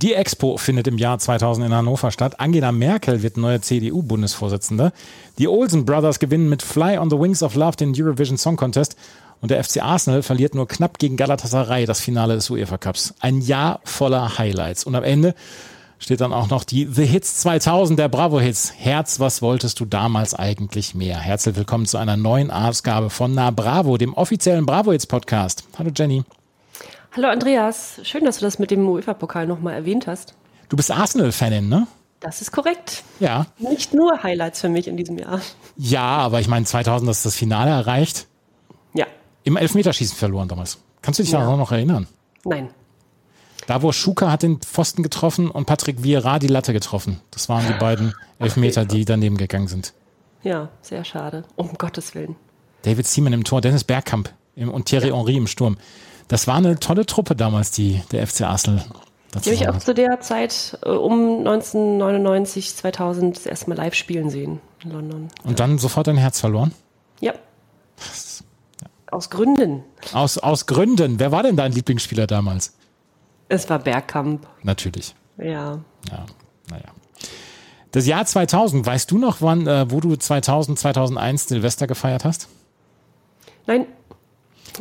[0.00, 2.38] Die Expo findet im Jahr 2000 in Hannover statt.
[2.38, 4.92] Angela Merkel wird neue CDU-Bundesvorsitzende.
[5.38, 8.94] Die Olsen Brothers gewinnen mit Fly on the Wings of Love den Eurovision Song Contest.
[9.40, 13.12] Und der FC Arsenal verliert nur knapp gegen Galatasaray das Finale des UEFA Cups.
[13.18, 14.84] Ein Jahr voller Highlights.
[14.84, 15.34] Und am Ende
[15.98, 18.72] steht dann auch noch die The Hits 2000 der Bravo Hits.
[18.76, 21.18] Herz, was wolltest du damals eigentlich mehr?
[21.18, 25.64] Herzlich willkommen zu einer neuen Ausgabe von Na Bravo, dem offiziellen Bravo Hits Podcast.
[25.76, 26.22] Hallo Jenny.
[27.18, 30.34] Hallo Andreas, schön, dass du das mit dem UEFA-Pokal nochmal erwähnt hast.
[30.68, 31.88] Du bist Arsenal-Fanin, ne?
[32.20, 33.02] Das ist korrekt.
[33.18, 33.46] Ja.
[33.58, 35.40] Nicht nur Highlights für mich in diesem Jahr.
[35.76, 38.28] Ja, aber ich meine 2000, dass das Finale erreicht.
[38.94, 39.06] Ja.
[39.42, 40.78] Im Elfmeterschießen verloren damals.
[41.02, 41.40] Kannst du dich ja.
[41.40, 42.06] daran noch erinnern?
[42.44, 42.68] Nein.
[43.66, 47.20] Da, wo Schuka hat den Pfosten getroffen und Patrick Vieira die Latte getroffen.
[47.32, 49.92] Das waren die beiden Elfmeter, die daneben gegangen sind.
[50.44, 51.42] Ja, sehr schade.
[51.56, 52.36] Um Gottes Willen.
[52.82, 55.16] David Seaman im Tor, Dennis Bergkamp und Thierry ja.
[55.16, 55.78] Henry im Sturm.
[56.28, 58.84] Das war eine tolle Truppe damals, die, der FC Arsenal.
[59.34, 63.94] Die habe ich auch zu der Zeit äh, um 1999, 2000 das erste Mal live
[63.94, 65.28] spielen sehen in London.
[65.44, 66.72] Und dann sofort dein Herz verloren?
[67.20, 67.34] Ja.
[69.10, 69.84] Aus Gründen.
[70.12, 71.18] Aus, aus Gründen.
[71.18, 72.74] Wer war denn dein Lieblingsspieler damals?
[73.48, 74.46] Es war Bergkamp.
[74.62, 75.14] Natürlich.
[75.38, 75.78] Ja.
[76.10, 76.26] Ja,
[76.70, 76.84] naja.
[77.92, 82.48] Das Jahr 2000, weißt du noch, wann, äh, wo du 2000, 2001 Silvester gefeiert hast?
[83.66, 83.86] Nein,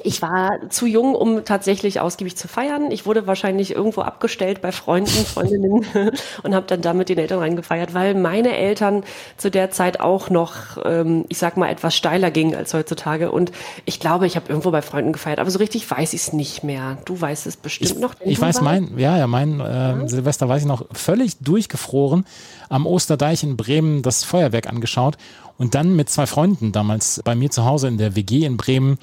[0.03, 2.91] ich war zu jung, um tatsächlich ausgiebig zu feiern.
[2.91, 5.85] Ich wurde wahrscheinlich irgendwo abgestellt bei Freunden, Freundinnen
[6.43, 9.03] und habe dann da mit den Eltern reingefeiert, weil meine Eltern
[9.37, 13.31] zu der Zeit auch noch, ähm, ich sag mal, etwas steiler gingen als heutzutage.
[13.31, 13.51] Und
[13.85, 16.63] ich glaube, ich habe irgendwo bei Freunden gefeiert, aber so richtig weiß ich es nicht
[16.63, 16.97] mehr.
[17.05, 18.15] Du weißt es bestimmt ich, noch.
[18.21, 20.07] Ich weiß mein, ja, ja, mein äh, ja.
[20.07, 22.25] Silvester weiß ich noch, völlig durchgefroren
[22.69, 25.17] am Osterdeich in Bremen das Feuerwerk angeschaut
[25.57, 28.97] und dann mit zwei Freunden damals bei mir zu Hause in der WG in Bremen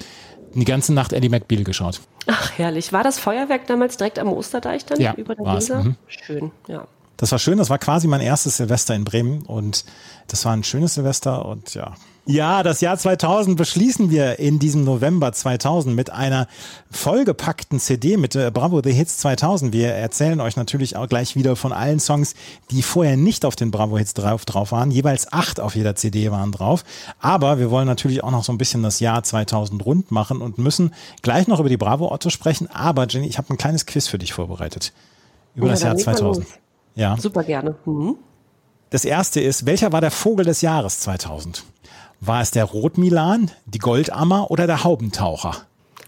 [0.59, 2.01] die ganze Nacht Eddie McBeal geschaut.
[2.27, 2.93] Ach, herrlich.
[2.93, 5.83] War das Feuerwerk damals direkt am Osterdeich dann ja, über der Weser?
[5.83, 5.95] Mhm.
[6.07, 6.87] Schön, ja.
[7.17, 9.85] Das war schön, das war quasi mein erstes Silvester in Bremen und
[10.27, 11.93] das war ein schönes Silvester und ja,
[12.27, 16.47] ja, das Jahr 2000 beschließen wir in diesem November 2000 mit einer
[16.89, 19.73] vollgepackten CD mit äh, Bravo The Hits 2000.
[19.73, 22.33] Wir erzählen euch natürlich auch gleich wieder von allen Songs,
[22.71, 24.89] die vorher nicht auf den Bravo Hits drauf, drauf waren.
[24.89, 26.83] Jeweils acht auf jeder CD waren drauf.
[27.19, 30.57] Aber wir wollen natürlich auch noch so ein bisschen das Jahr 2000 rund machen und
[30.57, 32.67] müssen gleich noch über die Bravo Otto sprechen.
[32.71, 34.93] Aber Jenny, ich habe ein kleines Quiz für dich vorbereitet.
[35.53, 36.47] Über ja, das Jahr 2000.
[36.95, 37.17] Ja.
[37.17, 37.75] Super gerne.
[37.85, 38.15] Mhm.
[38.89, 41.63] Das erste ist, welcher war der Vogel des Jahres 2000?
[42.25, 45.57] War es der Rotmilan, die Goldammer oder der Haubentaucher?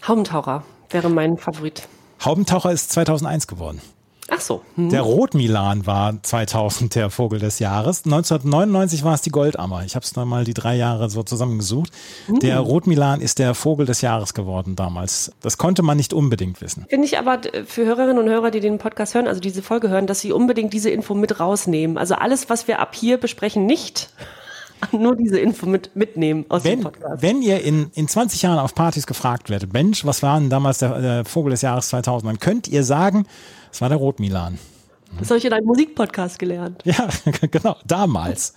[0.08, 1.86] Haubentaucher wäre mein Favorit.
[2.24, 3.80] Haubentaucher ist 2001 geworden.
[4.26, 4.62] Ach so.
[4.74, 4.88] Hm.
[4.90, 8.04] Der Rotmilan war 2000 der Vogel des Jahres.
[8.04, 9.84] 1999 war es die Goldammer.
[9.84, 11.92] Ich habe es mal die drei Jahre so zusammengesucht.
[12.26, 12.40] Hm.
[12.40, 15.30] Der Rotmilan ist der Vogel des Jahres geworden damals.
[15.40, 16.84] Das konnte man nicht unbedingt wissen.
[16.88, 20.08] Finde ich aber für Hörerinnen und Hörer, die den Podcast hören, also diese Folge hören,
[20.08, 21.96] dass sie unbedingt diese Info mit rausnehmen.
[21.96, 24.10] Also alles, was wir ab hier besprechen, nicht
[24.92, 27.22] nur diese Info mit, mitnehmen aus wenn, dem Podcast.
[27.22, 30.78] Wenn ihr in, in 20 Jahren auf Partys gefragt werdet, Mensch, was war denn damals
[30.78, 33.26] der, der Vogel des Jahres 2000, dann könnt ihr sagen,
[33.72, 34.58] es war der Rotmilan.
[35.18, 36.82] Das habe ich in einem Musikpodcast gelernt.
[36.84, 37.08] Ja,
[37.50, 38.54] genau, damals.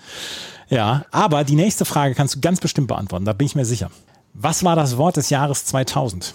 [0.69, 3.91] Ja, aber die nächste Frage kannst du ganz bestimmt beantworten, da bin ich mir sicher.
[4.33, 6.33] Was war das Wort des Jahres 2000?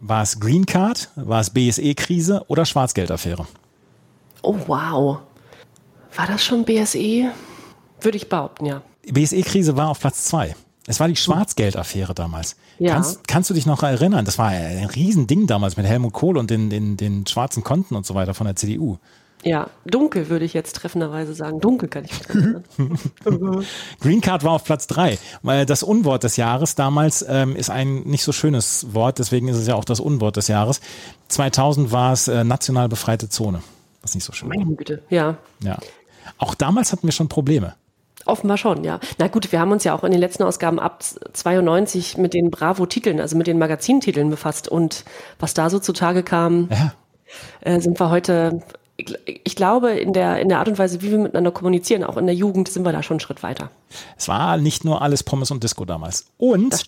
[0.00, 3.46] War es Green Card, war es BSE-Krise oder Schwarzgeldaffäre?
[4.42, 5.18] Oh, wow.
[6.16, 7.30] War das schon BSE?
[8.00, 8.82] Würde ich behaupten, ja.
[9.12, 10.54] BSE-Krise war auf Platz zwei.
[10.86, 12.56] Es war die Schwarzgeldaffäre damals.
[12.78, 12.94] Ja.
[12.94, 14.24] Kannst, kannst du dich noch erinnern?
[14.24, 18.06] Das war ein Riesending damals mit Helmut Kohl und den, den, den schwarzen Konten und
[18.06, 18.98] so weiter von der CDU.
[19.42, 21.60] Ja, dunkel würde ich jetzt treffenderweise sagen.
[21.60, 22.66] Dunkel kann ich mich.
[24.00, 25.18] Green Card war auf Platz drei.
[25.42, 29.56] Weil das Unwort des Jahres damals ähm, ist ein nicht so schönes Wort, deswegen ist
[29.56, 30.80] es ja auch das Unwort des Jahres.
[31.28, 33.62] 2000 war es äh, national befreite Zone.
[34.02, 35.36] Was nicht so schön Meine Güte, ja.
[35.62, 35.78] Ja.
[36.38, 37.74] Auch damals hatten wir schon Probleme.
[38.26, 39.00] Offenbar schon, ja.
[39.18, 41.02] Na gut, wir haben uns ja auch in den letzten Ausgaben ab
[41.32, 44.68] 92 mit den Bravo-Titeln, also mit den Magazintiteln befasst.
[44.68, 45.04] Und
[45.38, 46.92] was da so zutage kam, ja.
[47.62, 48.62] äh, sind wir heute,
[48.96, 52.26] ich glaube, in der, in der Art und Weise, wie wir miteinander kommunizieren, auch in
[52.26, 53.70] der Jugend, sind wir da schon einen Schritt weiter.
[54.16, 56.26] Es war nicht nur alles Pommes und Disco damals.
[56.36, 56.84] Und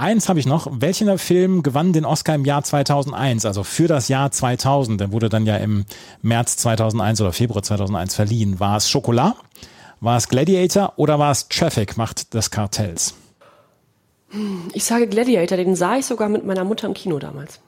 [0.00, 0.68] Eins habe ich noch.
[0.70, 3.44] Welcher Film gewann den Oscar im Jahr 2001?
[3.44, 5.00] Also für das Jahr 2000.
[5.00, 5.86] Der wurde dann ja im
[6.22, 8.60] März 2001 oder Februar 2001 verliehen.
[8.60, 9.34] War es Schokolade?
[10.00, 13.14] War es Gladiator oder war es Traffic, Macht des Kartells?
[14.72, 17.60] Ich sage Gladiator, den sah ich sogar mit meiner Mutter im Kino damals.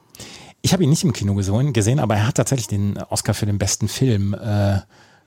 [0.61, 3.57] Ich habe ihn nicht im Kino gesehen, aber er hat tatsächlich den Oscar für den
[3.57, 4.79] besten Film äh,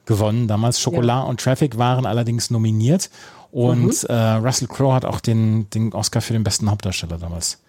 [0.07, 0.47] gewonnen.
[0.47, 1.29] Damals Schokolade ja.
[1.29, 3.11] und Traffic waren allerdings nominiert
[3.51, 4.09] und mhm.
[4.09, 7.61] äh, Russell Crowe hat auch den, den Oscar für den besten Hauptdarsteller damals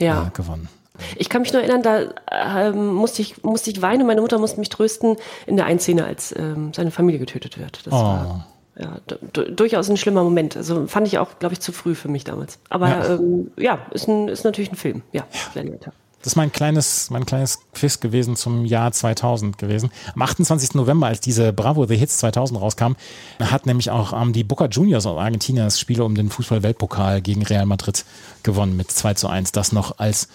[0.00, 0.26] ja.
[0.26, 0.68] äh, gewonnen.
[1.16, 4.06] Ich kann mich nur erinnern, da äh, musste, ich, musste ich weinen.
[4.06, 5.16] Meine Mutter musste mich trösten
[5.46, 7.86] in der einen Szene, als ähm, seine Familie getötet wird.
[7.86, 7.96] Das oh.
[7.96, 8.46] war
[8.78, 8.98] ja,
[9.32, 10.56] durchaus ein schlimmer Moment.
[10.56, 12.58] Also fand ich auch, glaube ich, zu früh für mich damals.
[12.70, 15.02] Aber ja, ähm, ja ist, ein, ist natürlich ein Film.
[15.12, 15.92] Ja, Gladiator.
[16.22, 19.90] Das ist mein kleines, mein kleines Quiz gewesen zum Jahr 2000 gewesen.
[20.14, 20.74] Am 28.
[20.74, 22.92] November, als diese Bravo The Hits 2000 rauskam,
[23.40, 27.42] hat nämlich auch ähm, die Boca Juniors aus Argentinien das Spiel um den Fußball-Weltpokal gegen
[27.42, 28.04] Real Madrid
[28.42, 29.52] gewonnen mit 2 zu 1.
[29.52, 30.28] Das noch als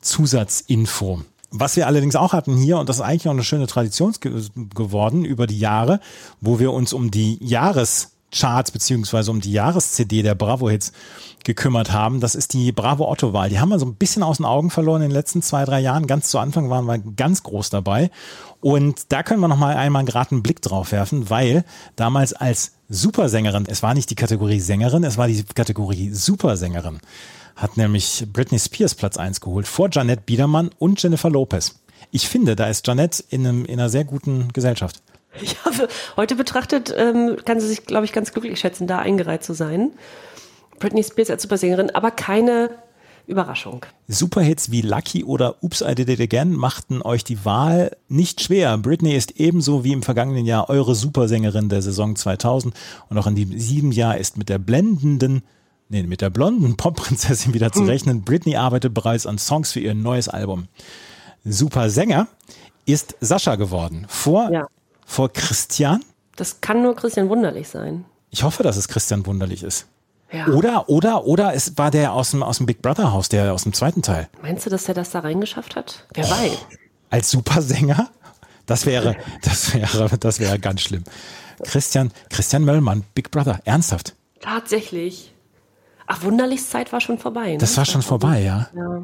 [0.00, 1.22] Zusatzinfo.
[1.50, 4.14] Was wir allerdings auch hatten hier, und das ist eigentlich auch eine schöne Tradition
[4.74, 6.00] geworden über die Jahre,
[6.42, 10.92] wo wir uns um die Jahrescharts beziehungsweise um die Jahres-CD der Bravo-Hits
[11.44, 12.20] gekümmert haben.
[12.20, 13.48] Das ist die Bravo Otto-Wahl.
[13.48, 15.80] Die haben wir so ein bisschen aus den Augen verloren in den letzten zwei, drei
[15.80, 16.06] Jahren.
[16.06, 18.10] Ganz zu Anfang waren wir ganz groß dabei.
[18.60, 21.64] Und da können wir noch mal einmal gerade einen Blick drauf werfen, weil
[21.96, 27.00] damals als Supersängerin, es war nicht die Kategorie Sängerin, es war die Kategorie Supersängerin
[27.58, 31.80] hat nämlich Britney Spears Platz 1 geholt, vor Janet Biedermann und Jennifer Lopez.
[32.12, 35.02] Ich finde, da ist Janet in, einem, in einer sehr guten Gesellschaft.
[35.42, 39.52] Ja, heute betrachtet ähm, kann sie sich, glaube ich, ganz glücklich schätzen, da eingereiht zu
[39.52, 39.90] sein.
[40.78, 42.70] Britney Spears als Supersängerin, aber keine
[43.26, 43.84] Überraschung.
[44.06, 48.78] Superhits wie Lucky oder Oops, I Did It Again machten euch die Wahl nicht schwer.
[48.78, 52.74] Britney ist ebenso wie im vergangenen Jahr eure Supersängerin der Saison 2000
[53.10, 55.42] und auch in diesem Jahr ist mit der blendenden
[55.88, 57.88] nee, mit der blonden Popprinzessin wieder zu hm.
[57.88, 58.22] rechnen.
[58.22, 60.68] Britney arbeitet bereits an Songs für ihr neues Album.
[61.44, 62.28] Super Sänger
[62.86, 64.06] ist Sascha geworden.
[64.08, 64.66] Vor, ja.
[65.04, 66.04] vor Christian.
[66.36, 68.04] Das kann nur Christian Wunderlich sein.
[68.30, 69.86] Ich hoffe, dass es Christian Wunderlich ist.
[70.32, 70.48] Ja.
[70.48, 73.62] Oder, oder, oder es war der aus dem, aus dem Big Brother Haus, der aus
[73.62, 74.28] dem zweiten Teil.
[74.42, 76.06] Meinst du, dass er das da reingeschafft hat?
[76.12, 76.58] Wer oh, weiß.
[77.10, 78.10] Als Supersänger?
[78.66, 81.04] Das wäre, das wäre, das wäre ganz schlimm.
[81.62, 84.14] Christian, Christian Möllmann, Big Brother, ernsthaft.
[84.40, 85.32] Tatsächlich.
[86.10, 87.52] Ach, Wunderlichs Zeit war schon vorbei.
[87.52, 87.58] Ne?
[87.58, 88.68] Das war schon vorbei, ja.
[88.74, 89.02] ja.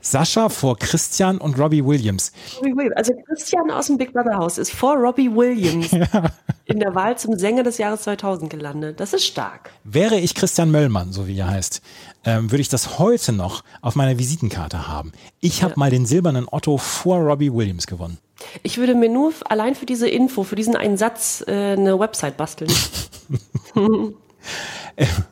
[0.00, 2.32] Sascha vor Christian und Robbie Williams.
[2.58, 2.96] Robbie Williams.
[2.96, 6.06] Also Christian aus dem Big Brother Haus ist vor Robbie Williams ja.
[6.64, 8.98] in der Wahl zum Sänger des Jahres 2000 gelandet.
[8.98, 9.70] Das ist stark.
[9.84, 11.80] Wäre ich Christian Möllmann, so wie er heißt,
[12.24, 15.12] ähm, würde ich das heute noch auf meiner Visitenkarte haben.
[15.40, 15.78] Ich habe ja.
[15.78, 18.18] mal den silbernen Otto vor Robbie Williams gewonnen.
[18.64, 22.36] Ich würde mir nur allein für diese Info, für diesen einen Satz äh, eine Website
[22.36, 22.72] basteln.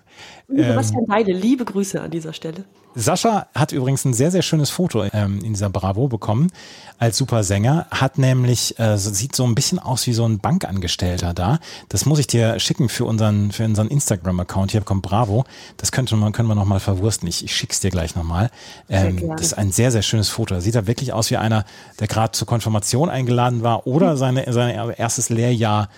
[0.50, 2.64] Sebastian ähm, Heide, liebe Grüße an dieser Stelle.
[2.94, 6.50] Sascha hat übrigens ein sehr, sehr schönes Foto ähm, in dieser Bravo bekommen
[6.98, 7.86] als Supersänger.
[7.90, 11.60] Hat nämlich, äh, sieht so ein bisschen aus wie so ein Bankangestellter da.
[11.88, 14.72] Das muss ich dir schicken für unseren, für unseren Instagram-Account.
[14.72, 15.44] Hier kommt Bravo.
[15.76, 17.28] Das könnte man, können wir nochmal verwursten.
[17.28, 18.50] Ich, ich schick's dir gleich nochmal.
[18.88, 20.54] Ähm, das ist ein sehr, sehr schönes Foto.
[20.54, 21.64] Da sieht er wirklich aus wie einer,
[22.00, 25.90] der gerade zur Konfirmation eingeladen war oder seine, sein erstes Lehrjahr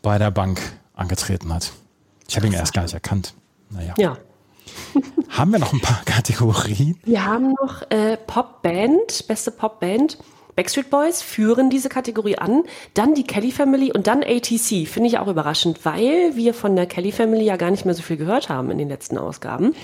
[0.00, 0.60] bei der Bank
[0.94, 1.72] angetreten hat.
[2.28, 3.34] Ich habe ihn erst gar nicht erkannt.
[3.70, 3.94] Naja.
[3.98, 4.18] Ja.
[5.30, 6.98] haben wir noch ein paar Kategorien?
[7.04, 10.18] Wir haben noch äh, Popband, beste Popband.
[10.56, 14.86] Backstreet Boys führen diese Kategorie an, dann die Kelly Family und dann ATC.
[14.86, 18.02] Finde ich auch überraschend, weil wir von der Kelly Family ja gar nicht mehr so
[18.02, 19.74] viel gehört haben in den letzten Ausgaben.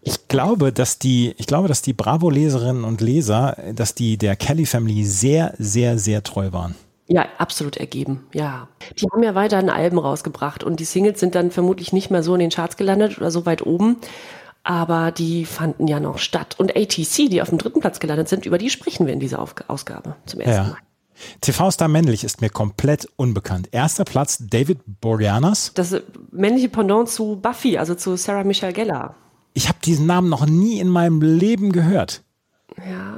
[0.00, 4.64] Ich glaube, dass die, ich glaube, dass die Bravo-Leserinnen und Leser, dass die der Kelly
[4.64, 6.76] Family sehr, sehr, sehr treu waren.
[7.08, 8.68] Ja, absolut ergeben, ja.
[8.98, 12.34] Die haben ja weiterhin Alben rausgebracht und die Singles sind dann vermutlich nicht mehr so
[12.34, 13.96] in den Charts gelandet oder so weit oben.
[14.64, 16.56] Aber die fanden ja noch statt.
[16.58, 19.38] Und ATC, die auf dem dritten Platz gelandet sind, über die sprechen wir in dieser
[19.68, 20.70] Ausgabe zum ersten ja.
[20.70, 20.78] Mal.
[21.40, 23.68] TV-Star männlich ist mir komplett unbekannt.
[23.70, 25.72] Erster Platz David Boreanaz.
[25.74, 25.94] Das
[26.32, 29.14] männliche Pendant zu Buffy, also zu Sarah Michelle Gellar.
[29.54, 32.22] Ich habe diesen Namen noch nie in meinem Leben gehört.
[32.76, 33.16] Ja,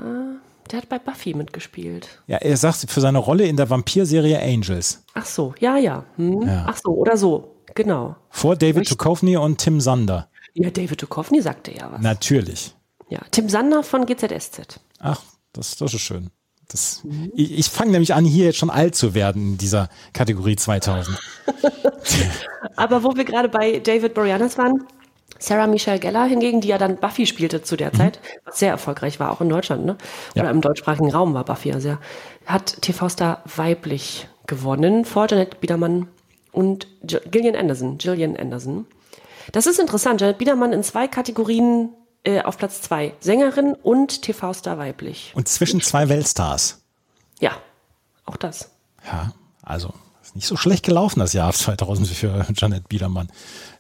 [0.73, 2.23] der hat bei Buffy mitgespielt.
[2.27, 5.05] Ja, er sagt für seine Rolle in der Vampirserie Angels.
[5.15, 6.05] Ach so, ja, ja.
[6.17, 6.43] Hm.
[6.43, 6.67] ja.
[6.69, 8.17] Ach so, oder so, genau.
[8.31, 10.29] Vor David Duchovny und Tim Sander.
[10.55, 12.01] Ja, David Duchovny sagte ja was.
[12.01, 12.75] Natürlich.
[13.11, 14.81] Ja, Tim Sander von GZSZ.
[15.01, 15.23] Ach,
[15.53, 16.31] das, das ist schön.
[16.69, 17.33] Das, mhm.
[17.35, 21.19] Ich, ich fange nämlich an, hier jetzt schon alt zu werden in dieser Kategorie 2000.
[22.77, 24.85] Aber wo wir gerade bei David Boreanaz waren,
[25.38, 27.97] Sarah Michelle Geller hingegen, die ja dann Buffy spielte zu der mhm.
[27.97, 29.97] Zeit, was sehr erfolgreich war, auch in Deutschland, ne?
[30.35, 30.50] Oder ja.
[30.50, 31.99] im deutschsprachigen Raum war Buffy ja sehr,
[32.47, 36.09] hat TV-Star weiblich gewonnen vor Janet Biedermann
[36.52, 38.87] und Gillian Anderson, Gillian Anderson.
[39.52, 40.21] Das ist interessant.
[40.21, 41.90] Janet Biedermann in zwei Kategorien
[42.25, 43.14] äh, auf Platz zwei.
[43.21, 45.33] Sängerin und TV-Star weiblich.
[45.35, 46.83] Und zwischen zwei Weltstars.
[47.40, 47.52] Ja,
[48.25, 48.71] auch das.
[49.07, 49.95] Ja, also
[50.29, 53.29] Ist nicht so schlecht gelaufen, das Jahr 2000 für Janet Biedermann.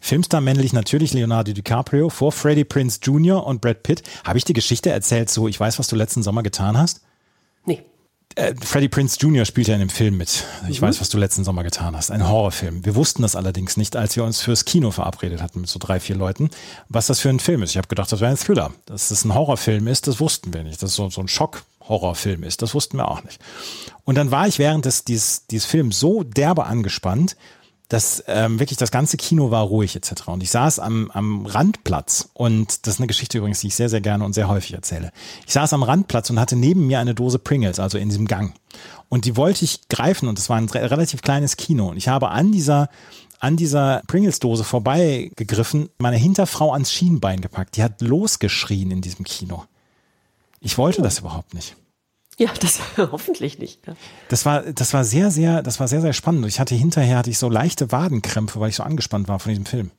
[0.00, 3.46] Filmstar männlich natürlich Leonardo DiCaprio vor Freddie Prince Jr.
[3.46, 4.02] und Brad Pitt.
[4.24, 7.02] Habe ich die Geschichte erzählt, so ich weiß, was du letzten Sommer getan hast?
[7.66, 7.82] Nee.
[8.34, 9.44] Äh, Freddie Prince Jr.
[9.44, 10.44] spielt ja in dem Film mit.
[10.68, 10.86] Ich mhm.
[10.86, 12.10] weiß, was du letzten Sommer getan hast.
[12.10, 12.82] Ein Horrorfilm.
[12.86, 16.00] Wir wussten das allerdings nicht, als wir uns fürs Kino verabredet hatten mit so drei,
[16.00, 16.48] vier Leuten,
[16.88, 17.72] was das für ein Film ist.
[17.72, 18.72] Ich habe gedacht, das wäre ein Thriller.
[18.86, 20.82] Dass das ein Horrorfilm ist, das wussten wir nicht.
[20.82, 21.28] Dass es so, so ein
[21.88, 23.40] Schock-Horrorfilm ist, das wussten wir auch nicht.
[24.04, 27.36] Und dann war ich während des, dieses, dieses Films so derbe angespannt,
[27.88, 30.28] dass ähm, wirklich das ganze Kino war ruhig etc.
[30.28, 33.88] Und ich saß am, am Randplatz und das ist eine Geschichte übrigens, die ich sehr,
[33.88, 35.10] sehr gerne und sehr häufig erzähle.
[35.46, 38.52] Ich saß am Randplatz und hatte neben mir eine Dose Pringles, also in diesem Gang.
[39.08, 41.88] Und die wollte ich greifen und es war ein relativ kleines Kino.
[41.88, 42.90] Und ich habe an dieser
[43.40, 47.76] an dieser Pringles-Dose vorbeigegriffen, meine Hinterfrau ans Schienbein gepackt.
[47.76, 49.62] Die hat losgeschrien in diesem Kino.
[50.60, 51.76] Ich wollte das überhaupt nicht.
[52.38, 53.86] Ja, das hoffentlich nicht.
[53.86, 53.94] Ja.
[54.28, 56.46] Das war, das war sehr, sehr, das war sehr, sehr spannend.
[56.46, 59.66] Ich hatte hinterher hatte ich so leichte Wadenkrämpfe, weil ich so angespannt war von diesem
[59.66, 59.90] Film.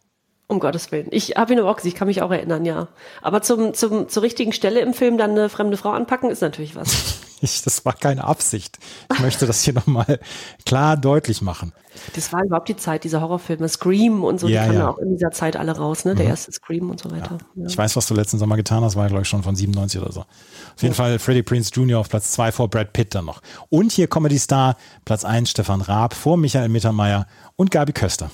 [0.47, 1.07] Um Gottes Willen.
[1.11, 2.87] Ich habe ihn aber auch gesehen, ich kann mich auch erinnern, ja.
[3.21, 6.75] Aber zum, zum, zur richtigen Stelle im Film dann eine fremde Frau anpacken, ist natürlich
[6.75, 7.19] was.
[7.41, 8.77] Ich, das war keine Absicht.
[9.13, 10.19] Ich möchte das hier nochmal
[10.65, 11.73] klar deutlich machen.
[12.15, 14.89] Das war überhaupt die Zeit, diese Horrorfilme, Scream und so, ja, die kamen ja.
[14.89, 16.15] auch in dieser Zeit alle raus, ne?
[16.15, 16.31] Der mhm.
[16.31, 17.37] erste Scream und so weiter.
[17.55, 17.65] Ja.
[17.65, 20.11] Ich weiß, was du letzten Sommer getan hast, war glaube ich schon von 97 oder
[20.11, 20.21] so.
[20.21, 21.99] Auf jeden Fall Freddie Prince Jr.
[21.99, 23.41] auf Platz 2 vor Brad Pitt dann noch.
[23.69, 28.31] Und hier Comedy Star, Platz 1 Stefan Raab vor Michael Mittermeier und Gabi Köster.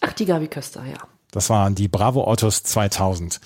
[0.00, 0.98] Ach, die Gabi Köster, ja.
[1.32, 3.40] Das waren die Bravo Ottos 2000.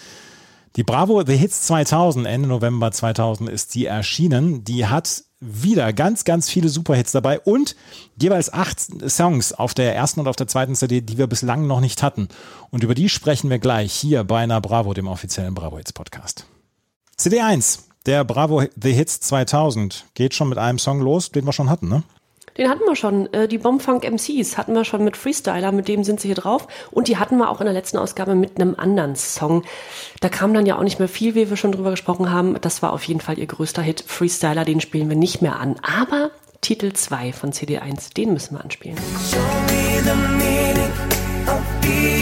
[0.77, 4.63] Die Bravo The Hits 2000, Ende November 2000 ist die erschienen.
[4.63, 7.75] Die hat wieder ganz, ganz viele Superhits dabei und
[8.21, 8.79] jeweils acht
[9.11, 12.29] Songs auf der ersten und auf der zweiten CD, die wir bislang noch nicht hatten.
[12.71, 16.47] Und über die sprechen wir gleich hier bei einer Bravo, dem offiziellen Bravo Hits Podcast.
[17.17, 21.53] CD 1, der Bravo The Hits 2000, geht schon mit einem Song los, den wir
[21.53, 22.05] schon hatten, ne?
[22.61, 23.33] Den hatten wir schon.
[23.33, 26.69] Äh, die Bombfunk MCs hatten wir schon mit Freestyler, mit dem sind sie hier drauf.
[26.91, 29.65] Und die hatten wir auch in der letzten Ausgabe mit einem anderen Song.
[30.21, 32.61] Da kam dann ja auch nicht mehr viel, wie wir schon drüber gesprochen haben.
[32.61, 34.05] Das war auf jeden Fall ihr größter Hit.
[34.07, 35.77] Freestyler, den spielen wir nicht mehr an.
[35.81, 38.99] Aber Titel 2 von CD1, den müssen wir anspielen.
[39.31, 40.93] Show me the meaning
[41.47, 42.20] of being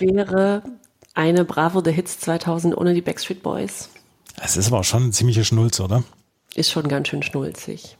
[0.00, 0.62] wäre
[1.14, 3.90] eine Bravo The Hits 2000 ohne die Backstreet Boys?
[4.42, 6.02] Es ist aber auch schon ein ziemlicher Schnulz, oder?
[6.54, 7.96] Ist schon ganz schön schnulzig.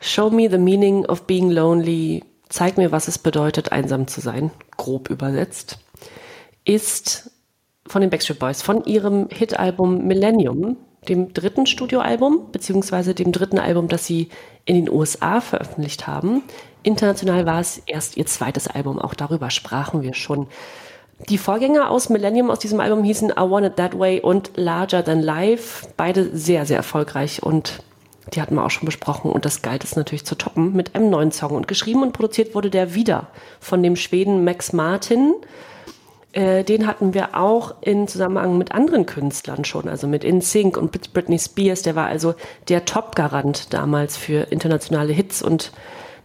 [0.00, 2.24] Show me the meaning of being lonely.
[2.48, 4.50] Zeig mir, was es bedeutet, einsam zu sein.
[4.76, 5.78] Grob übersetzt.
[6.64, 7.30] Ist
[7.86, 10.76] von den Backstreet Boys, von ihrem Hitalbum Millennium,
[11.08, 14.28] dem dritten Studioalbum, beziehungsweise dem dritten Album, das sie
[14.64, 16.42] in den USA veröffentlicht haben.
[16.82, 20.46] International war es erst ihr zweites Album, auch darüber sprachen wir schon.
[21.28, 25.04] Die Vorgänger aus Millennium aus diesem Album hießen I Want It That Way und Larger
[25.04, 25.86] Than Life.
[25.96, 27.82] Beide sehr, sehr erfolgreich und
[28.34, 31.10] die hatten wir auch schon besprochen und das galt es natürlich zu toppen mit einem
[31.10, 31.52] neuen Song.
[31.52, 33.28] Und geschrieben und produziert wurde der wieder
[33.60, 35.34] von dem Schweden Max Martin.
[36.32, 41.12] Äh, den hatten wir auch in Zusammenhang mit anderen Künstlern schon, also mit InSync und
[41.12, 41.82] Britney Spears.
[41.82, 42.34] Der war also
[42.68, 45.72] der Top-Garant damals für internationale Hits und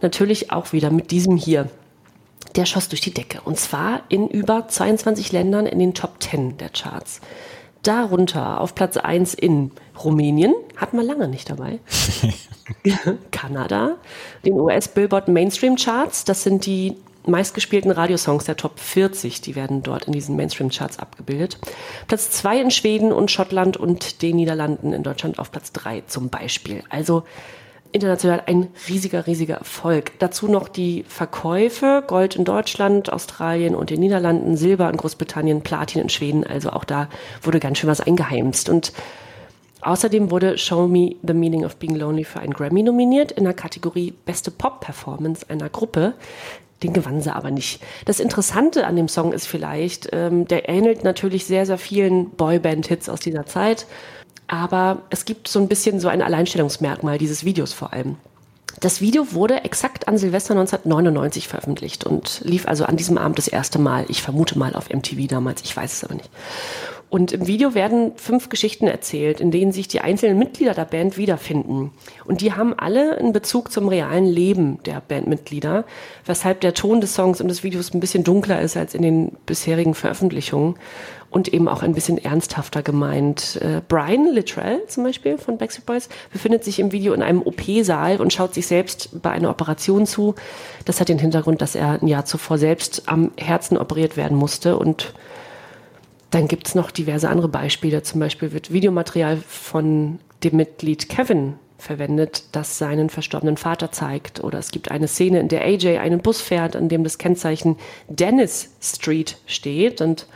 [0.00, 1.68] natürlich auch wieder mit diesem hier.
[2.54, 6.58] Der schoss durch die Decke und zwar in über 22 Ländern in den Top 10
[6.58, 7.20] der Charts.
[7.82, 9.70] Darunter auf Platz 1 in
[10.02, 11.78] Rumänien, hatten wir lange nicht dabei.
[13.30, 13.96] Kanada,
[14.44, 19.82] den US Billboard Mainstream Charts, das sind die meistgespielten Radiosongs der Top 40, die werden
[19.82, 21.58] dort in diesen Mainstream-Charts abgebildet.
[22.06, 26.28] Platz 2 in Schweden und Schottland und den Niederlanden in Deutschland auf Platz 3 zum
[26.28, 26.82] Beispiel.
[26.88, 27.24] Also
[27.96, 30.12] international ein riesiger, riesiger Erfolg.
[30.18, 36.02] Dazu noch die Verkäufe, Gold in Deutschland, Australien und den Niederlanden, Silber in Großbritannien, Platin
[36.02, 36.44] in Schweden.
[36.44, 37.08] Also auch da
[37.42, 38.68] wurde ganz schön was eingeheimst.
[38.68, 38.92] Und
[39.80, 43.54] außerdem wurde Show Me the Meaning of Being Lonely für einen Grammy nominiert in der
[43.54, 46.14] Kategorie Beste Pop-Performance einer Gruppe.
[46.82, 47.82] Den gewann sie aber nicht.
[48.04, 53.08] Das Interessante an dem Song ist vielleicht, ähm, der ähnelt natürlich sehr, sehr vielen Boyband-Hits
[53.08, 53.86] aus dieser Zeit
[54.48, 58.16] aber es gibt so ein bisschen so ein Alleinstellungsmerkmal dieses Videos vor allem.
[58.80, 63.48] Das Video wurde exakt an Silvester 1999 veröffentlicht und lief also an diesem Abend das
[63.48, 64.04] erste Mal.
[64.08, 66.30] Ich vermute mal auf MTV damals, ich weiß es aber nicht.
[67.08, 71.16] Und im Video werden fünf Geschichten erzählt, in denen sich die einzelnen Mitglieder der Band
[71.16, 71.92] wiederfinden.
[72.24, 75.84] Und die haben alle einen Bezug zum realen Leben der Bandmitglieder,
[76.24, 79.32] weshalb der Ton des Songs und des Videos ein bisschen dunkler ist als in den
[79.46, 80.74] bisherigen Veröffentlichungen
[81.30, 83.56] und eben auch ein bisschen ernsthafter gemeint.
[83.62, 88.20] Äh, Brian Littrell zum Beispiel von Backstreet Boys befindet sich im Video in einem OP-Saal
[88.20, 90.34] und schaut sich selbst bei einer Operation zu.
[90.86, 94.76] Das hat den Hintergrund, dass er ein Jahr zuvor selbst am Herzen operiert werden musste
[94.76, 95.14] und
[96.30, 98.02] dann gibt es noch diverse andere Beispiele.
[98.02, 104.42] Zum Beispiel wird Videomaterial von dem Mitglied Kevin verwendet, das seinen verstorbenen Vater zeigt.
[104.42, 107.76] Oder es gibt eine Szene, in der AJ einen Bus fährt, an dem das Kennzeichen
[108.08, 110.00] Dennis Street steht.
[110.00, 110.26] Und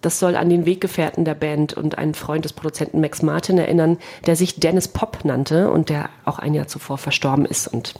[0.00, 3.98] das soll an den Weggefährten der Band und einen Freund des Produzenten Max Martin erinnern,
[4.26, 7.68] der sich Dennis Pop nannte und der auch ein Jahr zuvor verstorben ist.
[7.68, 7.94] Und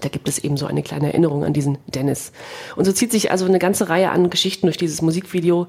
[0.00, 2.32] da gibt es eben so eine kleine Erinnerung an diesen Dennis.
[2.76, 5.68] Und so zieht sich also eine ganze Reihe an Geschichten durch dieses Musikvideo,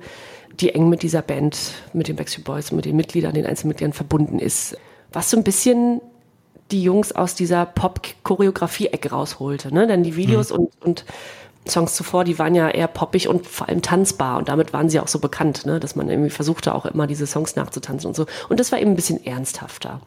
[0.60, 1.58] die eng mit dieser Band,
[1.94, 4.78] mit den Backstreet Boys und mit den Mitgliedern, den Einzelmitgliedern verbunden ist.
[5.12, 6.02] Was so ein bisschen
[6.72, 9.74] die Jungs aus dieser Pop-Choreografie-Ecke rausholte.
[9.74, 9.88] Ne?
[9.88, 10.58] Denn die Videos mhm.
[10.58, 11.06] und, und
[11.68, 15.00] Songs zuvor, die waren ja eher poppig und vor allem tanzbar und damit waren sie
[15.00, 15.80] auch so bekannt, ne?
[15.80, 18.26] dass man irgendwie versuchte auch immer diese Songs nachzutanzen und so.
[18.50, 20.00] Und das war eben ein bisschen ernsthafter.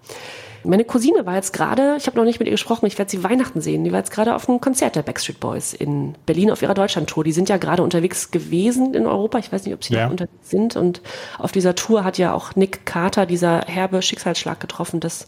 [0.64, 3.22] Meine Cousine war jetzt gerade, ich habe noch nicht mit ihr gesprochen, ich werde sie
[3.22, 6.62] Weihnachten sehen, die war jetzt gerade auf einem Konzert der Backstreet Boys in Berlin auf
[6.62, 7.24] ihrer Deutschland-Tour.
[7.24, 10.04] Die sind ja gerade unterwegs gewesen in Europa, ich weiß nicht, ob sie ja.
[10.04, 10.76] noch unterwegs sind.
[10.76, 11.00] Und
[11.38, 15.26] auf dieser Tour hat ja auch Nick Carter, dieser herbe Schicksalsschlag getroffen, dass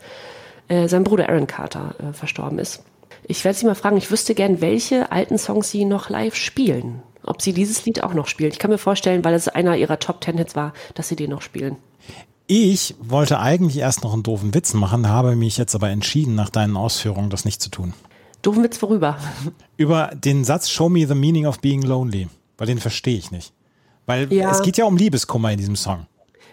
[0.69, 2.83] äh, sein Bruder Aaron Carter äh, verstorben ist.
[3.25, 7.03] Ich werde Sie mal fragen, ich wüsste gern, welche alten Songs Sie noch live spielen.
[7.23, 8.51] Ob Sie dieses Lied auch noch spielen.
[8.51, 11.31] Ich kann mir vorstellen, weil es einer Ihrer Top Ten Hits war, dass Sie den
[11.31, 11.77] noch spielen.
[12.53, 16.51] Ich wollte eigentlich erst noch einen doofen Witz machen, habe mich jetzt aber entschieden, nach
[16.51, 17.95] deinen Ausführungen das nicht zu tun.
[18.43, 19.19] Doofen Witz worüber?
[19.77, 22.27] Über den Satz Show me the meaning of being lonely.
[22.59, 23.53] Weil den verstehe ich nicht.
[24.07, 24.51] Weil ja.
[24.51, 26.09] es geht ja um Liebeskummer in diesem Song.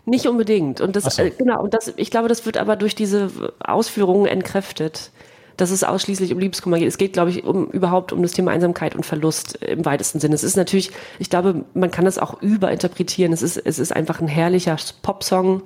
[0.06, 0.82] Nicht unbedingt.
[0.82, 1.24] Und das, so.
[1.24, 5.12] äh, genau, und das, ich glaube, das wird aber durch diese Ausführungen entkräftet
[5.58, 6.88] dass es ausschließlich um Liebeskummer geht.
[6.88, 10.36] Es geht, glaube ich, um überhaupt um das Thema Einsamkeit und Verlust im weitesten Sinne.
[10.36, 13.34] Es ist natürlich, ich glaube, man kann das auch überinterpretieren.
[13.34, 15.64] Es ist, es ist einfach ein herrlicher Popsong.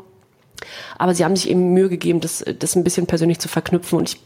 [0.97, 3.99] Aber sie haben sich eben Mühe gegeben, das, das ein bisschen persönlich zu verknüpfen.
[3.99, 4.21] Und ich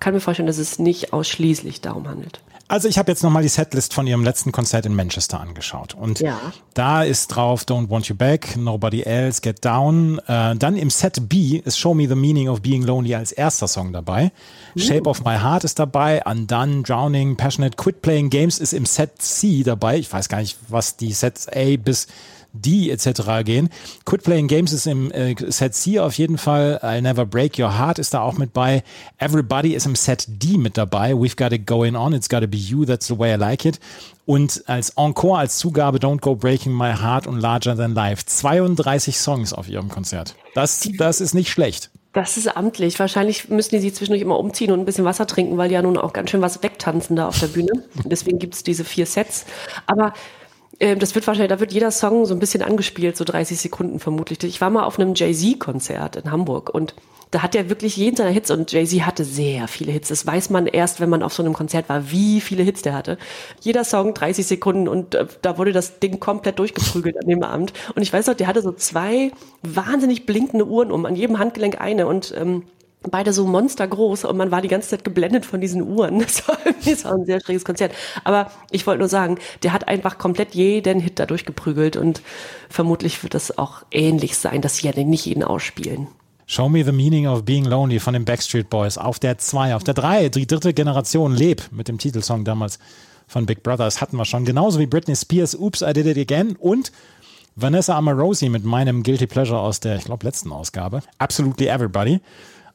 [0.00, 2.40] kann mir vorstellen, dass es nicht ausschließlich darum handelt.
[2.66, 5.94] Also ich habe jetzt nochmal die Setlist von ihrem letzten Konzert in Manchester angeschaut.
[5.94, 6.40] Und ja.
[6.72, 10.18] da ist drauf Don't Want You Back, Nobody Else, Get Down.
[10.26, 13.68] Äh, dann im Set B ist Show Me the Meaning of Being Lonely als erster
[13.68, 14.32] Song dabei.
[14.74, 14.80] Mhm.
[14.80, 16.22] Shape of My Heart ist dabei.
[16.24, 19.98] Undone, Drowning, Passionate, Quit Playing Games ist im Set C dabei.
[19.98, 22.06] Ich weiß gar nicht, was die Sets A bis
[22.54, 23.44] D etc.
[23.44, 23.68] gehen.
[24.04, 26.80] Quit Playing Games ist im äh, Set C auf jeden Fall.
[26.82, 28.82] I'll Never Break Your Heart ist da auch mit bei.
[29.18, 31.12] Everybody ist im Set D mit dabei.
[31.12, 32.12] We've Got It Going On.
[32.12, 32.84] It's Gotta Be You.
[32.84, 33.80] That's the way I like it.
[34.26, 38.24] Und als Encore, als Zugabe Don't Go Breaking My Heart und Larger Than Life.
[38.24, 40.34] 32 Songs auf ihrem Konzert.
[40.54, 41.90] Das, das ist nicht schlecht.
[42.14, 42.98] Das ist amtlich.
[43.00, 45.82] Wahrscheinlich müssen die sich zwischendurch immer umziehen und ein bisschen Wasser trinken, weil die ja
[45.82, 47.72] nun auch ganz schön was wegtanzen da auf der Bühne.
[48.04, 49.44] Deswegen gibt es diese vier Sets.
[49.86, 50.14] Aber
[50.96, 54.42] das wird wahrscheinlich, da wird jeder Song so ein bisschen angespielt, so 30 Sekunden vermutlich.
[54.44, 56.94] Ich war mal auf einem Jay-Z-Konzert in Hamburg und
[57.30, 60.08] da hat er wirklich jeden seiner Hits und Jay-Z hatte sehr viele Hits.
[60.08, 62.94] Das weiß man erst, wenn man auf so einem Konzert war, wie viele Hits der
[62.94, 63.18] hatte.
[63.60, 67.72] Jeder Song 30 Sekunden und äh, da wurde das Ding komplett durchgeprügelt an dem Abend.
[67.96, 71.80] Und ich weiß noch, der hatte so zwei wahnsinnig blinkende Uhren um, an jedem Handgelenk
[71.80, 72.64] eine und ähm,
[73.10, 76.18] beide so monstergroß und man war die ganze Zeit geblendet von diesen Uhren.
[76.24, 77.92] Das war, das war ein sehr schräges Konzert.
[78.24, 82.22] Aber ich wollte nur sagen, der hat einfach komplett jeden Hit da durchgeprügelt und
[82.68, 86.08] vermutlich wird das auch ähnlich sein, dass sie ja nicht jeden ausspielen.
[86.46, 89.84] Show Me the Meaning of Being Lonely von den Backstreet Boys auf der 2, auf
[89.84, 92.78] der 3, die dritte Generation Leb mit dem Titelsong damals
[93.26, 93.84] von Big Brother.
[93.84, 94.44] Das hatten wir schon.
[94.44, 96.92] Genauso wie Britney Spears, Oops, I Did It Again und
[97.56, 101.02] Vanessa Amarosi mit meinem Guilty Pleasure aus der, ich glaube, letzten Ausgabe.
[101.18, 102.20] Absolutely Everybody.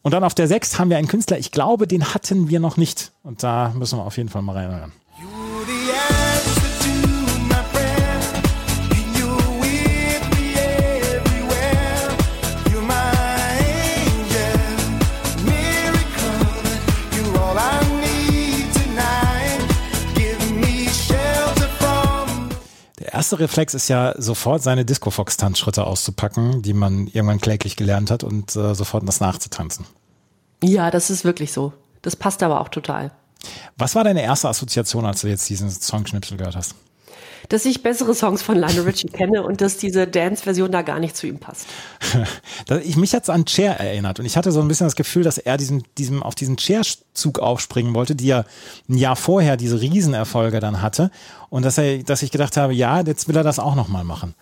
[0.01, 2.77] Und dann auf der 6 haben wir einen Künstler, ich glaube, den hatten wir noch
[2.77, 3.11] nicht.
[3.23, 4.93] Und da müssen wir auf jeden Fall mal reinhören.
[5.17, 6.08] Der
[23.19, 28.55] erste Reflex ist ja sofort seine Disco-Fox-Tanzschritte auszupacken, die man irgendwann kläglich gelernt hat und
[28.55, 29.85] äh, sofort das nachzutanzen.
[30.63, 31.73] Ja, das ist wirklich so.
[32.01, 33.11] Das passt aber auch total.
[33.75, 36.75] Was war deine erste Assoziation, als du jetzt diesen Songschnipsel gehört hast?
[37.49, 41.15] Dass ich bessere Songs von Lionel Richie kenne und dass diese Dance-Version da gar nicht
[41.17, 41.67] zu ihm passt.
[42.83, 45.37] ich, mich hat's an Cher erinnert und ich hatte so ein bisschen das Gefühl, dass
[45.37, 48.45] er diesen, diesem, auf diesen Cher-Zug aufspringen wollte, die ja
[48.87, 51.11] ein Jahr vorher diese Riesenerfolge dann hatte
[51.49, 54.35] und dass er, dass ich gedacht habe, ja, jetzt will er das auch nochmal machen.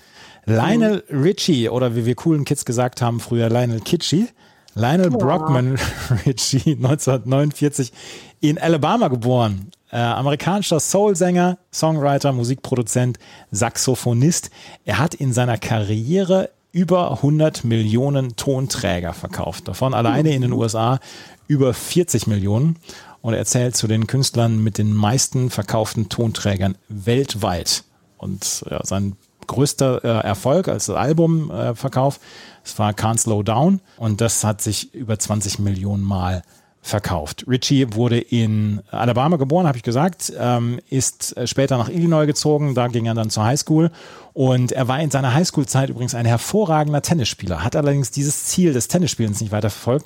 [0.46, 4.28] Lionel Richie oder wie wir coolen Kids gesagt haben früher, Lionel Kitschy.
[4.76, 5.18] Lionel Ja.
[5.18, 5.78] Brockman
[6.26, 7.92] Richie, 1949
[8.40, 9.72] in Alabama geboren.
[9.90, 13.20] Äh, amerikanischer Soul-Sänger, Songwriter, Musikproduzent,
[13.52, 14.50] Saxophonist.
[14.84, 19.68] Er hat in seiner Karriere über 100 Millionen Tonträger verkauft.
[19.68, 21.00] Davon alleine in den USA
[21.48, 22.78] über 40 Millionen.
[23.22, 27.84] Und er zählt zu den Künstlern mit den meisten verkauften Tonträgern weltweit.
[28.18, 29.16] Und ja, sein
[29.48, 32.20] größter äh, Erfolg als Albumverkauf, äh,
[32.64, 33.80] das war Can't Slow Down.
[33.98, 36.67] Und das hat sich über 20 Millionen Mal verkauft.
[37.48, 42.76] Richie wurde in Alabama geboren, habe ich gesagt, ähm, ist äh, später nach Illinois gezogen,
[42.76, 43.92] da ging er dann zur Highschool
[44.34, 48.88] und er war in seiner Highschool-Zeit übrigens ein hervorragender Tennisspieler, hat allerdings dieses Ziel des
[48.88, 50.06] Tennisspielens nicht weiter verfolgt,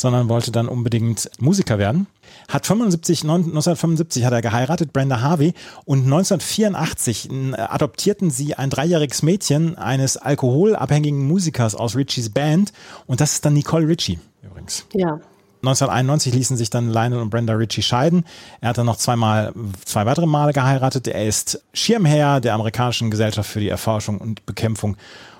[0.00, 2.06] sondern wollte dann unbedingt Musiker werden.
[2.48, 9.22] Hat 75, 1975 hat er geheiratet, Brenda Harvey, und 1984 äh, adoptierten sie ein dreijähriges
[9.22, 12.72] Mädchen eines alkoholabhängigen Musikers aus Richies Band
[13.06, 14.86] und das ist dann Nicole Richie übrigens.
[14.92, 15.20] Ja.
[15.68, 18.24] 1991 ließen sich dann Lionel und Brenda Ritchie scheiden.
[18.60, 19.52] Er hat dann noch zweimal,
[19.84, 21.08] zwei weitere Male geheiratet.
[21.08, 24.96] Er ist Schirmherr der amerikanischen Gesellschaft für die Erforschung und Bekämpfung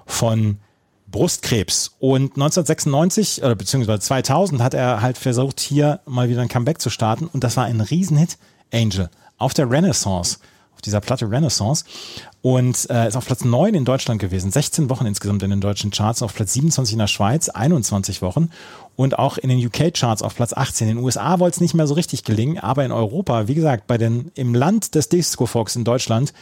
[0.06, 0.58] von
[1.08, 1.94] Brustkrebs.
[1.98, 6.90] Und 1996 oder beziehungsweise 2000 hat er halt versucht, hier mal wieder ein Comeback zu
[6.90, 7.26] starten.
[7.26, 8.38] Und das war ein Riesenhit,
[8.72, 9.08] Angel,
[9.38, 10.38] auf der Renaissance,
[10.74, 11.84] auf dieser Platte Renaissance.
[12.42, 15.90] Und äh, ist auf Platz 9 in Deutschland gewesen, 16 Wochen insgesamt in den deutschen
[15.90, 18.50] Charts, auf Platz 27 in der Schweiz, 21 Wochen
[18.96, 20.88] und auch in den UK-Charts auf Platz 18.
[20.88, 23.86] In den USA wollte es nicht mehr so richtig gelingen, aber in Europa, wie gesagt,
[23.86, 26.32] bei den, im Land des Disco-Fox in Deutschland,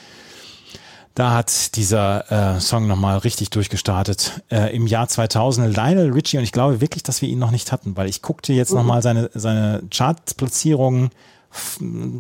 [1.15, 4.43] da hat dieser äh, Song nochmal richtig durchgestartet.
[4.51, 7.71] Äh, Im Jahr 2000 Lionel Richie und ich glaube wirklich, dass wir ihn noch nicht
[7.71, 8.79] hatten, weil ich guckte jetzt mhm.
[8.79, 11.11] nochmal seine, seine Chartplatzierungen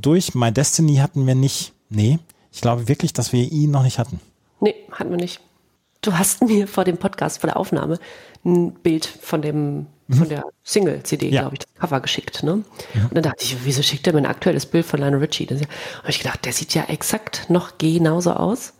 [0.00, 0.34] durch.
[0.34, 1.72] My Destiny hatten wir nicht.
[1.88, 2.20] Nee,
[2.52, 4.20] ich glaube wirklich, dass wir ihn noch nicht hatten.
[4.60, 5.40] Nee, hatten wir nicht.
[6.00, 7.98] Du hast mir vor dem Podcast, vor der Aufnahme,
[8.44, 11.42] ein Bild von dem von der Single-CD, Ja.
[11.42, 12.42] glaube ich, das Cover geschickt.
[12.42, 12.52] Ne?
[12.52, 12.64] Und
[13.14, 15.46] dann dachte ich, wieso schickt er mir ein aktuelles Bild von Lionel Richie?
[15.46, 15.66] Da habe
[16.10, 18.74] ich gedacht, der sieht ja exakt noch genauso aus.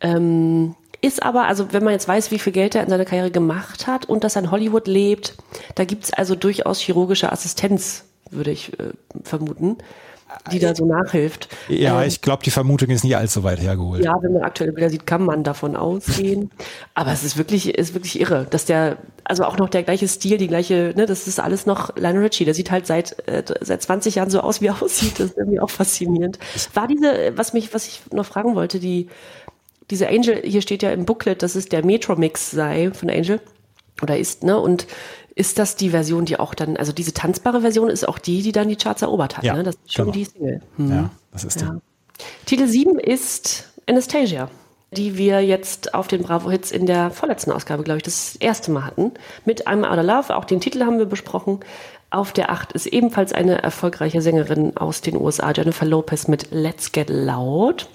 [0.00, 3.30] Ähm, ist aber, also wenn man jetzt weiß, wie viel Geld er in seiner Karriere
[3.30, 5.34] gemacht hat und dass er in Hollywood lebt,
[5.74, 8.90] da gibt es also durchaus chirurgische Assistenz, würde ich äh,
[9.24, 9.78] vermuten,
[10.52, 11.48] die da so nachhilft.
[11.68, 14.04] Ja, Ähm, ich glaube, die Vermutung ist nicht allzu weit hergeholt.
[14.04, 16.50] ja, wenn man aktuelle Bilder sieht, kann man davon ausgehen.
[16.94, 20.38] Aber es ist wirklich, ist wirklich irre, dass der, also auch noch der gleiche Stil,
[20.38, 22.44] die gleiche, ne, das ist alles noch Lionel Richie.
[22.44, 25.18] Der sieht halt seit, äh, seit 20 Jahren so aus, wie er aussieht.
[25.20, 26.38] Das ist irgendwie auch faszinierend.
[26.74, 29.08] War diese, was mich, was ich noch fragen wollte, die,
[29.90, 33.40] diese Angel, hier steht ja im Booklet, dass es der Metro-Mix sei von Angel.
[34.02, 34.58] Oder ist, ne?
[34.58, 34.86] Und
[35.34, 38.52] ist das die Version, die auch dann, also diese tanzbare Version ist auch die, die
[38.52, 39.62] dann die Charts erobert hat, Ja, ne?
[39.62, 40.14] Das ist schon genau.
[40.14, 40.62] die Single.
[40.76, 40.90] Hm.
[40.90, 41.64] Ja, das ist die.
[41.64, 41.80] Ja.
[42.46, 44.50] Titel 7 ist Anastasia,
[44.92, 48.70] die wir jetzt auf den Bravo Hits in der vorletzten Ausgabe, glaube ich, das erste
[48.70, 49.12] Mal hatten.
[49.44, 51.60] Mit I'm Out of Love, auch den Titel haben wir besprochen.
[52.10, 56.90] Auf der 8 ist ebenfalls eine erfolgreiche Sängerin aus den USA, Jennifer Lopez mit Let's
[56.90, 57.88] Get Loud.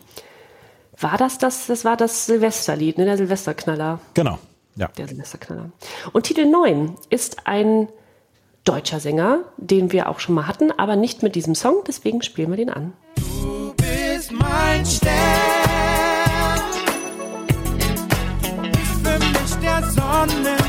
[0.97, 1.67] War das das?
[1.67, 3.05] Das war das Silvesterlied, ne?
[3.05, 3.99] Der Silvesterknaller.
[4.13, 4.39] Genau.
[4.75, 4.89] Ja.
[4.97, 5.71] Der Silvesterknaller.
[6.11, 7.87] Und Titel 9 ist ein
[8.65, 12.49] deutscher Sänger, den wir auch schon mal hatten, aber nicht mit diesem Song, deswegen spielen
[12.49, 12.93] wir den an.
[13.15, 15.13] Du bist mein Stern.
[19.03, 20.64] Für mich der Sonnenschein.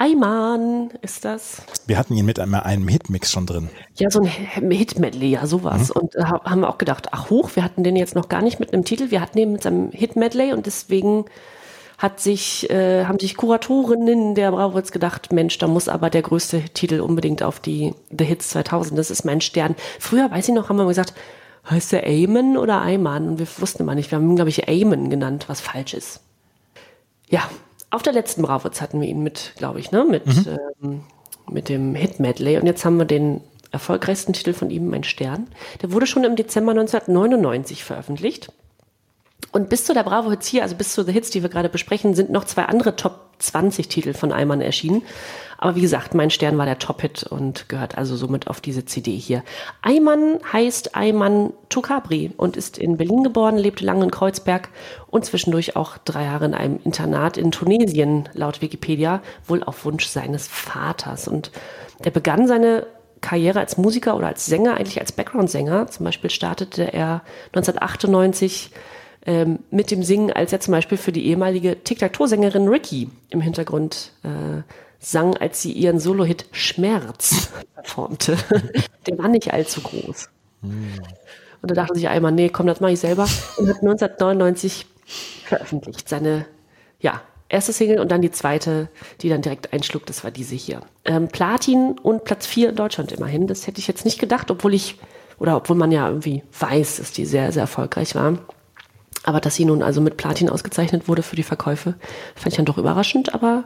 [0.00, 1.60] Ayman ist das.
[1.86, 3.68] Wir hatten ihn mit einem, einem Hitmix schon drin.
[3.96, 5.90] Ja, so ein Hit-Medley, ja, sowas.
[5.90, 8.60] Und äh, haben wir auch gedacht, ach hoch, wir hatten den jetzt noch gar nicht
[8.60, 11.26] mit einem Titel, wir hatten den mit seinem Hit-Medley und deswegen
[11.98, 16.22] hat sich, äh, haben sich Kuratorinnen der Bravo jetzt gedacht, Mensch, da muss aber der
[16.22, 19.74] größte Titel unbedingt auf die The Hits 2000, das ist mein Stern.
[19.98, 21.12] Früher, weiß ich noch, haben wir mal gesagt,
[21.68, 23.28] heißt der Ayman oder Ayman?
[23.28, 26.22] Und wir wussten immer nicht, wir haben ihn, glaube ich, Ayman genannt, was falsch ist.
[27.28, 27.42] Ja,
[27.90, 30.24] auf der letzten Bravo hatten wir ihn mit, glaube ich, ne, mit,
[30.82, 31.02] ähm,
[31.50, 32.58] mit dem Hit-Medley.
[32.58, 33.40] Und jetzt haben wir den
[33.72, 35.48] erfolgreichsten Titel von ihm, Mein Stern.
[35.82, 38.52] Der wurde schon im Dezember 1999 veröffentlicht.
[39.52, 41.68] Und bis zu der Bravo Hits hier, also bis zu The Hits, die wir gerade
[41.68, 45.02] besprechen, sind noch zwei andere Top 20 Titel von Ayman erschienen.
[45.62, 49.12] Aber wie gesagt, mein Stern war der Top-Hit und gehört also somit auf diese CD
[49.12, 49.44] hier.
[49.82, 54.70] Ayman heißt Ayman Tukabri und ist in Berlin geboren, lebte lange in Kreuzberg
[55.08, 60.06] und zwischendurch auch drei Jahre in einem Internat in Tunesien, laut Wikipedia, wohl auf Wunsch
[60.06, 61.28] seines Vaters.
[61.28, 61.50] Und
[62.02, 62.86] er begann seine
[63.20, 65.88] Karriere als Musiker oder als Sänger, eigentlich als Background-Sänger.
[65.88, 68.70] Zum Beispiel startete er 1998
[69.26, 74.12] ähm, mit dem Singen, als er zum Beispiel für die ehemalige Tic-Tac-Toe-Sängerin Ricky im Hintergrund
[74.22, 74.62] äh,
[75.00, 78.36] sang, als sie ihren Solo-Hit Schmerz performte.
[79.06, 80.28] Der war nicht allzu groß.
[80.62, 83.26] Und da dachte sich einmal, nee, komm, das mache ich selber.
[83.56, 84.86] Und hat 1999
[85.44, 86.08] veröffentlicht.
[86.08, 86.46] Seine,
[87.00, 88.88] ja, erste Single und dann die zweite,
[89.22, 90.82] die dann direkt einschlug, das war diese hier.
[91.04, 93.46] Ähm, Platin und Platz 4 in Deutschland immerhin.
[93.46, 94.98] Das hätte ich jetzt nicht gedacht, obwohl ich,
[95.38, 98.38] oder obwohl man ja irgendwie weiß, dass die sehr, sehr erfolgreich war.
[99.22, 101.94] Aber dass sie nun also mit Platin ausgezeichnet wurde für die Verkäufe,
[102.34, 103.64] fand ich dann doch überraschend, aber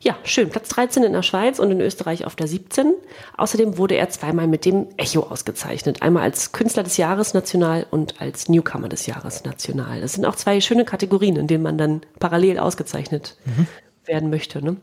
[0.00, 0.50] ja, schön.
[0.50, 2.94] Platz 13 in der Schweiz und in Österreich auf der 17.
[3.36, 6.02] Außerdem wurde er zweimal mit dem Echo ausgezeichnet.
[6.02, 10.00] Einmal als Künstler des Jahres national und als Newcomer des Jahres national.
[10.00, 13.66] Das sind auch zwei schöne Kategorien, in denen man dann parallel ausgezeichnet mhm.
[14.04, 14.62] werden möchte.
[14.62, 14.76] Ne?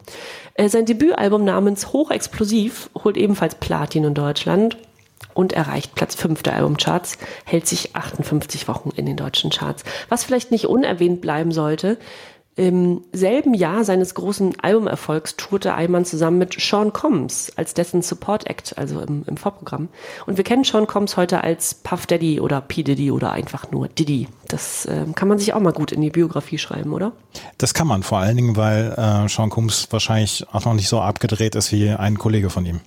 [0.56, 4.78] Äh, sein Debütalbum namens Hochexplosiv holt ebenfalls Platin in Deutschland
[5.34, 9.84] und erreicht Platz 5 der Albumcharts, hält sich 58 Wochen in den deutschen Charts.
[10.10, 11.98] Was vielleicht nicht unerwähnt bleiben sollte,
[12.56, 18.48] im selben Jahr seines großen Albumerfolgs tourte Ayman zusammen mit Sean Combs als dessen Support
[18.48, 19.90] Act, also im, im Vorprogramm.
[20.28, 22.84] Und wir kennen Sean Combs heute als Puff Daddy oder P.
[22.84, 24.28] Diddy oder einfach nur Diddy.
[24.48, 27.14] Das äh, kann man sich auch mal gut in die Biografie schreiben, oder?
[27.58, 31.02] Das kann man, vor allen Dingen, weil äh, Sean Combs wahrscheinlich auch noch nicht so
[31.02, 32.82] abgedreht ist wie ein Kollege von ihm.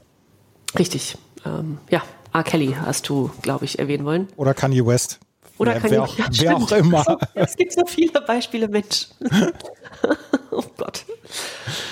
[0.79, 1.19] Richtig.
[1.45, 2.03] Ähm, ja,
[2.33, 2.45] R.
[2.45, 4.29] Kelly hast du, glaube ich, erwähnen wollen.
[4.37, 5.19] Oder Kanye West.
[5.59, 7.19] Oder wer, wer, auch, ja, wer auch immer.
[7.35, 9.09] Es gibt so viele Beispiele, Mensch.
[10.51, 11.05] oh Gott.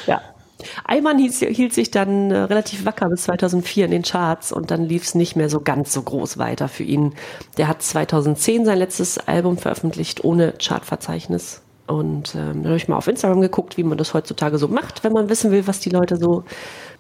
[0.07, 0.21] Ja.
[0.85, 5.05] Eimann hielt, sich dann äh, relativ wacker bis 2004 in den Charts und dann lief
[5.05, 7.15] es nicht mehr so ganz so groß weiter für ihn.
[7.57, 11.63] Der hat 2010 sein letztes Album veröffentlicht ohne Chartverzeichnis.
[11.87, 15.05] Und ähm, dann habe ich mal auf Instagram geguckt, wie man das heutzutage so macht,
[15.05, 16.45] wenn man wissen will, was die Leute so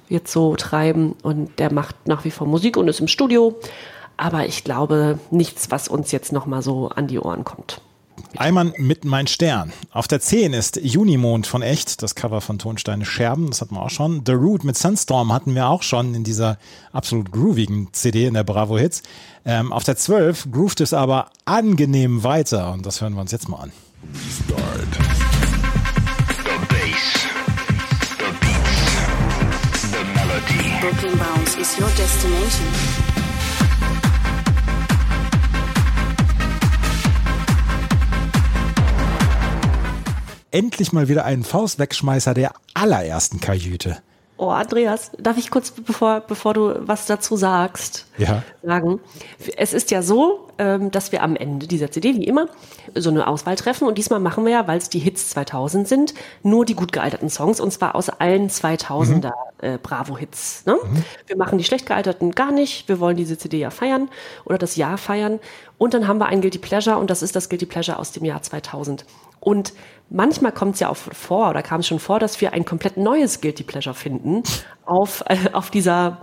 [0.09, 1.15] jetzt so treiben.
[1.23, 3.59] Und der macht nach wie vor Musik und ist im Studio.
[4.17, 7.81] Aber ich glaube nichts, was uns jetzt nochmal so an die Ohren kommt.
[8.37, 9.73] Eimann mit Mein Stern.
[9.93, 13.83] Auf der 10 ist Junimond von Echt, das Cover von Tonsteine Scherben, das hatten wir
[13.83, 14.23] auch schon.
[14.27, 16.59] The Root mit Sunstorm hatten wir auch schon in dieser
[16.93, 19.03] absolut groovigen CD in der Bravo Hits.
[19.45, 23.49] Ähm, auf der 12 groovt es aber angenehm weiter und das hören wir uns jetzt
[23.49, 23.73] mal an.
[24.45, 24.89] Start.
[26.45, 27.27] The bass,
[28.19, 30.81] the beats, the melody.
[30.81, 33.04] Brooklyn Bounce is your destination.
[40.55, 43.99] Endlich mal wieder einen Faustwegschmeißer der allerersten Kajüte.
[44.37, 48.43] Oh, Andreas, darf ich kurz, bevor, bevor du was dazu sagst, ja.
[48.65, 48.99] sagen?
[49.57, 52.49] Es ist ja so, ähm, dass wir am Ende dieser CD, wie immer,
[52.97, 53.87] so eine Auswahl treffen.
[53.87, 57.31] Und diesmal machen wir ja, weil es die Hits 2000 sind, nur die gut gealterten
[57.31, 57.61] Songs.
[57.61, 59.33] Und zwar aus allen 2000er mhm.
[59.61, 60.67] äh, Bravo-Hits.
[60.67, 60.79] Ne?
[60.83, 61.05] Mhm.
[61.29, 62.89] Wir machen die schlecht gealterten gar nicht.
[62.89, 64.09] Wir wollen diese CD ja feiern
[64.45, 65.39] oder das Jahr feiern.
[65.79, 68.25] Und dann haben wir ein Guilty Pleasure und das ist das Guilty Pleasure aus dem
[68.25, 69.05] Jahr 2000.
[69.39, 69.75] Und
[70.11, 72.97] manchmal kommt es ja auch vor, oder kam es schon vor, dass wir ein komplett
[72.97, 74.43] neues Guilty Pleasure finden
[74.85, 76.19] auf, äh, auf dieser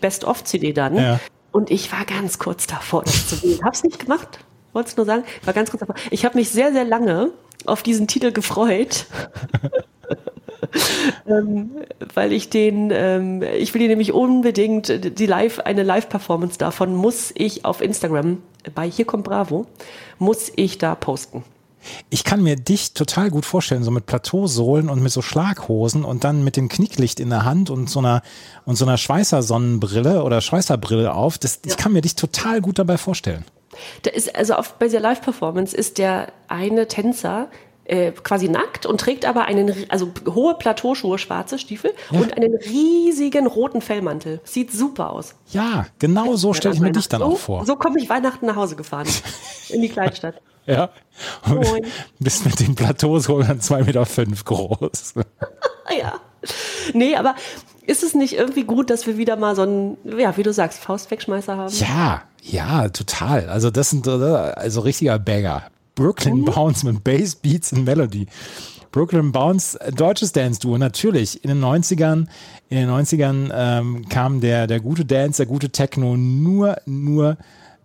[0.00, 0.96] Best-of-CD dann.
[0.96, 1.20] Ja.
[1.52, 3.60] Und ich war ganz kurz davor, das zu wählen.
[3.64, 4.40] Hab's nicht gemacht,
[4.72, 5.24] wollte es nur sagen.
[5.40, 5.96] Ich war ganz kurz davor.
[6.10, 7.30] Ich habe mich sehr, sehr lange
[7.64, 9.06] auf diesen Titel gefreut.
[11.26, 11.70] ähm,
[12.14, 17.32] weil ich den, ähm, ich will dir nämlich unbedingt die Live, eine Live-Performance davon muss
[17.34, 18.42] ich auf Instagram
[18.74, 19.66] bei Hier kommt Bravo,
[20.18, 21.44] muss ich da posten.
[22.10, 26.24] Ich kann mir dich total gut vorstellen, so mit Plateausohlen und mit so Schlaghosen und
[26.24, 28.22] dann mit dem Knicklicht in der Hand und so einer
[28.64, 31.38] und so einer Schweißersonnenbrille oder Schweißerbrille auf.
[31.38, 31.72] Das, ja.
[31.72, 33.44] Ich kann mir dich total gut dabei vorstellen.
[34.02, 37.48] Da ist also auf, bei der Live-Performance ist der eine Tänzer
[37.88, 42.20] äh, quasi nackt und trägt aber einen, also hohe Plateauschuhe, schwarze Stiefel ja.
[42.20, 44.40] und einen riesigen roten Fellmantel.
[44.44, 45.34] Sieht super aus.
[45.50, 47.64] Ja, genau so stelle ich mir dich dann auch vor.
[47.64, 49.08] So komme ich Weihnachten nach Hause gefahren.
[49.70, 50.40] in die Kleinstadt.
[50.68, 50.90] Ja.
[51.46, 51.66] Und
[52.18, 55.14] bist mit den Plateaus dann zwei Meter fünf groß.
[55.98, 56.20] ja.
[56.92, 57.34] Nee, aber
[57.86, 60.78] ist es nicht irgendwie gut, dass wir wieder mal so einen, ja, wie du sagst,
[60.78, 61.74] Faustwegschmeißer haben?
[61.74, 63.48] Ja, ja, total.
[63.48, 65.64] Also das sind also richtiger Bagger.
[65.94, 66.44] Brooklyn mhm.
[66.44, 68.26] Bounce mit Bass, Beats und Melody.
[68.92, 71.42] Brooklyn Bounce, deutsches Dance-Duo, natürlich.
[71.44, 72.26] In den 90ern,
[72.68, 77.36] in den 90ern ähm, kam der, der gute Dance, der gute Techno nur, nur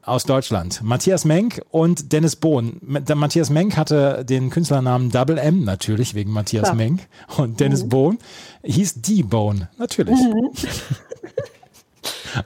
[0.06, 0.82] aus Deutschland.
[0.84, 2.78] Matthias Menk und Dennis Bohn.
[2.82, 6.76] Matthias Menk hatte den Künstlernamen Double M, natürlich wegen Matthias Klar.
[6.76, 7.08] Menk.
[7.38, 7.90] Und Dennis mhm.
[7.90, 8.18] Bohn
[8.64, 10.20] hieß D-Bone, natürlich.
[10.20, 10.52] Mhm.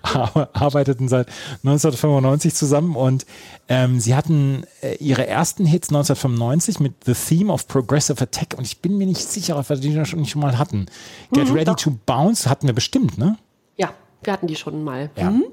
[0.04, 1.28] arbeiteten seit
[1.64, 3.26] 1995 zusammen und
[3.70, 8.66] ähm, sie hatten äh, ihre ersten Hits 1995 mit The Theme of Progressive Attack und
[8.66, 10.88] ich bin mir nicht sicher, ob wir die schon nicht schon mal hatten.
[11.32, 11.76] Get mhm, Ready doch.
[11.76, 13.38] to Bounce hatten wir bestimmt, ne?
[13.78, 13.94] Ja,
[14.24, 15.10] wir hatten die schon mal.
[15.16, 15.32] Ja.
[15.32, 15.46] Mhm.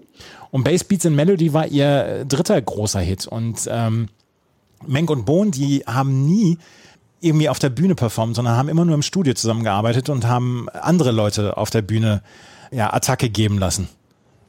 [0.51, 3.27] Und Bass Beats and Melody war ihr äh, dritter großer Hit.
[3.27, 4.09] Und ähm,
[4.87, 6.59] Menk und Bohn, die haben nie
[7.21, 11.11] irgendwie auf der Bühne performt, sondern haben immer nur im Studio zusammengearbeitet und haben andere
[11.11, 12.23] Leute auf der Bühne
[12.71, 13.89] ja, Attacke geben lassen.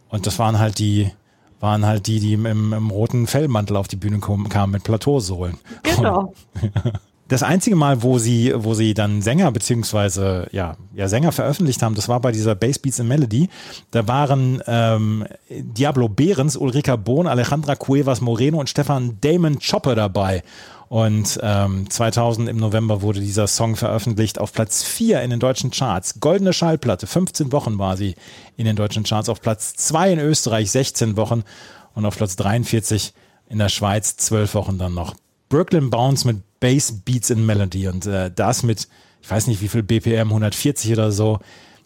[0.10, 1.12] Und das waren halt die,
[1.60, 5.58] waren halt die, die im, im roten Fellmantel auf die Bühne kamen mit Plateausohlen.
[5.84, 6.34] Genau.
[7.28, 11.96] Das einzige Mal, wo sie, wo sie dann Sänger beziehungsweise ja, ja Sänger veröffentlicht haben,
[11.96, 13.50] das war bei dieser Bass Beats and Melody.
[13.90, 20.44] Da waren ähm, Diablo Behrens, Ulrika Bohn, Alejandra Cuevas Moreno und Stefan Damon Chopper dabei.
[20.88, 25.72] Und ähm, 2000 im November wurde dieser Song veröffentlicht auf Platz 4 in den deutschen
[25.72, 26.20] Charts.
[26.20, 28.14] Goldene Schallplatte, 15 Wochen war sie
[28.56, 29.30] in den deutschen Charts.
[29.30, 31.44] Auf Platz 2 in Österreich 16 Wochen
[31.96, 33.14] und auf Platz 43
[33.50, 35.16] in der Schweiz 12 Wochen dann noch.
[35.50, 38.88] Brooklyn Bounce mit Bass Beats in Melody und äh, das mit,
[39.22, 41.38] ich weiß nicht wie viel BPM, 140 oder so.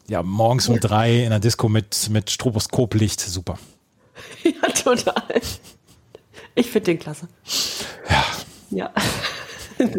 [0.08, 3.60] Ja, morgens um drei in der Disco mit, mit Stroboskoplicht, super.
[4.44, 5.42] Ja, total.
[6.56, 7.28] Ich finde den klasse.
[8.10, 8.24] Ja.
[8.70, 8.94] Ja.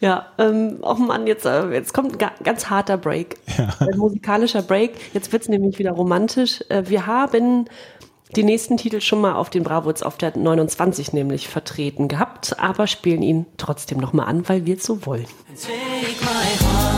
[0.00, 3.36] ja, ähm, oh Mann, jetzt, äh, jetzt kommt ein ga ganz harter Break.
[3.58, 3.68] Ja.
[3.80, 4.92] Ein musikalischer Break.
[5.12, 6.62] Jetzt wird's nämlich wieder romantisch.
[6.68, 7.66] Äh, wir haben
[8.36, 12.86] die nächsten Titel schon mal auf den Bravos auf der 29 nämlich vertreten gehabt, aber
[12.86, 15.26] spielen ihn trotzdem nochmal an, weil wir es so wollen.
[15.54, 16.95] Take my heart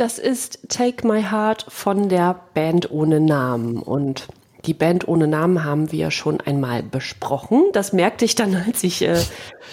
[0.00, 3.82] das ist Take My Heart von der Band ohne Namen.
[3.82, 4.28] Und
[4.68, 7.64] die Band ohne Namen haben wir schon einmal besprochen.
[7.72, 9.16] Das merkte ich dann, als ich äh,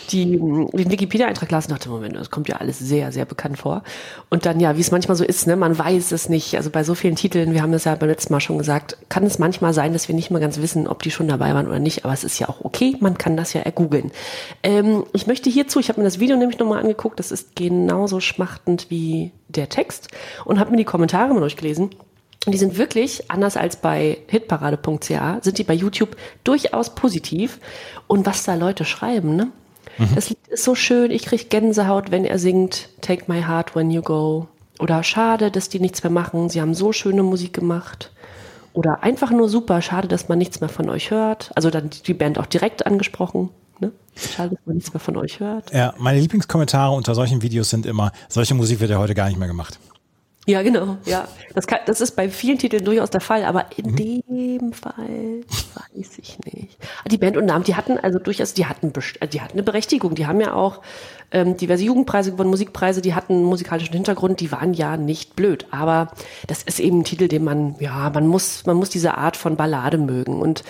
[0.09, 3.83] die, den Wikipedia-Eintrag las und dachte, Moment, das kommt ja alles sehr, sehr bekannt vor.
[4.29, 6.55] Und dann, ja, wie es manchmal so ist, ne, man weiß es nicht.
[6.55, 9.25] Also bei so vielen Titeln, wir haben das ja beim letzten Mal schon gesagt, kann
[9.25, 11.79] es manchmal sein, dass wir nicht mal ganz wissen, ob die schon dabei waren oder
[11.79, 12.05] nicht.
[12.05, 14.11] Aber es ist ja auch okay, man kann das ja ergoogeln.
[14.63, 18.21] Ähm, ich möchte hierzu, ich habe mir das Video nämlich nochmal angeguckt, das ist genauso
[18.21, 20.07] schmachtend wie der Text
[20.45, 21.89] und habe mir die Kommentare mal durchgelesen.
[22.45, 27.59] Und die sind wirklich, anders als bei hitparade.ca, sind die bei YouTube durchaus positiv.
[28.07, 29.51] Und was da Leute schreiben, ne?
[30.13, 33.91] Das Lied ist so schön, ich krieg Gänsehaut, wenn er singt Take My Heart When
[33.91, 34.47] You Go.
[34.79, 36.49] Oder schade, dass die nichts mehr machen.
[36.49, 38.11] Sie haben so schöne Musik gemacht.
[38.73, 41.51] Oder einfach nur super, schade, dass man nichts mehr von euch hört.
[41.55, 43.49] Also dann die Band auch direkt angesprochen.
[43.79, 43.93] Ne?
[44.17, 45.71] Schade, dass man nichts mehr von euch hört.
[45.71, 49.39] Ja, meine Lieblingskommentare unter solchen Videos sind immer, solche Musik wird ja heute gar nicht
[49.39, 49.79] mehr gemacht.
[50.47, 50.97] Ja, genau.
[51.05, 55.41] Ja, das, kann, das ist bei vielen Titeln durchaus der Fall, aber in dem Fall
[55.47, 56.77] weiß ich nicht.
[57.09, 60.13] Die Band und Namen, die hatten also durchaus, die hatten, äh, die hatten eine Berechtigung.
[60.13, 60.81] Die haben ja auch
[61.31, 65.65] ähm, diverse Jugendpreise gewonnen, Musikpreise, die hatten einen musikalischen Hintergrund, die waren ja nicht blöd.
[65.71, 66.11] Aber
[66.45, 69.55] das ist eben ein Titel, den man, ja, man muss, man muss diese Art von
[69.55, 70.39] Ballade mögen.
[70.39, 70.63] Und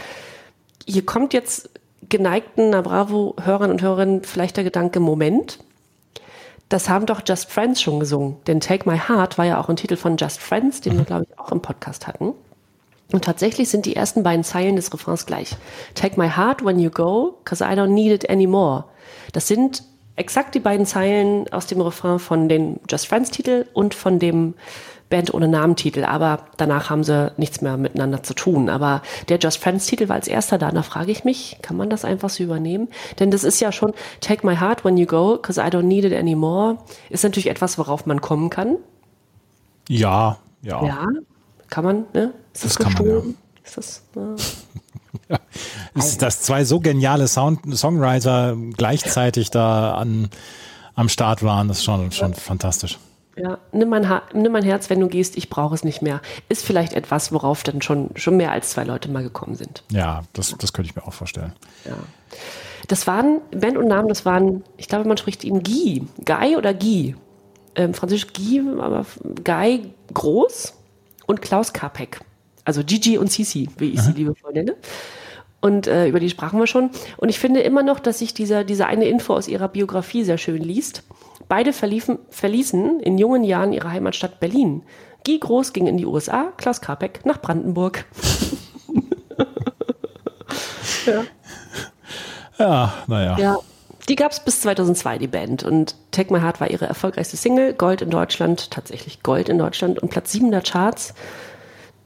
[0.86, 1.70] hier kommt jetzt
[2.08, 5.60] geneigten Na Bravo-Hörern und Hörerinnen vielleicht der Gedanke, Moment,
[6.70, 8.38] das haben doch Just Friends schon gesungen.
[8.48, 11.26] Denn Take My Heart war ja auch ein Titel von Just Friends, den wir, glaube
[11.30, 12.34] ich, auch im Podcast hatten.
[13.12, 15.56] Und tatsächlich sind die ersten beiden Zeilen des Refrains gleich.
[15.94, 18.86] Take my heart when you go, cause I don't need it anymore.
[19.32, 19.84] Das sind
[20.16, 24.56] exakt die beiden Zeilen aus dem Refrain von dem Just Friends Titel und von dem
[25.16, 28.70] Band ohne Namen-Titel, aber danach haben sie nichts mehr miteinander zu tun.
[28.70, 30.72] Aber der Just Friends-Titel war als erster da.
[30.72, 32.90] Da frage ich mich, kann man das einfach so übernehmen?
[33.20, 36.04] Denn das ist ja schon Take my heart when you go, cause I don't need
[36.04, 36.80] it anymore.
[37.10, 38.76] Ist natürlich etwas, worauf man kommen kann.
[39.88, 40.86] Ja, ja.
[40.86, 41.08] Ja,
[41.70, 42.34] kann man, ne?
[42.54, 43.38] Ist das, Das kann man, gestohlen?
[43.64, 45.38] Ist das, äh,
[45.98, 50.30] Ist, dass zwei so geniale Sound Songwriter gleichzeitig da an,
[50.94, 53.00] am Start waren, das ist schon, schon fantastisch.
[53.38, 56.22] Ja, nimm mein, ha nimm mein Herz, wenn du gehst, ich brauche es nicht mehr.
[56.48, 59.84] Ist vielleicht etwas, worauf dann schon, schon mehr als zwei Leute mal gekommen sind.
[59.92, 61.54] Ja, das, das könnte ich mir auch vorstellen.
[61.86, 61.98] Ja.
[62.88, 66.04] Das waren, Band und Namen, das waren, ich glaube, man spricht ihn Guy.
[66.24, 67.16] Guy oder Guy?
[67.76, 69.06] Ähm, Französisch Guy, aber
[69.44, 70.74] Guy groß
[71.26, 72.22] und Klaus Kapek.
[72.64, 74.76] Also Gigi und Sisi, wie ich sie liebevoll nenne.
[75.62, 76.90] Und äh, über die sprachen wir schon.
[77.18, 80.38] Und ich finde immer noch, dass sich dieser, diese eine Info aus ihrer Biografie sehr
[80.38, 81.04] schön liest.
[81.48, 84.84] Beide verliefen, verließen in jungen Jahren ihre Heimatstadt Berlin.
[85.26, 88.06] Guy Groß ging in die USA, Klaus Kapek nach Brandenburg.
[92.58, 93.38] Ja, naja.
[93.38, 93.58] Ja,
[94.08, 95.64] die gab es bis 2002, die Band.
[95.64, 97.74] Und Take My Heart war ihre erfolgreichste Single.
[97.74, 101.14] Gold in Deutschland, tatsächlich Gold in Deutschland und Platz 7 der Charts.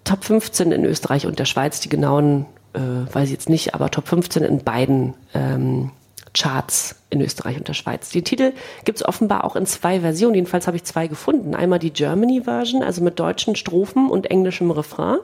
[0.04, 1.80] Top 15 in Österreich und der Schweiz.
[1.82, 5.92] Die genauen äh, weiß ich jetzt nicht, aber Top 15 in beiden ähm,
[6.40, 8.10] Charts in Österreich und der Schweiz.
[8.10, 8.54] Die Titel
[8.86, 10.36] gibt es offenbar auch in zwei Versionen.
[10.36, 11.54] Jedenfalls habe ich zwei gefunden.
[11.54, 15.18] Einmal die Germany-Version, also mit deutschen Strophen und englischem Refrain.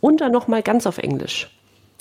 [0.00, 1.50] Und dann nochmal ganz auf Englisch.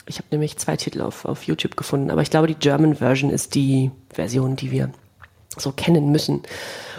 [0.06, 3.30] Ich habe nämlich zwei Titel auf, auf YouTube gefunden, aber ich glaube, die German Version
[3.30, 4.90] ist die Version, die wir
[5.58, 6.44] so kennen müssen.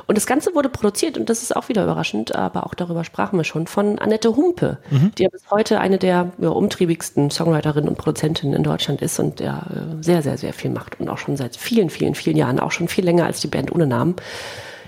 [0.07, 3.39] Und das Ganze wurde produziert, und das ist auch wieder überraschend, aber auch darüber sprachen
[3.39, 4.79] wir schon, von Annette Humpe,
[5.17, 9.41] die ja bis heute eine der ja, umtriebigsten Songwriterinnen und Produzentinnen in Deutschland ist und
[9.41, 12.61] der äh, sehr, sehr, sehr viel macht und auch schon seit vielen, vielen, vielen Jahren,
[12.61, 14.17] auch schon viel länger als die Band ohne Namen.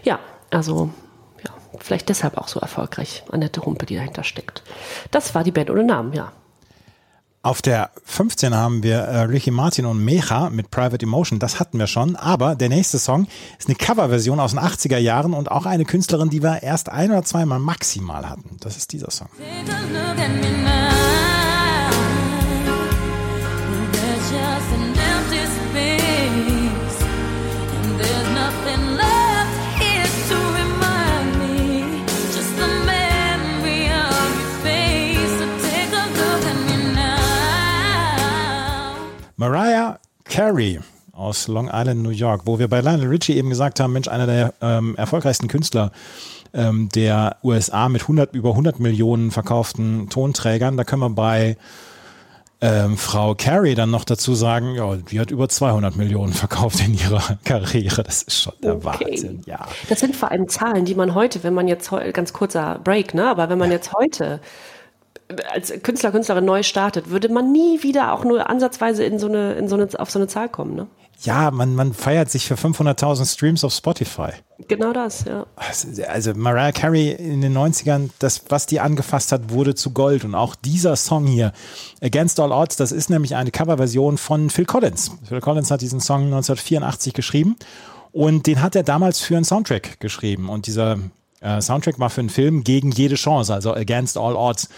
[0.02, 0.18] Ja,
[0.50, 0.90] also
[1.44, 4.62] ja, vielleicht deshalb auch so erfolgreich, Annette Humpe, die dahinter steckt.
[5.10, 6.32] Das war die Band ohne Namen, ja.
[7.44, 11.38] Auf der 15 haben wir äh, Ricky Martin und Mecha mit Private Emotion.
[11.38, 12.16] Das hatten wir schon.
[12.16, 13.26] Aber der nächste Song
[13.58, 17.10] ist eine Coverversion aus den 80er Jahren und auch eine Künstlerin, die wir erst ein
[17.10, 18.56] oder zweimal maximal hatten.
[18.60, 19.28] Das ist dieser Song.
[24.16, 24.83] Take
[39.44, 40.80] Mariah Carey
[41.12, 44.26] aus Long Island, New York, wo wir bei Lionel Richie eben gesagt haben, Mensch, einer
[44.26, 45.92] der ähm, erfolgreichsten Künstler
[46.54, 50.78] ähm, der USA mit 100, über 100 Millionen verkauften Tonträgern.
[50.78, 51.58] Da können wir bei
[52.62, 56.94] ähm, Frau Carey dann noch dazu sagen, ja, die hat über 200 Millionen verkauft in
[56.94, 58.02] ihrer Karriere.
[58.02, 59.04] Das ist schon der Okay.
[59.10, 59.68] Wahnsinn, ja.
[59.90, 63.28] Das sind vor allem Zahlen, die man heute, wenn man jetzt ganz kurzer Break, ne,
[63.28, 64.40] aber wenn man jetzt heute
[65.52, 69.54] als Künstler, Künstlerin neu startet, würde man nie wieder auch nur ansatzweise in so eine,
[69.54, 70.86] in so eine, auf so eine Zahl kommen, ne?
[71.22, 74.30] Ja, man, man feiert sich für 500.000 Streams auf Spotify.
[74.68, 75.46] Genau das, ja.
[76.08, 80.24] Also Mariah Carey in den 90ern, das, was die angefasst hat, wurde zu Gold.
[80.24, 81.52] Und auch dieser Song hier,
[82.02, 85.12] Against All Odds, das ist nämlich eine Coverversion von Phil Collins.
[85.26, 87.56] Phil Collins hat diesen Song 1984 geschrieben
[88.12, 90.48] und den hat er damals für einen Soundtrack geschrieben.
[90.48, 90.98] Und dieser
[91.40, 94.68] äh, Soundtrack war für einen Film gegen jede Chance, also Against All Odds.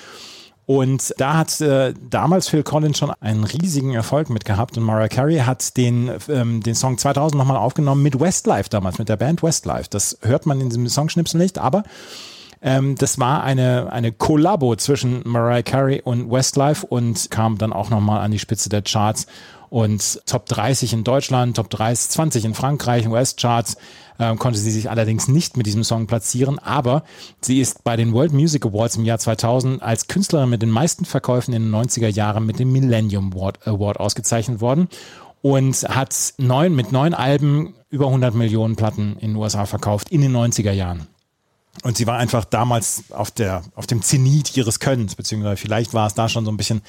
[0.67, 5.09] Und da hat äh, damals Phil Collins schon einen riesigen Erfolg mit gehabt und Mariah
[5.09, 9.45] Carey hat den, ähm, den Song 2000 nochmal aufgenommen mit Westlife damals, mit der Band
[9.45, 9.89] Westlife.
[9.89, 11.85] Das hört man in diesem Songschnipsel nicht, aber
[12.63, 17.91] ähm, das war eine, eine Kollabo zwischen Mariah Carey und Westlife und kam dann auch
[17.91, 19.27] nochmal an die Spitze der Charts
[19.69, 23.77] und Top 30 in Deutschland, Top 30, 20 in Frankreich, US-Charts,
[24.19, 27.03] ähm, konnte sie sich allerdings nicht mit diesem Song platzieren, aber
[27.41, 31.05] sie ist bei den World Music Awards im Jahr 2000 als Künstlerin mit den meisten
[31.05, 34.89] Verkäufen in den 90er Jahren mit dem Millennium Award, Award ausgezeichnet worden
[35.43, 40.21] und hat neun, mit neun Alben über 100 Millionen Platten in den USA verkauft in
[40.21, 41.07] den 90er Jahren.
[41.83, 46.07] Und sie war einfach damals auf der, auf dem Zenit ihres Könnens, beziehungsweise vielleicht war
[46.07, 46.83] es da schon so ein bisschen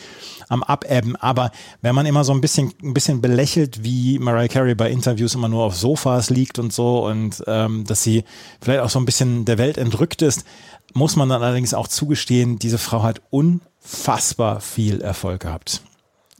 [0.49, 1.15] am Abebben.
[1.15, 5.35] Aber wenn man immer so ein bisschen, ein bisschen belächelt, wie Mariah Carey bei Interviews
[5.35, 8.23] immer nur auf Sofas liegt und so und ähm, dass sie
[8.61, 10.45] vielleicht auch so ein bisschen der Welt entrückt ist,
[10.93, 15.81] muss man dann allerdings auch zugestehen, diese Frau hat unfassbar viel Erfolg gehabt.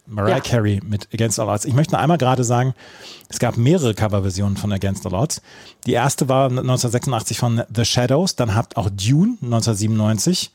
[0.08, 0.40] Mariah Ja.
[0.40, 1.66] Carey mit Against All Odds.
[1.66, 2.74] Ich möchte noch einmal gerade sagen,
[3.30, 5.42] es gab mehrere Coverversionen von Against All Odds.
[5.86, 10.52] Die erste war 1986 von The Shadows, dann hat auch Dune 1997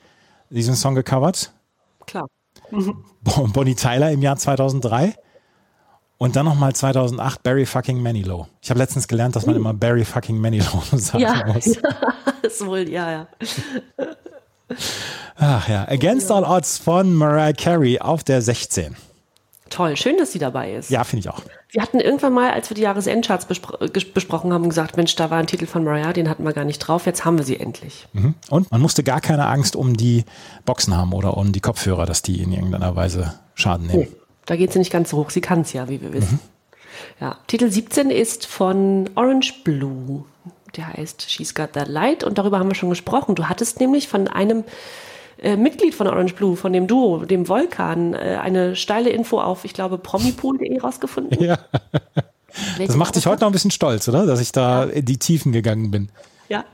[0.50, 1.52] diesen Song gecovert.
[2.06, 2.26] Klar.
[2.70, 5.14] Bon- Bonnie Tyler im Jahr 2003
[6.18, 8.46] und dann nochmal 2008 Barry fucking Manilow.
[8.62, 11.66] Ich habe letztens gelernt, dass man immer Barry fucking Manilow sagen Ja, muss.
[12.42, 13.28] ist wohl, ja, ja.
[15.36, 18.96] Ach ja, Against All Odds von Mariah Carey auf der 16.
[19.72, 20.90] Toll, schön, dass sie dabei ist.
[20.90, 21.40] Ja, finde ich auch.
[21.70, 25.30] Wir hatten irgendwann mal, als wir die Jahresendcharts bespro ges- besprochen haben, gesagt, Mensch, da
[25.30, 27.58] war ein Titel von Mariah, den hatten wir gar nicht drauf, jetzt haben wir sie
[27.58, 28.06] endlich.
[28.50, 30.24] Und man musste gar keine Angst um die
[30.66, 34.08] Boxen haben oder um die Kopfhörer, dass die in irgendeiner Weise Schaden nehmen.
[34.44, 36.38] Da geht sie nicht ganz so hoch, sie kann es ja, wie wir wissen.
[37.20, 40.24] Ja, Titel 17 ist von Orange Blue.
[40.76, 43.34] Der heißt She's Got That Light und darüber haben wir schon gesprochen.
[43.34, 44.64] Du hattest nämlich von einem
[45.42, 49.64] äh, Mitglied von Orange Blue, von dem Duo, dem Vulkan, äh, eine steile Info auf,
[49.64, 51.42] ich glaube, promipool.de rausgefunden.
[51.42, 51.58] Ja,
[52.78, 54.26] das macht dich heute noch ein bisschen stolz, oder?
[54.26, 56.10] Dass ich da in die Tiefen gegangen bin.
[56.48, 56.64] Ja.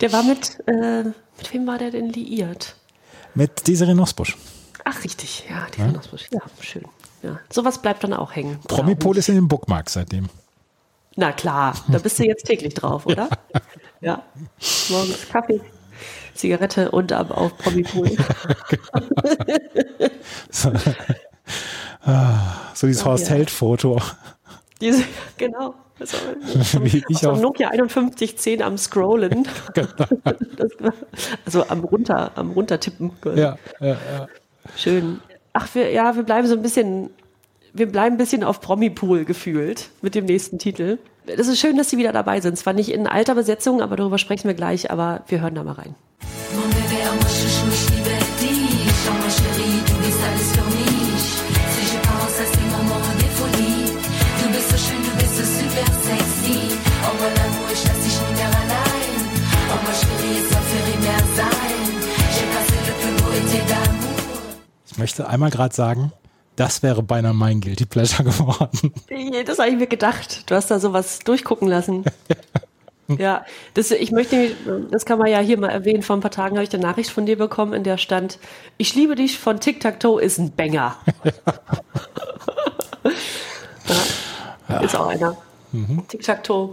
[0.00, 2.76] Der war mit, äh, mit wem war der denn liiert?
[3.34, 4.36] Mit Desiree Nosbusch.
[4.84, 6.26] Ach, richtig, ja, die von Osbusch.
[6.30, 6.84] Ja, schön.
[7.22, 8.58] Ja, sowas bleibt dann auch hängen.
[8.64, 10.28] Oder Promipol ist in den Bookmark seitdem.
[11.16, 13.28] Na klar, da bist du jetzt täglich drauf, oder?
[14.00, 14.22] Ja.
[14.90, 15.60] Morgens Kaffee,
[16.34, 18.10] Zigarette und ab auf Promipool.
[20.50, 20.72] So,
[22.04, 23.34] Ah, so dieses Horst ja.
[23.34, 24.00] Held-Foto.
[24.80, 25.04] Diese,
[25.36, 25.74] genau.
[25.98, 26.16] Also,
[26.84, 29.48] Wie ich auf Nokia 5110 am Scrollen.
[29.74, 29.94] Genau.
[31.44, 33.12] Also am runter, am runtertippen.
[33.36, 34.28] Ja, ja, ja.
[34.76, 35.20] Schön.
[35.52, 37.10] Ach, wir, ja, wir bleiben so ein bisschen,
[37.72, 41.90] wir bleiben ein bisschen auf Promipool gefühlt mit dem nächsten Titel es ist schön, dass
[41.90, 42.58] Sie wieder dabei sind.
[42.58, 45.72] Zwar nicht in alter Besetzung, aber darüber sprechen wir gleich, aber wir hören da mal
[45.72, 45.94] rein.
[64.90, 66.12] Ich möchte einmal gerade sagen,
[66.56, 68.92] das wäre beinahe mein Guilty Pleasure geworden.
[69.46, 70.50] Das habe ich mir gedacht.
[70.50, 72.04] Du hast da sowas durchgucken lassen.
[73.18, 73.44] Ja,
[73.74, 74.52] das, ich möchte,
[74.90, 76.02] das kann man ja hier mal erwähnen.
[76.02, 78.38] Vor ein paar Tagen habe ich eine Nachricht von dir bekommen, in der stand,
[78.78, 80.96] ich liebe dich von Tic Tac Toe ist ein Banger.
[84.70, 85.36] ja, Ist auch einer.
[86.08, 86.70] Tic Tac Toe.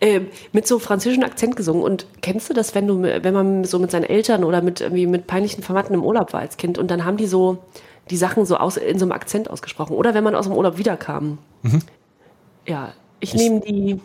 [0.00, 1.82] Ähm, mit so französischen Akzent gesungen.
[1.82, 5.06] Und kennst du das, wenn du, wenn man so mit seinen Eltern oder mit irgendwie
[5.06, 7.58] mit peinlichen Verwandten im Urlaub war als Kind und dann haben die so
[8.10, 9.94] die Sachen so aus, in so einem Akzent ausgesprochen.
[9.94, 11.38] Oder wenn man aus dem Urlaub wiederkam.
[12.66, 14.00] Ja, ich nehme die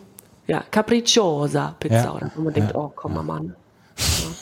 [0.46, 1.94] ja, Capricciosa Pizza.
[1.96, 2.12] Ja.
[2.14, 3.54] Oder wo man denkt, oh, komm mal, Mann.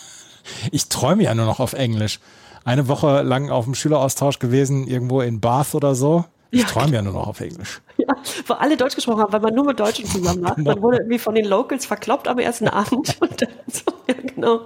[0.71, 2.21] Ich träume ja nur noch auf Englisch.
[2.65, 6.25] Eine Woche lang auf dem Schüleraustausch gewesen, irgendwo in Bath oder so.
[6.53, 6.67] Ich Ja.
[6.67, 7.81] träume ja nur noch auf Englisch.
[7.99, 8.15] Ja,
[8.47, 10.55] wo alle Deutsch gesprochen haben, weil man nur mit Deutschen zusammen war.
[10.57, 10.73] Genau.
[10.73, 13.17] Man wurde irgendwie von den Locals verkloppt am ersten Abend.
[13.21, 14.61] Und dann so, ja, genau.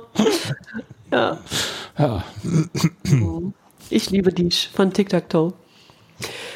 [1.11, 1.39] Ja.
[1.99, 2.25] Ja.
[3.91, 5.53] Ich liebe dich von Tic Tac Toe.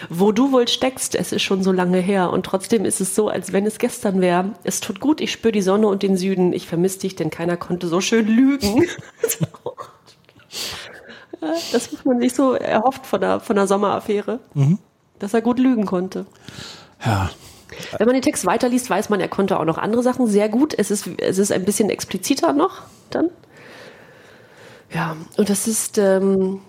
[0.09, 3.29] Wo du wohl steckst, es ist schon so lange her und trotzdem ist es so,
[3.29, 4.53] als wenn es gestern wäre.
[4.65, 6.53] Es tut gut, ich spüre die Sonne und den Süden.
[6.53, 8.87] Ich vermisse dich, denn keiner konnte so schön lügen.
[11.73, 14.41] Das muss man sich so erhofft von der, von der Sommeraffäre,
[15.19, 16.27] dass er gut lügen konnte.
[17.03, 17.31] Ja.
[17.97, 20.75] Wenn man den Text weiterliest, weiß man, er konnte auch noch andere Sachen sehr gut.
[20.77, 23.31] Es ist, es ist ein bisschen expliziter noch dann.
[24.93, 26.61] Ja, und das ist, ähm,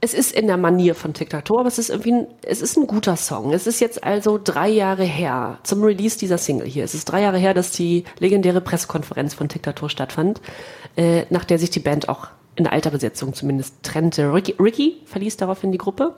[0.00, 2.86] es ist in der Manier von Tic aber es ist irgendwie, ein, es ist ein
[2.86, 3.52] guter Song.
[3.52, 6.84] Es ist jetzt also drei Jahre her zum Release dieser Single hier.
[6.84, 10.40] Es ist drei Jahre her, dass die legendäre Pressekonferenz von Tic stattfand,
[10.96, 14.32] äh, nach der sich die Band auch in alter Besetzung zumindest trennte.
[14.32, 16.14] Ricky, Ricky verließ daraufhin die Gruppe.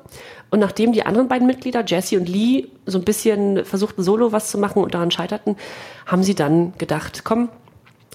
[0.50, 4.50] Und nachdem die anderen beiden Mitglieder, Jesse und Lee, so ein bisschen versuchten, solo was
[4.50, 5.56] zu machen und daran scheiterten,
[6.06, 7.48] haben sie dann gedacht, komm,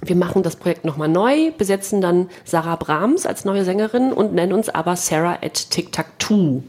[0.05, 4.53] wir machen das Projekt nochmal neu, besetzen dann Sarah Brahms als neue Sängerin und nennen
[4.53, 6.63] uns aber Sarah at Tic Tac Two.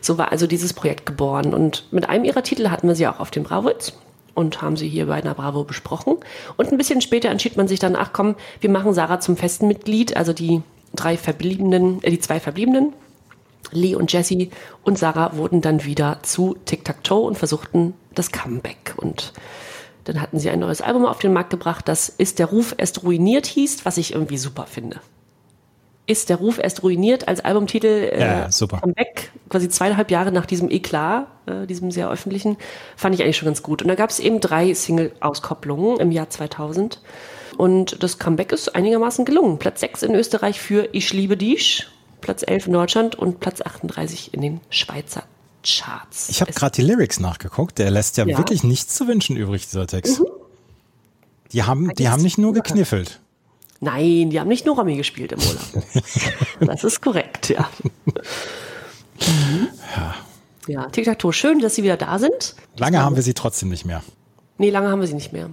[0.00, 1.52] So war also dieses Projekt geboren.
[1.52, 3.92] Und mit einem ihrer Titel hatten wir sie auch auf dem Bravoitz
[4.34, 6.16] und haben sie hier bei einer Bravo besprochen.
[6.56, 9.68] Und ein bisschen später entschied man sich dann, ach komm, wir machen Sarah zum festen
[9.68, 10.62] Mitglied, also die
[10.94, 12.94] drei verbliebenen, äh, die zwei verbliebenen.
[13.72, 14.48] Lee und Jesse
[14.82, 18.94] und Sarah wurden dann wieder zu Tic Tac Toe und versuchten das Comeback.
[18.96, 19.32] Und
[20.04, 23.02] dann hatten sie ein neues Album auf den Markt gebracht, das Ist der Ruf erst
[23.02, 25.00] ruiniert hieß, was ich irgendwie super finde.
[26.06, 28.78] Ist der Ruf erst ruiniert als Albumtitel äh, Ja, super.
[28.78, 32.56] Comeback, quasi zweieinhalb Jahre nach diesem Eklat, äh, diesem sehr öffentlichen,
[32.96, 33.82] fand ich eigentlich schon ganz gut.
[33.82, 37.00] Und da gab es eben drei Single-Auskopplungen im Jahr 2000.
[37.56, 39.58] Und das Comeback ist einigermaßen gelungen.
[39.58, 41.86] Platz 6 in Österreich für Ich liebe dich,
[42.20, 45.24] Platz 11 in Deutschland und Platz 38 in den Schweizer
[45.64, 46.28] Charts.
[46.28, 47.78] Ich habe gerade die Lyrics nachgeguckt.
[47.78, 48.38] Der lässt ja, Ja.
[48.38, 50.22] wirklich nichts zu wünschen übrig, dieser Text.
[51.52, 53.20] Die haben, die haben nicht nur gekniffelt.
[53.80, 55.84] Nein, die haben nicht nur Romy gespielt im Urlaub.
[56.60, 57.68] das ist korrekt, ja.
[60.66, 62.54] Ja, Tic Tac Toe, schön, dass Sie wieder da sind.
[62.76, 64.02] Lange haben wir sie trotzdem nicht mehr.
[64.58, 65.48] Nee, lange haben wir sie nicht mehr.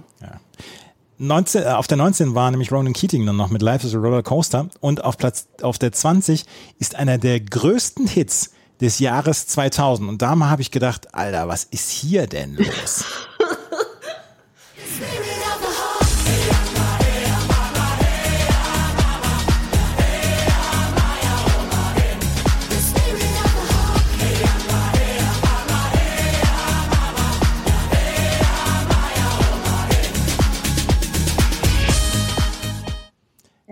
[1.16, 3.98] 19, äh, auf der 19 war nämlich Ronan Keating dann noch mit Life is a
[3.98, 6.44] Roller Coaster und auf Platz auf der 20
[6.78, 11.48] ist einer der größten Hits des Jahres 2000 und da mal habe ich gedacht, Alter,
[11.48, 13.04] was ist hier denn los?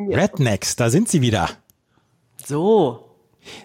[0.09, 1.51] Rednecks, da sind sie wieder.
[2.45, 3.06] So.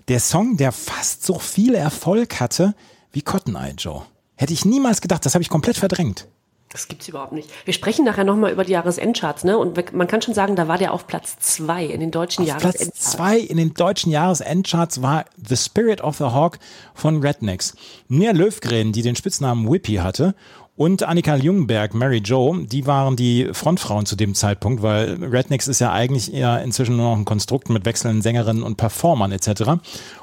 [0.07, 2.75] Der Song, der fast so viel Erfolg hatte
[3.11, 4.03] wie Cotton Eye Joe.
[4.35, 6.27] Hätte ich niemals gedacht, das habe ich komplett verdrängt.
[6.69, 7.49] Das gibt's überhaupt nicht.
[7.65, 9.57] Wir sprechen nachher nochmal über die Jahresendcharts, ne?
[9.57, 12.63] Und man kann schon sagen, da war der auf Platz zwei in den deutschen Platz
[12.63, 13.11] Jahresendcharts.
[13.11, 16.59] zwei in den deutschen Jahresendcharts war The Spirit of the Hawk
[16.93, 17.75] von Rednecks.
[18.07, 20.33] Nia Löfgren, die den Spitznamen Whippy hatte,
[20.81, 25.79] und Annika Ljungberg, Mary Jo, die waren die Frontfrauen zu dem Zeitpunkt, weil Rednecks ist
[25.79, 29.73] ja eigentlich eher inzwischen nur noch ein Konstrukt mit wechselnden Sängerinnen und Performern etc.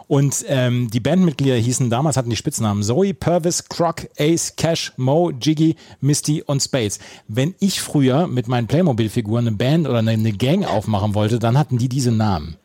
[0.08, 5.30] Und ähm, die Bandmitglieder hießen damals, hatten die Spitznamen Zoe, Purvis, Croc, Ace, Cash, Mo,
[5.30, 6.98] Jiggy, Misty und Spades.
[7.28, 11.78] Wenn ich früher mit meinen Playmobil-Figuren eine Band oder eine Gang aufmachen wollte, dann hatten
[11.78, 12.56] die diese Namen.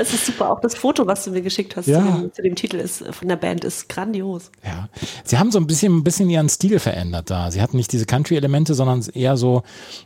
[0.00, 0.50] Es ist super.
[0.50, 2.00] Auch das Foto, was du mir geschickt hast Ja.
[2.00, 4.50] zu, dem, zu dem Titel ist, von der Band ist grandios.
[4.64, 4.88] Ja,
[5.24, 7.50] sie haben so ein bisschen, ein bisschen ihren Stil verändert da.
[7.50, 9.62] Sie hatten nicht diese Country-Elemente, sondern eher so,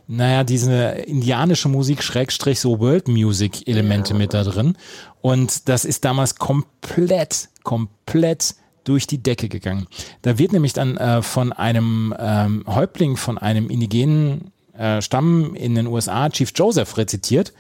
[0.07, 0.75] naja, diese
[1.07, 4.77] indianische Musik, Schrägstrich, so World-Music-Elemente mit da drin.
[5.21, 9.87] Und das ist damals komplett, komplett durch die Decke gegangen.
[10.23, 15.75] Da wird nämlich dann äh, von einem ähm, Häuptling von einem indigenen äh, Stamm in
[15.75, 17.53] den USA, Chief Joseph, rezitiert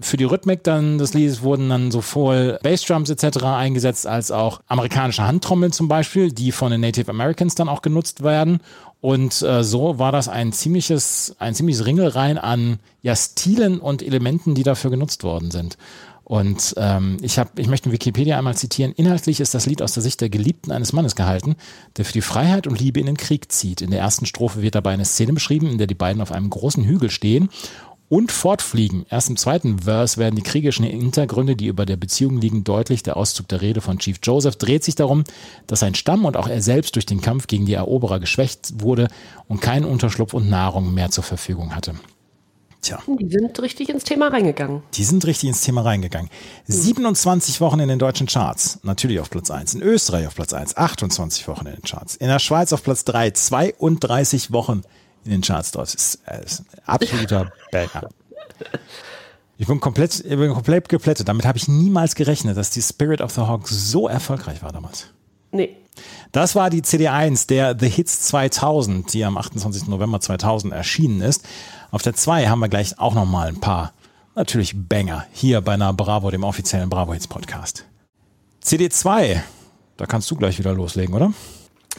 [0.00, 3.44] Für die Rhythmik dann des Liedes wurden dann sowohl Bassdrums etc.
[3.44, 8.22] eingesetzt, als auch amerikanische Handtrommeln zum Beispiel, die von den Native Americans dann auch genutzt
[8.22, 8.60] werden.
[9.00, 14.54] Und äh, so war das ein ziemliches, ein ziemliches Ringelrein an ja, Stilen und Elementen,
[14.54, 15.76] die dafür genutzt worden sind.
[16.28, 18.92] Und ähm, ich, hab, ich möchte Wikipedia einmal zitieren.
[18.96, 21.54] Inhaltlich ist das Lied aus der Sicht der Geliebten eines Mannes gehalten,
[21.96, 23.80] der für die Freiheit und Liebe in den Krieg zieht.
[23.80, 26.50] In der ersten Strophe wird dabei eine Szene beschrieben, in der die beiden auf einem
[26.50, 27.48] großen Hügel stehen
[28.08, 29.04] und fortfliegen.
[29.10, 33.02] Erst im zweiten Verse werden die kriegerischen Hintergründe, die über der Beziehung liegen, deutlich.
[33.02, 35.24] Der Auszug der Rede von Chief Joseph dreht sich darum,
[35.66, 39.08] dass sein Stamm und auch er selbst durch den Kampf gegen die Eroberer geschwächt wurde
[39.48, 41.94] und keinen Unterschlupf und Nahrung mehr zur Verfügung hatte.
[42.82, 43.00] Tja.
[43.08, 44.82] Die sind richtig ins Thema reingegangen.
[44.94, 46.30] Die sind richtig ins Thema reingegangen.
[46.68, 49.74] 27 Wochen in den deutschen Charts, natürlich auf Platz 1.
[49.74, 52.14] In Österreich auf Platz 1, 28 Wochen in den Charts.
[52.14, 54.82] In der Schweiz auf Platz 3, 32 Wochen
[55.26, 55.86] in den Charts dort.
[55.86, 58.08] Das ist, äh, ist ein absoluter Banger.
[59.58, 61.28] Ich bin komplett, ich bin komplett geplättet.
[61.28, 65.06] Damit habe ich niemals gerechnet, dass die Spirit of the Hawk so erfolgreich war damals.
[65.50, 65.76] Nee.
[66.32, 69.88] Das war die CD1 der The Hits 2000, die am 28.
[69.88, 71.46] November 2000 erschienen ist.
[71.90, 73.94] Auf der 2 haben wir gleich auch noch mal ein paar,
[74.34, 77.86] natürlich Banger, hier bei einer Bravo, dem offiziellen Bravo Hits Podcast.
[78.62, 79.40] CD2,
[79.96, 81.32] da kannst du gleich wieder loslegen, oder?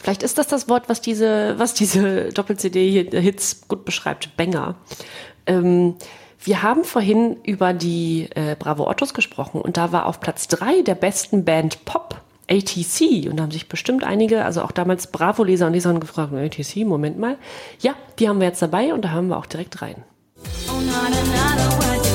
[0.01, 4.35] Vielleicht ist das das Wort, was diese, was diese Doppel-CD äh, Hits gut beschreibt.
[4.37, 4.75] Banger.
[5.45, 5.95] Ähm,
[6.43, 10.81] wir haben vorhin über die äh, Bravo Ottos gesprochen und da war auf Platz drei
[10.81, 15.67] der besten Band Pop ATC und da haben sich bestimmt einige, also auch damals Bravo-Leser
[15.67, 17.37] und Leserinnen gefragt, ATC, Moment mal.
[17.79, 20.03] Ja, die haben wir jetzt dabei und da haben wir auch direkt rein.
[20.69, 22.06] Oh, not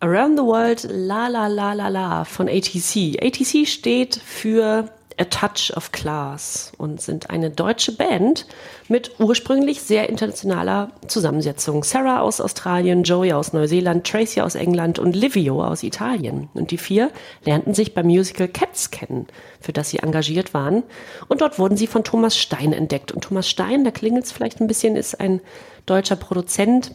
[0.00, 3.20] Around the World La La La La La von ATC.
[3.20, 4.88] ATC steht für
[5.20, 8.46] A Touch of Class und sind eine deutsche Band
[8.86, 11.82] mit ursprünglich sehr internationaler Zusammensetzung.
[11.82, 16.48] Sarah aus Australien, Joey aus Neuseeland, Tracy aus England und Livio aus Italien.
[16.54, 17.10] Und die vier
[17.44, 19.26] lernten sich beim Musical Cats kennen,
[19.60, 20.84] für das sie engagiert waren.
[21.26, 23.10] Und dort wurden sie von Thomas Stein entdeckt.
[23.10, 25.40] Und Thomas Stein, da klingelt es vielleicht ein bisschen, ist ein
[25.86, 26.94] deutscher Produzent,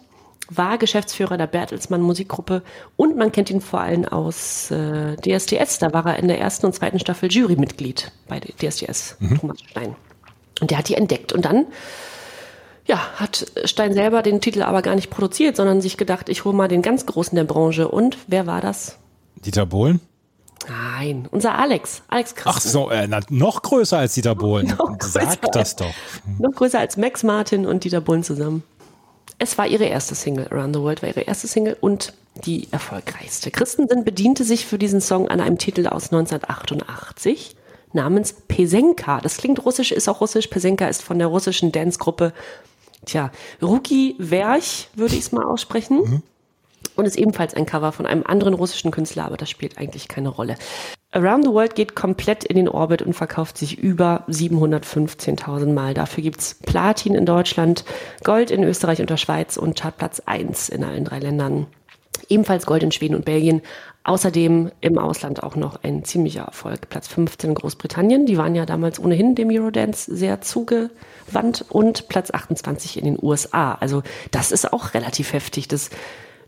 [0.50, 2.64] war Geschäftsführer der Bertelsmann Musikgruppe
[2.96, 5.80] und man kennt ihn vor allem aus äh, DSDS.
[5.80, 9.96] Da war er in der ersten und zweiten Staffel Jurymitglied bei DSDS, Thomas Stein.
[10.60, 11.34] Und der hat die entdeckt.
[11.34, 11.66] Und dann
[12.86, 16.56] ja, hat Stein selber den Titel aber gar nicht produziert, sondern sich gedacht, ich hole
[16.56, 17.88] mal den ganz Großen der Branche.
[17.88, 18.98] Und wer war das?
[19.46, 20.02] Dieter Bohlen?
[20.68, 22.04] Nein, unser Alex.
[22.08, 22.50] Alex Christen.
[22.58, 24.74] Ach so, äh, na, noch größer als Dieter Bohlen.
[25.00, 25.94] Sag das doch.
[26.40, 28.64] Noch größer als Max Martin und Dieter Bohlen zusammen.
[29.44, 32.14] Es war ihre erste Single, Around the World war ihre erste Single und
[32.46, 33.52] die erfolgreichste.
[33.52, 37.58] Christensen bediente sich für diesen Song an einem Titel aus 1988
[37.92, 39.20] namens Pesenka.
[39.20, 40.48] Das klingt russisch, ist auch russisch.
[40.48, 42.32] Pesenka ist von der russischen Dancegruppe,
[43.06, 43.32] tja,
[43.62, 46.24] Ruki Werch, würde ich es mal aussprechen.
[46.96, 50.30] Und ist ebenfalls ein Cover von einem anderen russischen Künstler, aber das spielt eigentlich keine
[50.30, 50.56] Rolle.
[51.12, 55.94] Around the World geht komplett in den Orbit und verkauft sich über 715.000 Mal.
[55.94, 57.86] Dafür gibt's Platin in Deutschland,
[58.24, 61.68] Gold in Österreich und der Schweiz und Chartplatz 1 in allen drei Ländern.
[62.30, 63.62] Ebenfalls Gold in Schweden und Belgien.
[64.06, 66.90] Außerdem im Ausland auch noch ein ziemlicher Erfolg.
[66.90, 68.26] Platz 15 in Großbritannien.
[68.26, 71.66] Die waren ja damals ohnehin dem Eurodance sehr zugewandt.
[71.70, 73.76] Und Platz 28 in den USA.
[73.76, 75.68] Also das ist auch relativ heftig.
[75.68, 75.90] Das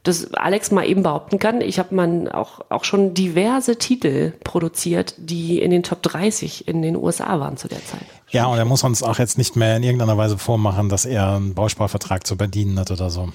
[0.05, 5.15] dass Alex mal eben behaupten kann, ich habe man auch, auch schon diverse Titel produziert,
[5.17, 8.05] die in den Top 30 in den USA waren zu der Zeit.
[8.29, 11.35] Ja, und er muss uns auch jetzt nicht mehr in irgendeiner Weise vormachen, dass er
[11.35, 13.29] einen Bausparvertrag zu bedienen hat oder so.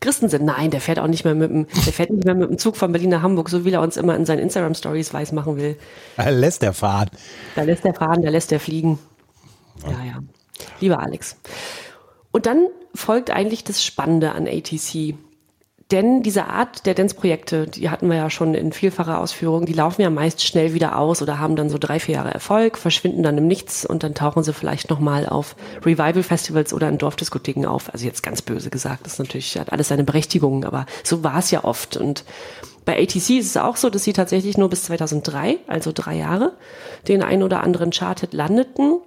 [0.00, 2.58] Christensen, nein, der fährt auch nicht mehr mit dem, der fährt nicht mehr mit dem
[2.58, 5.32] Zug von Berlin nach Hamburg, so wie er uns immer in seinen Instagram Stories weiß
[5.32, 5.76] machen will.
[6.16, 7.10] Er lässt er fahren.
[7.56, 8.98] Da lässt er fahren, da lässt er fliegen.
[9.82, 10.18] Ja, ja.
[10.80, 11.36] Lieber Alex.
[12.32, 15.14] Und dann folgt eigentlich das Spannende an ATC.
[15.90, 20.00] Denn diese Art der Dance-Projekte, die hatten wir ja schon in vielfacher Ausführung, die laufen
[20.00, 23.36] ja meist schnell wieder aus oder haben dann so drei, vier Jahre Erfolg, verschwinden dann
[23.36, 27.92] im Nichts und dann tauchen sie vielleicht nochmal auf Revival-Festivals oder in Dorfdiskotheken auf.
[27.92, 31.38] Also jetzt ganz böse gesagt, das ist natürlich, hat alles seine Berechtigung, aber so war
[31.38, 31.98] es ja oft.
[31.98, 32.24] Und
[32.86, 36.54] bei ATC ist es auch so, dass sie tatsächlich nur bis 2003, also drei Jahre,
[37.08, 39.00] den ein oder anderen Charted landeten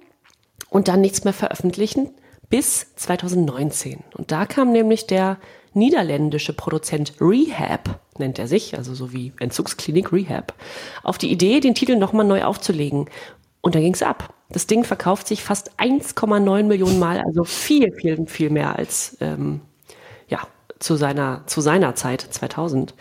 [0.70, 2.10] und dann nichts mehr veröffentlichen
[2.50, 4.04] bis 2019.
[4.16, 5.38] Und da kam nämlich der
[5.78, 10.54] niederländische Produzent Rehab, nennt er sich, also so wie Entzugsklinik Rehab,
[11.02, 13.08] auf die Idee, den Titel nochmal neu aufzulegen.
[13.60, 14.34] Und dann ging's ab.
[14.50, 19.60] Das Ding verkauft sich fast 1,9 Millionen Mal, also viel, viel, viel mehr als ähm,
[20.28, 20.40] ja,
[20.78, 22.94] zu seiner, zu seiner Zeit, 2000.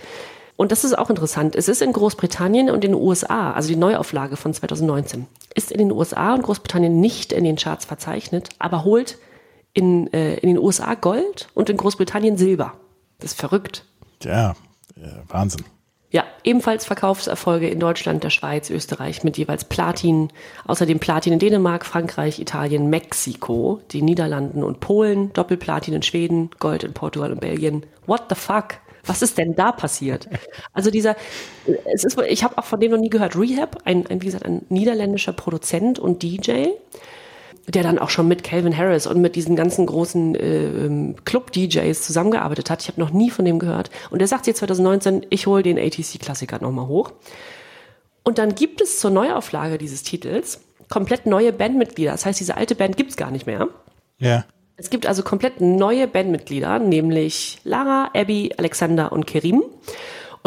[0.57, 1.55] Und das ist auch interessant.
[1.55, 5.77] Es ist in Großbritannien und in den USA, also die Neuauflage von 2019, ist in
[5.77, 9.19] den USA und Großbritannien nicht in den Charts verzeichnet, aber holt
[9.77, 12.73] in, äh, in den USA Gold und in Großbritannien Silber.
[13.19, 13.85] Das ist verrückt.
[14.23, 14.51] Ja,
[14.95, 15.63] äh, Wahnsinn.
[16.09, 20.29] Ja, ebenfalls Verkaufserfolge in Deutschland, der Schweiz, Österreich mit jeweils Platin.
[20.65, 26.83] Außerdem Platin in Dänemark, Frankreich, Italien, Mexiko, die Niederlanden und Polen, Doppelplatin in Schweden, Gold
[26.83, 27.85] in Portugal und Belgien.
[28.07, 28.79] What the fuck?
[29.05, 30.27] Was ist denn da passiert?
[30.73, 31.15] Also dieser,
[31.93, 33.35] es ist, ich habe auch von dem noch nie gehört.
[33.35, 36.67] Rehab, ein, ein wie gesagt ein niederländischer Produzent und DJ,
[37.67, 42.69] der dann auch schon mit Calvin Harris und mit diesen ganzen großen äh, Club-DJs zusammengearbeitet
[42.69, 42.81] hat.
[42.81, 43.89] Ich habe noch nie von dem gehört.
[44.09, 47.11] Und der sagt jetzt 2019, ich hole den ATC-Klassiker nochmal hoch.
[48.23, 52.11] Und dann gibt es zur Neuauflage dieses Titels komplett neue Bandmitglieder.
[52.11, 53.67] Das heißt, diese alte Band gibt's gar nicht mehr.
[54.17, 54.45] Ja.
[54.77, 59.63] Es gibt also komplett neue Bandmitglieder, nämlich Lara, Abby, Alexander und Kerim.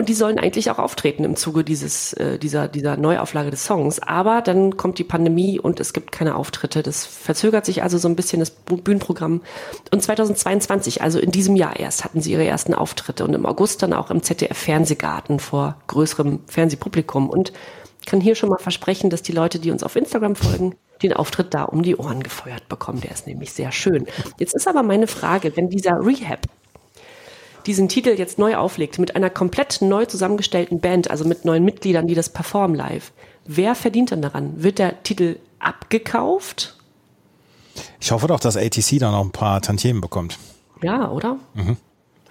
[0.00, 4.00] Und die sollen eigentlich auch auftreten im Zuge dieses, äh, dieser, dieser Neuauflage des Songs.
[4.00, 6.82] Aber dann kommt die Pandemie und es gibt keine Auftritte.
[6.82, 9.42] Das verzögert sich also so ein bisschen das Bühnenprogramm.
[9.90, 13.82] Und 2022, also in diesem Jahr erst, hatten sie ihre ersten Auftritte und im August
[13.82, 17.28] dann auch im ZDF-Fernsehgarten vor größerem Fernsehpublikum.
[17.28, 17.52] Und
[18.00, 21.12] ich kann hier schon mal versprechen, dass die Leute, die uns auf Instagram folgen, den
[21.12, 23.02] Auftritt da um die Ohren gefeuert bekommen.
[23.02, 24.06] Der ist nämlich sehr schön.
[24.38, 26.46] Jetzt ist aber meine Frage, wenn dieser Rehab
[27.66, 32.06] diesen Titel jetzt neu auflegt, mit einer komplett neu zusammengestellten Band, also mit neuen Mitgliedern,
[32.06, 33.12] die das performen live,
[33.46, 34.62] wer verdient dann daran?
[34.62, 36.76] Wird der Titel abgekauft?
[38.00, 40.38] Ich hoffe doch, dass ATC da noch ein paar Tantiemen bekommt.
[40.82, 41.38] Ja, oder?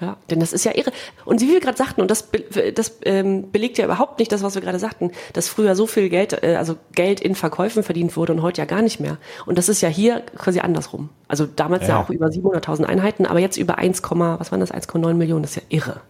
[0.01, 0.91] Ja, denn das ist ja irre.
[1.25, 4.43] Und wie wir gerade sagten, und das, be das ähm, belegt ja überhaupt nicht das,
[4.43, 8.15] was wir gerade sagten, dass früher so viel Geld, äh, also Geld in Verkäufen verdient
[8.15, 9.17] wurde und heute ja gar nicht mehr.
[9.45, 11.09] Und das ist ja hier quasi andersrum.
[11.27, 12.01] Also damals ja, Ja.
[12.01, 15.63] auch über 700.000 Einheiten, aber jetzt über 1, was waren das, 1,9 Millionen, das ist
[15.63, 16.01] ja irre.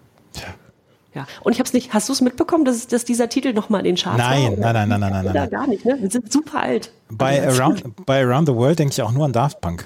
[1.16, 3.80] Ja, und ich habe es nicht, hast du es mitbekommen, dass, dass dieser Titel nochmal
[3.80, 4.72] in den Charts Nein, war?
[4.72, 5.50] nein, nein, nein, nein, nein, nein.
[5.50, 5.98] gar nicht, ne?
[6.00, 6.92] Wir sind super alt.
[7.10, 9.86] Bei Also, Around, bei Around the World denke ich auch nur an Daft Punk.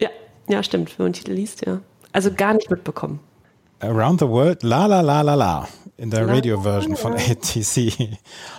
[0.00, 0.08] Ja,
[0.48, 1.78] ja, stimmt, wenn man den Titel liest, ja.
[2.14, 3.18] Also gar nicht mitbekommen.
[3.84, 7.12] Around the World, la la la la la, in der Radio-Version von.
[7.14, 8.08] ATC.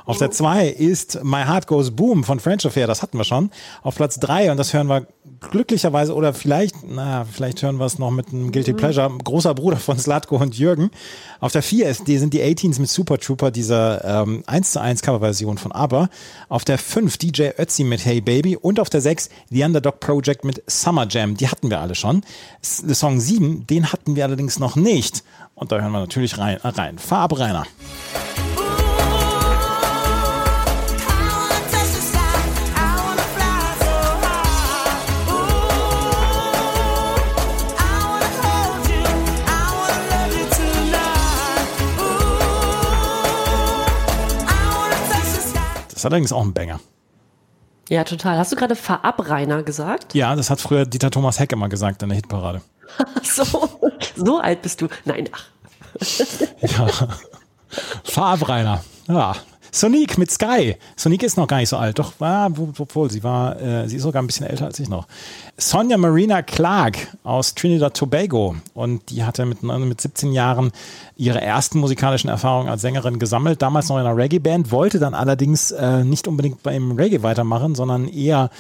[0.05, 3.49] Auf der 2 ist My Heart Goes Boom von French Affair, das hatten wir schon.
[3.83, 5.07] Auf Platz 3, und das hören wir
[5.51, 9.77] glücklicherweise, oder vielleicht, na, vielleicht hören wir es noch mit einem Guilty Pleasure, großer Bruder
[9.77, 10.91] von Slatko und Jürgen.
[11.39, 14.81] Auf der 4 ist, die sind die 18s mit Super Trooper, dieser ähm, 1 zu
[14.81, 16.09] 1 Coverversion von ABBA.
[16.49, 20.45] Auf der 5 DJ Ötzi mit Hey Baby und auf der 6 The Underdog Project
[20.45, 22.21] mit Summer Jam, die hatten wir alle schon.
[22.61, 25.14] S- Song 7, den hatten wir allerdings noch nicht.
[25.55, 26.57] Und da hören wir natürlich rein.
[26.61, 26.97] äh, rein.
[27.39, 27.65] Rainer.
[45.89, 46.79] Das ist allerdings auch ein Banger.
[47.89, 48.37] Ja, total.
[48.37, 50.13] Hast du gerade Verabreiner gesagt?
[50.15, 52.61] Ja, das hat früher Dieter Thomas Heck immer gesagt in der Hitparade.
[53.23, 53.45] So,
[54.15, 54.87] so alt bist du.
[55.05, 55.45] Nein, ach.
[56.61, 56.87] Ja.
[58.47, 58.83] Rainer.
[59.07, 59.35] Ja.
[59.71, 60.77] Sonique mit Sky.
[60.95, 63.97] Sonique ist noch gar nicht so alt, doch war, wo- obwohl sie war, äh, sie
[63.97, 65.05] ist sogar ein bisschen älter als ich noch.
[65.57, 70.71] Sonja Marina Clark aus Trinidad Tobago und die hatte mit, mit 17 Jahren
[71.17, 75.71] ihre ersten musikalischen Erfahrungen als Sängerin gesammelt, damals noch in einer Reggae-Band, wollte dann allerdings
[75.71, 78.51] äh, nicht unbedingt beim Reggae weitermachen, sondern eher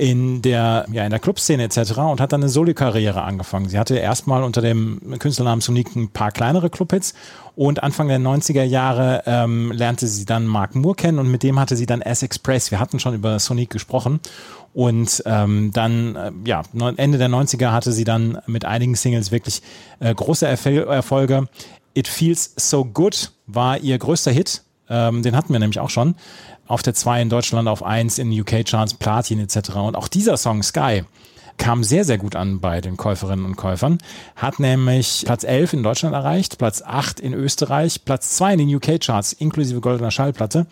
[0.00, 1.98] in der, ja, in der Clubszene etc.
[1.98, 3.68] und hat dann eine Solo-Karriere angefangen.
[3.68, 7.12] Sie hatte erstmal unter dem Künstlernamen Sonique ein paar kleinere Clubhits
[7.54, 11.60] und Anfang der 90er Jahre ähm, lernte sie dann Mark Moore kennen und mit dem
[11.60, 12.70] hatte sie dann S-Express.
[12.70, 14.20] Wir hatten schon über Sonique gesprochen
[14.72, 16.62] und ähm, dann, äh, ja,
[16.96, 19.60] Ende der 90er hatte sie dann mit einigen Singles wirklich
[19.98, 21.46] äh, große Erfol Erfolge.
[21.92, 24.62] It Feels So Good war ihr größter Hit.
[24.88, 26.14] Ähm, den hatten wir nämlich auch schon.
[26.70, 29.70] Auf der 2 in Deutschland, auf 1 in UK-Charts, Platin etc.
[29.70, 31.02] Und auch dieser Song Sky
[31.56, 33.98] kam sehr, sehr gut an bei den Käuferinnen und Käufern.
[34.36, 38.76] Hat nämlich Platz 11 in Deutschland erreicht, Platz 8 in Österreich, Platz 2 in den
[38.76, 40.68] UK-Charts, inklusive goldener Schallplatte.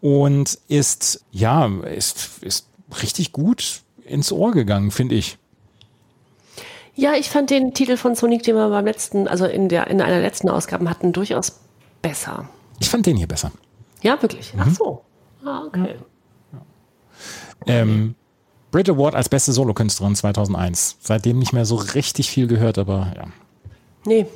[0.00, 2.66] Und ist, ja, ist, ist
[3.02, 5.36] richtig gut ins Ohr gegangen, finde ich.
[6.94, 10.00] Ja, ich fand den Titel von Sonic, den wir beim letzten, also in der, in
[10.00, 11.60] einer der letzten Ausgaben hatten, durchaus
[12.00, 12.48] besser.
[12.80, 13.52] Ich fand den hier besser.
[14.00, 14.54] Ja, wirklich.
[14.56, 15.02] Ach so.
[15.44, 15.96] Ah, okay.
[17.66, 18.14] Ähm,
[18.70, 20.96] Brit Award als beste Solokünstlerin 2001.
[21.00, 23.26] Seitdem nicht mehr so richtig viel gehört, aber ja.
[24.04, 24.26] Nee.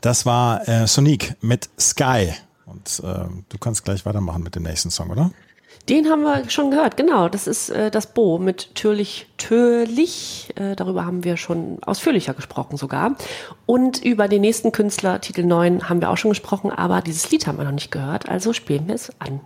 [0.00, 2.32] Das war äh, Sonique mit Sky.
[2.66, 5.30] Und äh, du kannst gleich weitermachen mit dem nächsten Song, oder?
[5.88, 7.28] Den haben wir schon gehört, genau.
[7.28, 10.52] Das ist äh, das Bo mit Türlich, Türlich.
[10.54, 13.16] Äh, darüber haben wir schon ausführlicher gesprochen sogar.
[13.66, 17.46] Und über den nächsten Künstler, Titel 9, haben wir auch schon gesprochen, aber dieses Lied
[17.46, 18.28] haben wir noch nicht gehört.
[18.28, 19.40] Also spielen wir es an.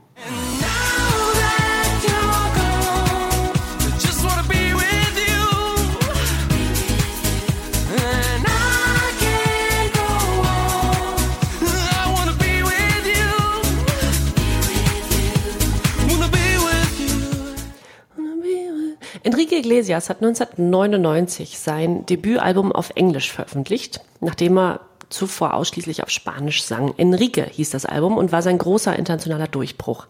[19.27, 26.63] Enrique Iglesias hat 1999 sein Debütalbum auf Englisch veröffentlicht, nachdem er zuvor ausschließlich auf Spanisch
[26.63, 26.95] sang.
[26.97, 30.07] Enrique hieß das Album und war sein großer internationaler Durchbruch.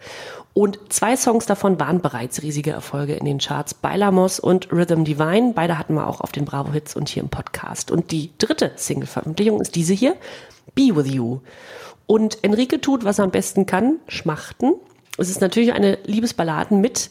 [0.52, 5.52] Und zwei Songs davon waren bereits riesige Erfolge in den Charts, Bailamos und Rhythm Divine.
[5.54, 7.90] Beide hatten wir auch auf den Bravo Hits und hier im Podcast.
[7.90, 10.14] Und die dritte Single-Veröffentlichung ist diese hier,
[10.74, 11.40] Be With You.
[12.04, 14.74] Und Enrique tut, was er am besten kann, schmachten.
[15.16, 17.08] Es ist natürlich eine Liebesballaden mit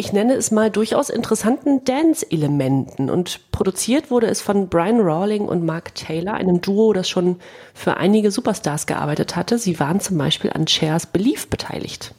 [0.00, 3.10] ich nenne es mal durchaus interessanten Dance-Elementen.
[3.10, 7.38] Und produziert wurde es von Brian Rawling und Mark Taylor, einem Duo, das schon
[7.74, 9.58] für einige Superstars gearbeitet hatte.
[9.58, 12.14] Sie waren zum Beispiel an Chairs Belief beteiligt.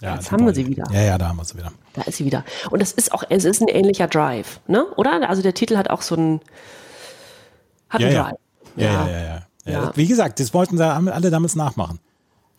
[0.00, 0.84] Ja, Jetzt haben wir sie wieder.
[0.90, 1.72] Ja, ja, da haben wir sie wieder.
[1.92, 2.42] Da ist sie wieder.
[2.70, 4.86] Und das ist auch, es ist ein ähnlicher Drive, ne?
[4.96, 5.28] Oder?
[5.28, 6.40] Also der Titel hat auch so einen,
[7.90, 8.22] hat Ja, einen ja.
[8.22, 8.38] Drive.
[8.76, 9.42] Ja, ja, ja, ja.
[9.66, 9.72] ja.
[9.72, 9.92] Ja.
[9.94, 12.00] Wie gesagt, das wollten sie alle damals nachmachen.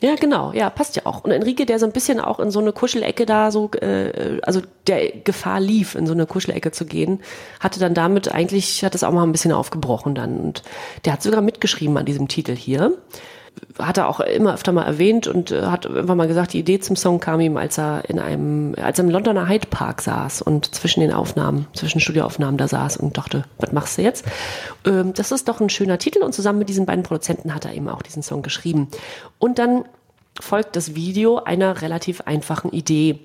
[0.02, 1.26] Ja, genau, ja, passt ja auch.
[1.26, 4.62] Und Enrique, der so ein bisschen auch in so eine Kuschelecke da so, äh, also
[4.88, 7.20] der Gefahr lief, in so eine Kuschelecke zu gehen,
[7.60, 10.40] hatte dann damit eigentlich, hat das auch mal ein bisschen aufgebrochen dann.
[10.40, 10.64] Und
[11.04, 12.94] der hat sogar mitgeschrieben an diesem Titel hier.
[13.78, 16.80] Hat er auch immer öfter mal erwähnt und äh, hat irgendwann mal gesagt, die Idee
[16.80, 20.42] zum Song kam ihm, als er in einem, als er im Londoner Hyde Park saß
[20.42, 24.26] und zwischen den Aufnahmen, zwischen Studioaufnahmen da saß und dachte, was machst du jetzt?
[24.86, 27.74] Ähm, das ist doch ein schöner Titel und zusammen mit diesen beiden Produzenten hat er
[27.74, 28.90] eben auch diesen Song geschrieben.
[29.38, 29.86] Und dann
[30.40, 33.20] folgt das Video einer relativ einfachen Idee.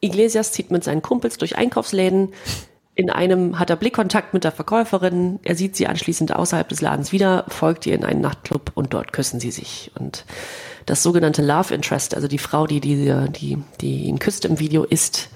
[0.00, 2.32] Iglesias zieht mit seinen Kumpels durch Einkaufsläden.
[2.98, 5.38] In einem hat er Blickkontakt mit der Verkäuferin.
[5.44, 9.12] Er sieht sie anschließend außerhalb des Ladens wieder, folgt ihr in einen Nachtclub und dort
[9.12, 9.92] küssen sie sich.
[9.96, 10.24] Und
[10.84, 14.82] das sogenannte Love Interest, also die Frau, die, die, die, die ihn küsst im Video,
[14.82, 15.28] ist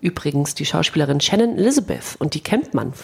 [0.00, 2.16] übrigens die Schauspielerin Shannon Elizabeth.
[2.20, 2.94] Und die kennt man.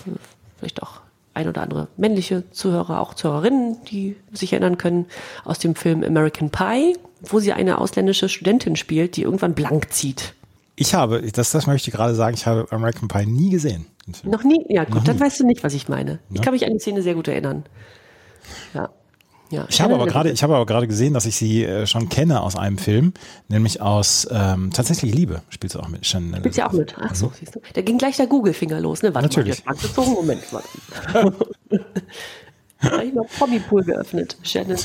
[0.59, 1.03] Vielleicht auch
[1.34, 5.05] ein oder andere männliche Zuhörer, auch Zuhörerinnen, die sich erinnern können,
[5.44, 10.32] aus dem Film American Pie, wo sie eine ausländische Studentin spielt, die irgendwann blank zieht.
[10.81, 13.85] Ich habe, das, das möchte ich gerade sagen, ich habe American Pie nie gesehen.
[14.24, 14.64] Noch nie?
[14.70, 16.20] Ja, gut, dann weißt du nicht, was ich meine.
[16.33, 17.64] Ich kann mich an die Szene sehr gut erinnern.
[18.72, 18.89] Ja.
[19.51, 19.66] ja.
[19.68, 22.41] Ich habe aber gerade, ich habe aber gerade gesehen, dass ich sie äh, schon kenne
[22.41, 23.12] aus einem Film,
[23.49, 26.07] nämlich aus ähm, tatsächlich Liebe spielt sie auch mit.
[26.07, 26.95] Shannon Spielt sie auch mit?
[26.99, 27.61] Ach so, siehst du.
[27.74, 29.14] Da ging gleich der Google-Finger los, ne?
[29.14, 29.62] Warte Natürlich.
[29.66, 30.12] mal, jetzt angezogen.
[30.14, 30.66] Moment, warte.
[32.81, 34.39] Habe ich mal Hobbypool geöffnet.
[34.43, 34.78] Shannon.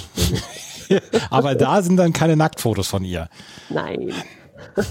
[1.30, 3.30] Aber da sind dann keine Nacktfotos von ihr.
[3.70, 4.12] Nein.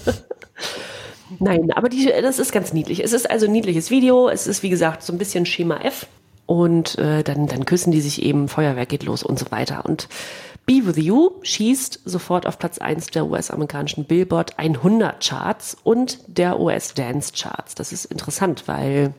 [1.38, 3.02] Nein, aber die, das ist ganz niedlich.
[3.02, 4.28] Es ist also ein niedliches Video.
[4.28, 6.06] Es ist, wie gesagt, so ein bisschen Schema F.
[6.46, 9.84] Und äh, dann, dann küssen die sich eben, Feuerwerk geht los und so weiter.
[9.86, 10.08] Und
[10.66, 16.60] Be With You schießt sofort auf Platz 1 der US-amerikanischen Billboard 100 Charts und der
[16.60, 17.74] US Dance Charts.
[17.74, 19.14] Das ist interessant, weil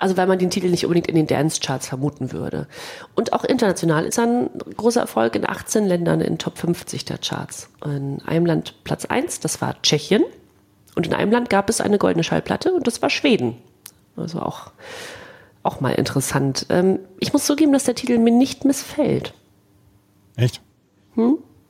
[0.00, 2.66] also weil man den Titel nicht unbedingt in den Dance-Charts vermuten würde.
[3.14, 7.18] Und auch international ist er ein großer Erfolg in 18 Ländern in Top 50 der
[7.18, 7.68] Charts.
[7.84, 10.24] In einem Land Platz 1, das war Tschechien.
[10.94, 13.56] Und in einem Land gab es eine goldene Schallplatte und das war Schweden.
[14.16, 14.72] Also auch,
[15.62, 16.66] auch mal interessant.
[16.68, 19.32] Ähm, ich muss zugeben, dass der Titel mir nicht missfällt.
[20.36, 20.60] Echt?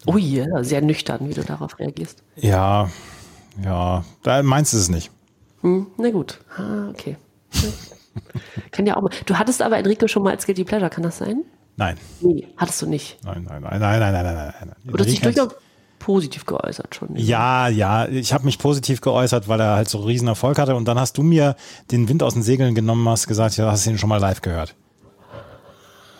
[0.06, 2.22] Ui, ja, sehr nüchtern, wie du darauf reagierst.
[2.36, 2.88] Ja,
[3.62, 5.10] ja, da meinst du es nicht.
[5.60, 6.40] Hm, na gut.
[6.56, 7.16] Ah, okay.
[8.70, 9.10] Kann ja auch mal.
[9.26, 11.42] Du hattest aber Enrico schon mal als Guilty Pleasure, kann das sein?
[11.76, 13.18] Nein, Nee, hattest du nicht.
[13.24, 14.54] nein, nein, nein, nein, nein, nein, nein,
[14.84, 14.96] nein.
[15.04, 15.54] Dich Enrique- durchaus
[16.00, 17.14] positiv geäußert schon.
[17.14, 20.86] Ja, ja, ich habe mich positiv geäußert, weil er halt so riesen Erfolg hatte und
[20.86, 21.54] dann hast du mir
[21.92, 24.40] den Wind aus den Segeln genommen, hast gesagt, ja, hast du ihn schon mal live
[24.40, 24.74] gehört.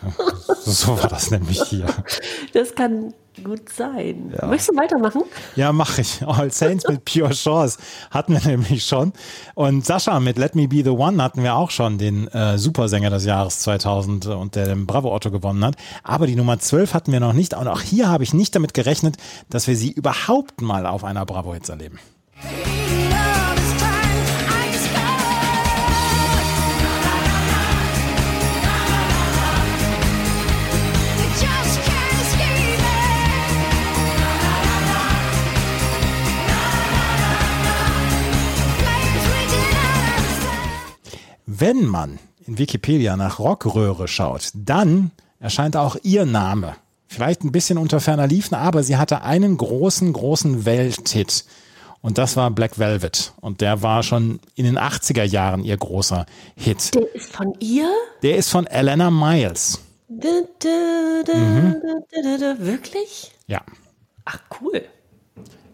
[0.62, 1.86] So war das nämlich hier.
[2.52, 3.14] Das kann
[3.44, 4.34] gut sein.
[4.46, 5.22] Möchtest du weitermachen?
[5.56, 6.22] Ja, mache ich.
[6.26, 7.78] All Saints mit Pure Chance
[8.10, 9.12] hatten wir nämlich schon.
[9.54, 13.10] Und Sascha mit Let Me Be the One hatten wir auch schon, den äh, Supersänger
[13.10, 15.76] des Jahres 2000 und der den Bravo Otto gewonnen hat.
[16.02, 17.54] Aber die Nummer 12 hatten wir noch nicht.
[17.54, 19.16] Und auch hier habe ich nicht damit gerechnet,
[19.48, 21.98] dass wir sie überhaupt mal auf einer Bravo Hits erleben.
[41.60, 46.74] Wenn man in Wikipedia nach Rockröhre schaut, dann erscheint auch ihr Name.
[47.06, 51.44] Vielleicht ein bisschen unter ferner Liefen, aber sie hatte einen großen, großen Welthit.
[52.00, 53.34] Und das war Black Velvet.
[53.42, 56.24] Und der war schon in den 80er Jahren ihr großer
[56.56, 56.94] Hit.
[56.94, 57.90] Der ist von ihr?
[58.22, 59.80] Der ist von Elena Miles.
[60.08, 60.28] Da,
[60.60, 61.76] da, da, Mhm.
[62.58, 63.32] Wirklich?
[63.48, 63.60] Ja.
[64.24, 64.82] Ach, cool.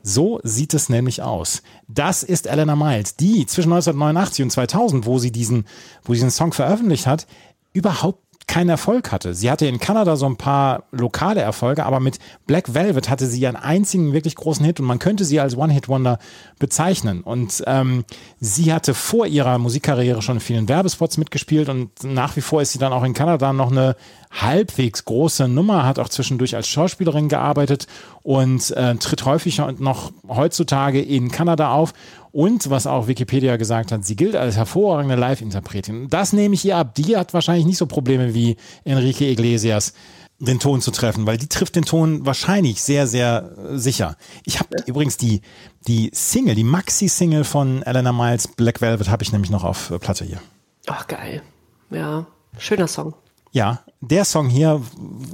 [0.09, 1.65] So sieht es nämlich aus.
[1.89, 5.67] Das ist Elena Miles, die zwischen 1989 und 2000, wo sie diesen,
[6.05, 7.27] wo sie diesen Song veröffentlicht hat,
[7.73, 9.35] überhaupt keinen Erfolg hatte.
[9.35, 13.41] Sie hatte in Kanada so ein paar lokale Erfolge, aber mit Black Velvet hatte sie
[13.41, 16.19] ihren einzigen wirklich großen Hit und man könnte sie als One-Hit-Wonder
[16.59, 17.23] bezeichnen.
[17.23, 18.05] Und ähm,
[18.39, 22.73] sie hatte vor ihrer Musikkarriere schon in vielen Werbespots mitgespielt und nach wie vor ist
[22.73, 23.97] sie dann auch in Kanada noch eine
[24.31, 27.87] halbwegs große Nummer, hat auch zwischendurch als Schauspielerin gearbeitet
[28.23, 31.93] und äh, tritt häufig und noch heutzutage in Kanada auf.
[32.37, 36.09] Und was auch Wikipedia gesagt hat, sie gilt als hervorragende Live-Interpretin.
[36.11, 36.95] Das nehme ich ihr ab.
[36.95, 39.95] Die hat wahrscheinlich nicht so Probleme wie Enrique Iglesias,
[40.39, 44.19] den Ton zu treffen, weil die trifft den Ton wahrscheinlich sehr, sehr äh, sicher.
[44.45, 45.41] Ich habe übrigens die,
[45.89, 49.99] die Single, die Maxi-Single von Elena Miles, Black Velvet, habe ich nämlich noch auf äh,
[49.99, 50.43] Platte hier.
[50.89, 51.41] Ach, geil.
[51.89, 52.27] Ja,
[52.59, 53.15] schöner Song.
[53.53, 54.83] Ja, der Song hier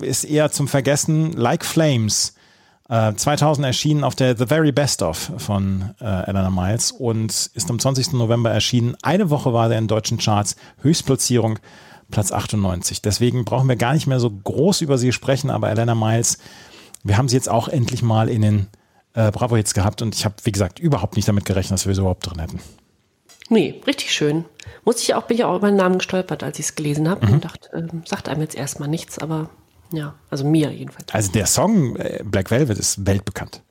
[0.02, 2.36] ist eher zum Vergessen, Like Flames.
[2.92, 7.70] Äh, 2000 erschienen auf der The Very Best of von äh, Elena Miles und ist
[7.70, 8.12] am 20.
[8.12, 8.98] November erschienen.
[9.00, 10.56] Eine Woche war der in deutschen Charts.
[10.82, 11.58] Höchstplatzierung
[12.10, 13.00] Platz 98.
[13.00, 16.36] Deswegen brauchen wir gar nicht mehr so groß über sie sprechen, aber Elena Miles,
[17.02, 18.66] wir haben sie jetzt auch endlich mal in den
[19.14, 21.94] äh, Bravo Hits gehabt und ich habe, wie gesagt, überhaupt nicht damit gerechnet, dass wir
[21.94, 22.60] sie überhaupt drin hätten.
[23.48, 24.44] Nee, richtig schön.
[24.84, 27.26] Muss ich auch, bin ich auch über den Namen gestolpert, als ich es gelesen habe
[27.26, 29.48] und dachte, ähm, sagt einem jetzt erstmal nichts, aber
[29.92, 31.12] ja, also mir jedenfalls.
[31.12, 33.62] Also der Song äh, Black Velvet ist weltbekannt.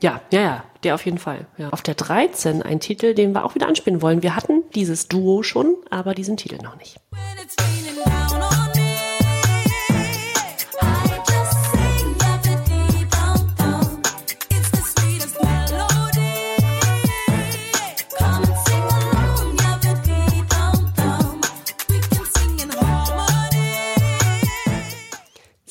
[0.00, 1.46] Ja, ja, ja, der auf jeden Fall.
[1.56, 1.70] Ja.
[1.70, 4.22] Auf der 13 ein Titel, den wir auch wieder anspielen wollen.
[4.22, 7.00] Wir hatten dieses Duo schon, aber diesen Titel noch nicht.
[7.10, 7.56] When it's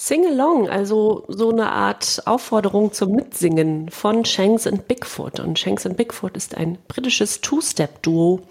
[0.08, 5.40] Sing Along, also so eine Art Aufforderung zum Mitsingen von Shanks and Bigfoot.
[5.40, 8.42] Und Shanks and Bigfoot ist ein britisches Two-Step-Duo,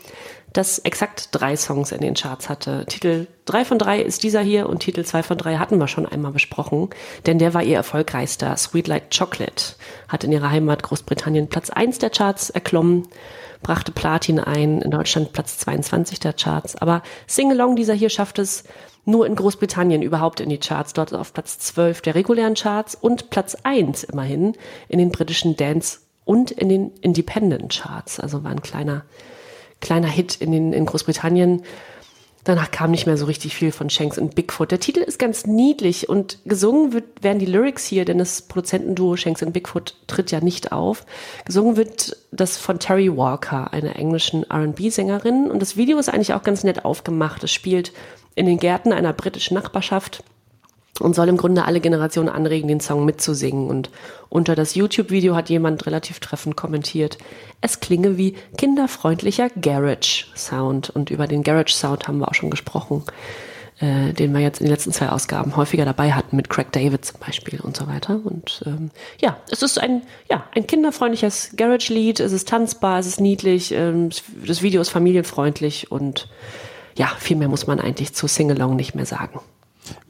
[0.55, 2.87] das exakt drei Songs in den Charts hatte.
[2.87, 6.07] Titel 3 von 3 ist dieser hier und Titel 2 von 3 hatten wir schon
[6.07, 6.91] einmal besprochen,
[7.27, 8.57] denn der war ihr erfolgreichster.
[8.57, 9.75] Sweet Like Chocolate
[10.09, 13.09] hat in ihrer Heimat Großbritannien Platz 1 der Charts erklommen,
[13.63, 16.77] brachte Platin ein, in Deutschland Platz 22 der Charts.
[16.77, 18.63] Aber Sing Along dieser hier schafft es
[19.05, 23.29] nur in Großbritannien überhaupt in die Charts, dort auf Platz 12 der regulären Charts und
[23.31, 24.53] Platz 1 immerhin
[24.89, 28.21] in den britischen Dance und in den Independent Charts.
[28.21, 29.05] Also war ein kleiner,
[29.85, 31.63] kleiner Hit in, den, in Großbritannien.
[32.43, 34.71] Danach kam nicht mehr so richtig viel von Shanks und Bigfoot.
[34.71, 39.17] Der Titel ist ganz niedlich und gesungen wird, werden die Lyrics hier, denn das Produzentenduo
[39.17, 41.07] Shanks und Bigfoot tritt ja nicht auf.
[41.47, 45.51] Gesungen wird das von Terry Walker, einer englischen R&B-Sängerin.
[45.51, 47.43] Und das Video ist eigentlich auch ganz nett aufgemacht.
[47.45, 47.93] Es spielt
[48.35, 50.23] in den Gärten einer britischen Nachbarschaft
[51.01, 53.69] und soll im Grunde alle Generationen anregen, den Song mitzusingen.
[53.69, 53.91] Und
[54.29, 57.19] unter das YouTube-Video hat jemand relativ treffend kommentiert,
[57.61, 60.91] es klinge wie kinderfreundlicher Garage-Sound.
[60.91, 63.03] Und über den Garage-Sound haben wir auch schon gesprochen,
[63.81, 67.05] äh, den wir jetzt in den letzten zwei Ausgaben häufiger dabei hatten, mit Craig David
[67.05, 68.21] zum Beispiel und so weiter.
[68.23, 68.91] Und ähm,
[69.21, 74.11] ja, es ist ein, ja, ein kinderfreundliches Garage-Lied, es ist tanzbar, es ist niedlich, ähm,
[74.47, 76.29] das Video ist familienfreundlich und
[76.97, 79.41] ja, viel mehr muss man eigentlich zu Singalong nicht mehr sagen.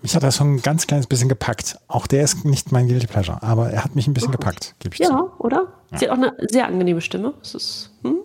[0.03, 1.79] Mich hat der Song ein ganz kleines bisschen gepackt.
[1.89, 4.95] Auch der ist nicht mein Guilty Pleasure, aber er hat mich ein bisschen gepackt, gebe
[4.95, 5.11] ich zu.
[5.11, 5.73] Ja, oder?
[5.95, 7.35] Sie hat auch eine sehr angenehme Stimme.
[7.43, 8.19] Es ist, hm?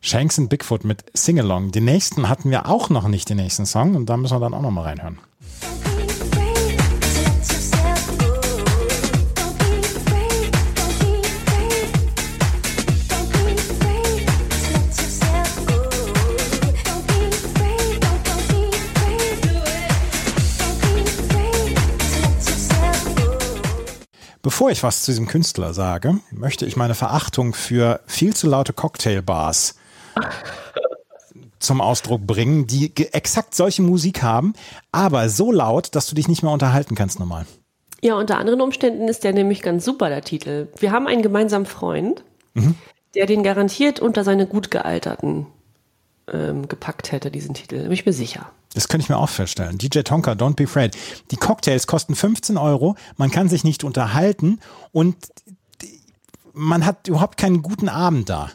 [0.00, 1.70] Shanks and Bigfoot mit Singalong.
[1.70, 3.94] Den nächsten hatten wir auch noch nicht, den nächsten Song.
[3.94, 5.18] Und da müssen wir dann auch noch mal reinhören.
[24.62, 28.72] Bevor ich was zu diesem Künstler sage, möchte ich meine Verachtung für viel zu laute
[28.72, 29.74] Cocktailbars
[31.58, 34.52] zum Ausdruck bringen, die exakt solche Musik haben,
[34.92, 37.44] aber so laut, dass du dich nicht mehr unterhalten kannst normal.
[38.02, 40.68] Ja, unter anderen Umständen ist der nämlich ganz super, der Titel.
[40.78, 42.22] Wir haben einen gemeinsamen Freund,
[43.16, 45.46] der den garantiert unter seine gut gealterten
[46.32, 47.82] ähm, gepackt hätte, diesen Titel.
[47.82, 48.52] Bin ich mir sicher.
[48.74, 49.78] Das könnte ich mir auch feststellen.
[49.78, 50.96] DJ Tonka, Don't Be Afraid.
[51.30, 54.60] Die Cocktails kosten 15 Euro, man kann sich nicht unterhalten
[54.92, 55.16] und
[56.52, 58.50] man hat überhaupt keinen guten Abend da.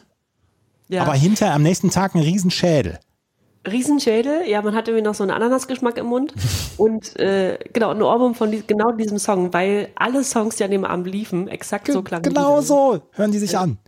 [0.88, 1.02] Ja.
[1.02, 2.98] Aber hinterher am nächsten Tag ein Riesenschädel.
[3.66, 6.32] Riesenschädel, ja, man hat irgendwie noch so einen Ananasgeschmack im Mund
[6.76, 10.70] und äh, genau, ein Ohrwurm von die, genau diesem Song, weil alle Songs, die an
[10.70, 12.22] dem Abend liefen, exakt so klangen.
[12.22, 13.78] genau so hören die sich an.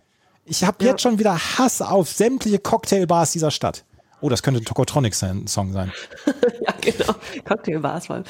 [0.44, 3.84] Ich habe jetzt schon wieder Hass auf sämtliche Cocktailbars dieser Stadt.
[4.20, 5.92] Oh, das könnte ein Tokotronic-Song sein.
[6.60, 7.14] ja, genau.
[7.44, 8.24] Cocktailbars vor allem.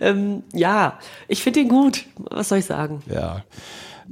[0.00, 2.06] Ähm, ja, ich finde ihn gut.
[2.16, 3.02] Was soll ich sagen?
[3.06, 3.44] Ja.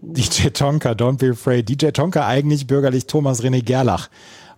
[0.01, 1.69] DJ Tonka, Don't Be Afraid.
[1.69, 4.09] DJ Tonka eigentlich bürgerlich Thomas René Gerlach.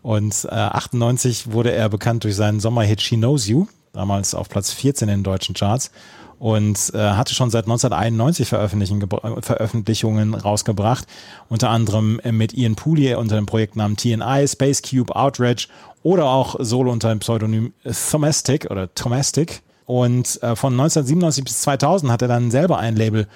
[0.03, 4.73] Und äh, 98 wurde er bekannt durch seinen Sommerhit She Knows You, damals auf Platz
[4.73, 5.91] 14 in den deutschen Charts.
[6.39, 11.07] Und äh, hatte schon seit 1991 Veröffentlichen, gebr- äh, Veröffentlichungen rausgebracht,
[11.49, 15.69] unter anderem äh, mit Ian Pooley unter dem Projektnamen TNI, Space Cube, Outrage
[16.03, 17.73] oder auch solo unter dem Pseudonym
[18.11, 19.63] Thomastic oder Thomastic.
[19.87, 23.27] Und äh, von 1997 bis 2000 hat er dann selber ein Label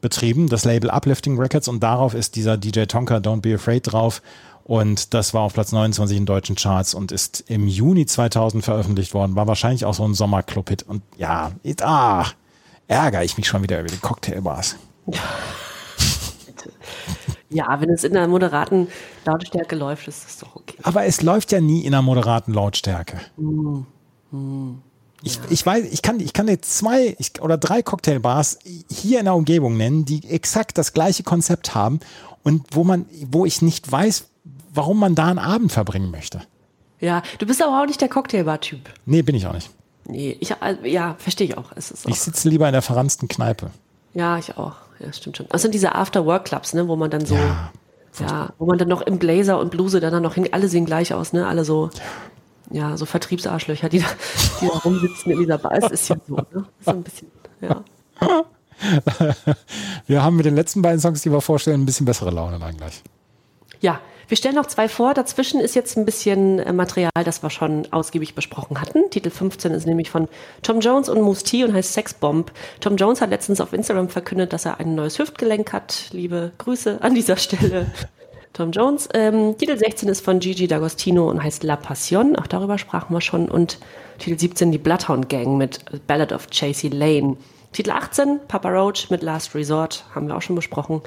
[0.00, 4.22] betrieben, das Label Uplifting Records und darauf ist dieser DJ Tonka Don't Be Afraid drauf
[4.70, 9.14] und das war auf Platz 29 in deutschen Charts und ist im Juni 2000 veröffentlicht
[9.14, 12.24] worden, war wahrscheinlich auch so ein Sommerclub-Hit und ja, it, ah,
[12.86, 14.76] ärgere ich mich schon wieder über die Cocktailbars.
[17.52, 18.86] Ja, wenn es in einer moderaten
[19.24, 20.76] Lautstärke läuft, ist das doch okay.
[20.84, 23.20] Aber es läuft ja nie in einer moderaten Lautstärke.
[25.24, 29.34] Ich, ich weiß, ich kann, ich kann dir zwei oder drei Cocktailbars hier in der
[29.34, 31.98] Umgebung nennen, die exakt das gleiche Konzept haben
[32.44, 34.29] und wo man, wo ich nicht weiß,
[34.72, 36.40] warum man da einen Abend verbringen möchte.
[37.00, 38.80] Ja, du bist aber auch nicht der Cocktailbar-Typ.
[39.06, 39.70] Nee, bin ich auch nicht.
[40.06, 41.72] Nee, ich, äh, ja, verstehe ich auch.
[41.74, 42.10] Es ist auch.
[42.10, 43.70] Ich sitze lieber in der verransten Kneipe.
[44.12, 44.76] Ja, ich auch.
[44.98, 45.46] Ja, stimmt schon.
[45.48, 47.70] Das sind diese After-Work-Clubs, ne, wo man dann so, Ja,
[48.18, 51.14] ja, wo man dann noch im Blazer und Bluse dann noch hin, alle sehen gleich
[51.14, 51.90] aus, ne, alle so,
[52.70, 54.06] ja, so Vertriebsarschlöcher, die da,
[54.60, 55.72] die da rumsitzen in dieser Bar.
[55.72, 57.28] Es ist ja so, ne, so ein bisschen,
[57.60, 57.82] ja.
[60.06, 62.76] Wir haben mit den letzten beiden Songs, die wir vorstellen, ein bisschen bessere Laune dann
[62.76, 63.02] gleich.
[63.80, 64.00] Ja,
[64.30, 65.12] wir stellen noch zwei vor.
[65.12, 69.10] Dazwischen ist jetzt ein bisschen äh, Material, das wir schon ausgiebig besprochen hatten.
[69.10, 70.28] Titel 15 ist nämlich von
[70.62, 72.52] Tom Jones und Moose T und heißt Sexbomb.
[72.80, 76.06] Tom Jones hat letztens auf Instagram verkündet, dass er ein neues Hüftgelenk hat.
[76.12, 77.86] Liebe Grüße an dieser Stelle.
[78.52, 79.08] Tom Jones.
[79.14, 82.36] Ähm, Titel 16 ist von Gigi D'Agostino und heißt La Passion.
[82.36, 83.48] Auch darüber sprachen wir schon.
[83.48, 83.78] Und
[84.18, 87.36] Titel 17 die Bloodhound Gang mit Ballad of Chasey Lane.
[87.72, 91.02] Titel 18 Papa Roach mit Last Resort haben wir auch schon besprochen.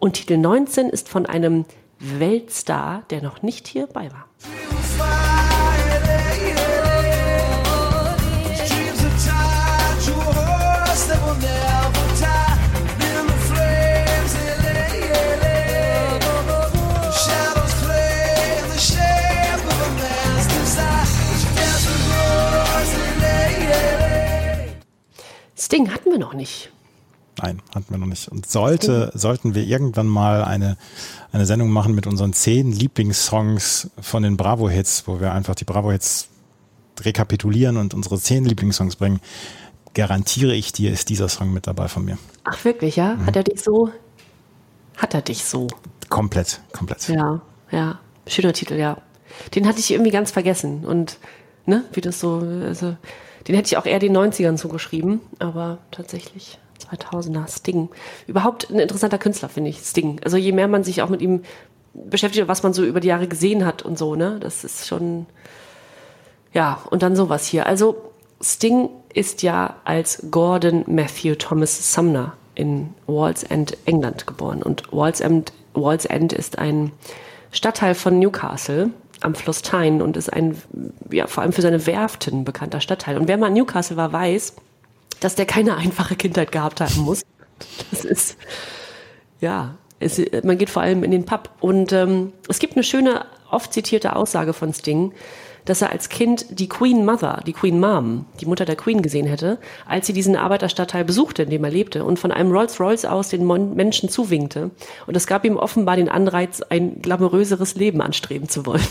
[0.00, 1.64] Und Titel 19 ist von einem
[2.00, 4.28] Weltstar, der noch nicht hierbei war.
[25.60, 26.70] Sting hatten wir noch nicht.
[27.40, 28.28] Nein, hatten wir noch nicht.
[28.28, 30.76] Und sollte, sollten wir irgendwann mal eine,
[31.30, 36.28] eine Sendung machen mit unseren zehn Lieblingssongs von den Bravo-Hits, wo wir einfach die Bravo-Hits
[37.00, 39.20] rekapitulieren und unsere zehn Lieblingssongs bringen,
[39.94, 42.18] garantiere ich dir, ist dieser Song mit dabei von mir.
[42.44, 43.16] Ach wirklich, ja?
[43.24, 43.90] Hat er dich so?
[44.96, 45.68] Hat er dich so?
[46.08, 47.08] Komplett, komplett.
[47.08, 48.00] Ja, ja.
[48.26, 48.98] Schöner Titel, ja.
[49.54, 50.84] Den hatte ich irgendwie ganz vergessen.
[50.84, 51.18] Und,
[51.66, 52.96] ne, wie das so, also,
[53.46, 57.88] den hätte ich auch eher den 90ern zugeschrieben, aber tatsächlich 2000er Sting.
[58.26, 60.20] Überhaupt ein interessanter Künstler, finde ich, Sting.
[60.24, 61.42] Also je mehr man sich auch mit ihm
[61.92, 65.26] beschäftigt, was man so über die Jahre gesehen hat und so, ne, das ist schon,
[66.52, 67.66] ja, und dann sowas hier.
[67.66, 67.96] Also
[68.40, 74.62] Sting ist ja als Gordon Matthew Thomas Sumner in Walls End, England geboren.
[74.62, 76.92] Und Walls End, Walls End ist ein
[77.50, 80.56] Stadtteil von Newcastle am Fluss Tyne und ist ein,
[81.10, 83.16] ja, vor allem für seine Werften bekannter Stadtteil.
[83.16, 84.54] Und wer mal in Newcastle war, weiß,
[85.20, 87.22] dass der keine einfache Kindheit gehabt haben muss.
[87.90, 88.36] Das ist,
[89.40, 91.50] ja, es, man geht vor allem in den Pub.
[91.60, 95.12] Und ähm, es gibt eine schöne, oft zitierte Aussage von Sting,
[95.64, 99.26] dass er als Kind die Queen Mother, die Queen Mom, die Mutter der Queen gesehen
[99.26, 103.28] hätte, als sie diesen Arbeiterstadtteil besuchte, in dem er lebte und von einem Rolls-Royce aus
[103.28, 104.70] den Mon Menschen zuwinkte.
[105.06, 108.86] Und es gab ihm offenbar den Anreiz, ein glamouröseres Leben anstreben zu wollen.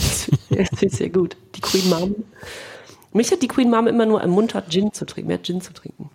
[0.49, 1.35] Das finde ich sehr gut.
[1.55, 2.15] Die Queen Mom.
[3.17, 6.09] Mich hat die Queen Mom immer nur ermuntert, Gin zu trinken, mehr Gin zu trinken.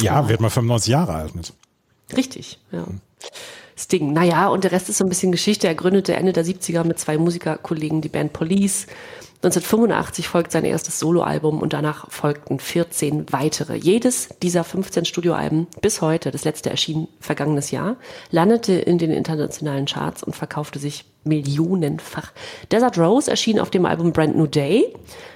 [0.00, 1.52] Ja, wird mal 95 Jahre alt mit.
[2.16, 2.84] Richtig, ja.
[3.76, 4.12] Sting.
[4.12, 5.66] Naja, und der Rest ist so ein bisschen Geschichte.
[5.66, 8.86] Er gründete Ende der 70er mit zwei Musikerkollegen die Band Police.
[9.44, 13.76] 1985 folgt sein erstes Soloalbum und danach folgten 14 weitere.
[13.76, 17.96] Jedes dieser 15 Studioalben bis heute, das letzte erschien vergangenes Jahr,
[18.30, 22.32] landete in den internationalen Charts und verkaufte sich millionenfach.
[22.70, 24.94] Desert Rose erschien auf dem Album Brand New Day,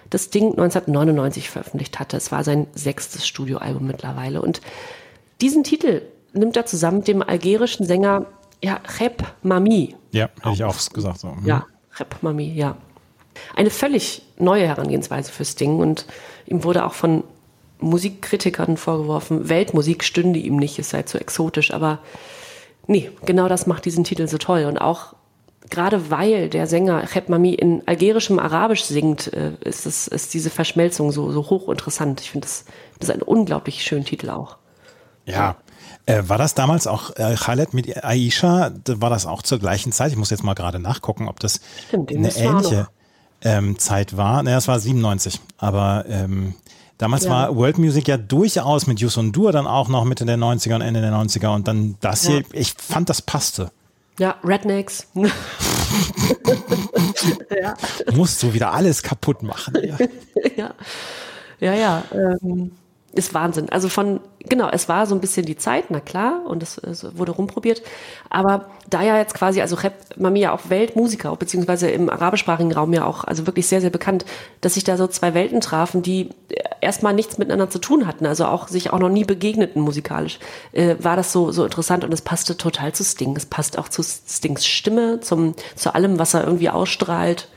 [0.09, 2.17] das Sting 1999 veröffentlicht hatte.
[2.17, 4.63] Es war sein sechstes Studioalbum mittlerweile und
[5.43, 6.01] diesen Titel
[6.33, 8.25] nimmt er zusammen mit dem algerischen Sänger
[8.63, 9.95] ja, Rep Mami.
[10.13, 11.21] Ja, hätte ich auch gesagt.
[11.21, 11.29] So.
[11.29, 11.47] Mhm.
[11.47, 11.67] Ja,
[11.99, 12.77] Rep Mami, ja.
[13.57, 16.07] Eine völlig neue Herangehensweise für Sting und
[16.47, 17.25] ihm wurde auch von
[17.81, 22.01] Musikkritikern vorgeworfen, Weltmusik stünde ihm nicht, es sei zu exotisch, aber
[22.87, 25.15] nee, genau das macht diesen Titel so toll und auch
[25.71, 30.51] gerade weil der Sänger Cheb Mami in algerischem Arabisch singt, äh, ist, das, ist diese
[30.51, 32.21] Verschmelzung so, so hochinteressant.
[32.21, 32.65] Ich finde das,
[32.99, 34.57] das ist ein unglaublich schöner Titel auch.
[35.27, 35.57] Ja.
[36.07, 38.73] Äh, war das damals auch äh, Khaled mit Aisha?
[38.87, 40.11] War das auch zur gleichen Zeit?
[40.11, 42.89] Ich muss jetzt mal gerade nachgucken, ob das Stimmt, eine ähnliche.
[43.43, 44.43] Ähm, Zeit war.
[44.43, 45.41] Naja, es war 97.
[45.59, 46.55] Aber ähm,
[46.99, 47.31] damals Ja.
[47.31, 50.75] war World Music ja durchaus mit Yus und Dur dann auch noch Mitte der 90er
[50.75, 51.55] und Ende der 90er.
[51.55, 52.35] Und dann das Ja.
[52.35, 53.71] hier, ich fand, das passte.
[54.19, 55.07] Ja, Rednecks.
[57.63, 57.75] ja.
[58.13, 59.75] Musst du wieder alles kaputt machen.
[59.83, 59.97] Ja.
[60.57, 60.75] ja,
[61.61, 62.03] ja, ja.
[62.13, 62.73] Ähm,
[63.19, 63.69] ist Wahnsinn.
[63.69, 67.19] Also von, genau, es war so ein bisschen die Zeit, na klar, und es, es
[67.19, 67.83] wurde rumprobiert.
[68.31, 72.95] Aber da ja jetzt quasi, also Rap Mami ja auch Weltmusiker, beziehungsweise im arabischsprachigen Raum
[72.95, 74.25] ja auch, also wirklich sehr, sehr bekannt,
[74.61, 76.31] dass sich da so zwei Welten trafen, die
[76.81, 80.39] erstmal nichts miteinander zu tun hatten, also auch sich auch noch nie begegneten musikalisch,
[80.73, 83.37] äh, war das so, so interessant und es passte total zu Sting.
[83.37, 87.49] Es passt auch zu Stings Stimme, zum, zu allem, was er irgendwie ausstrahlt.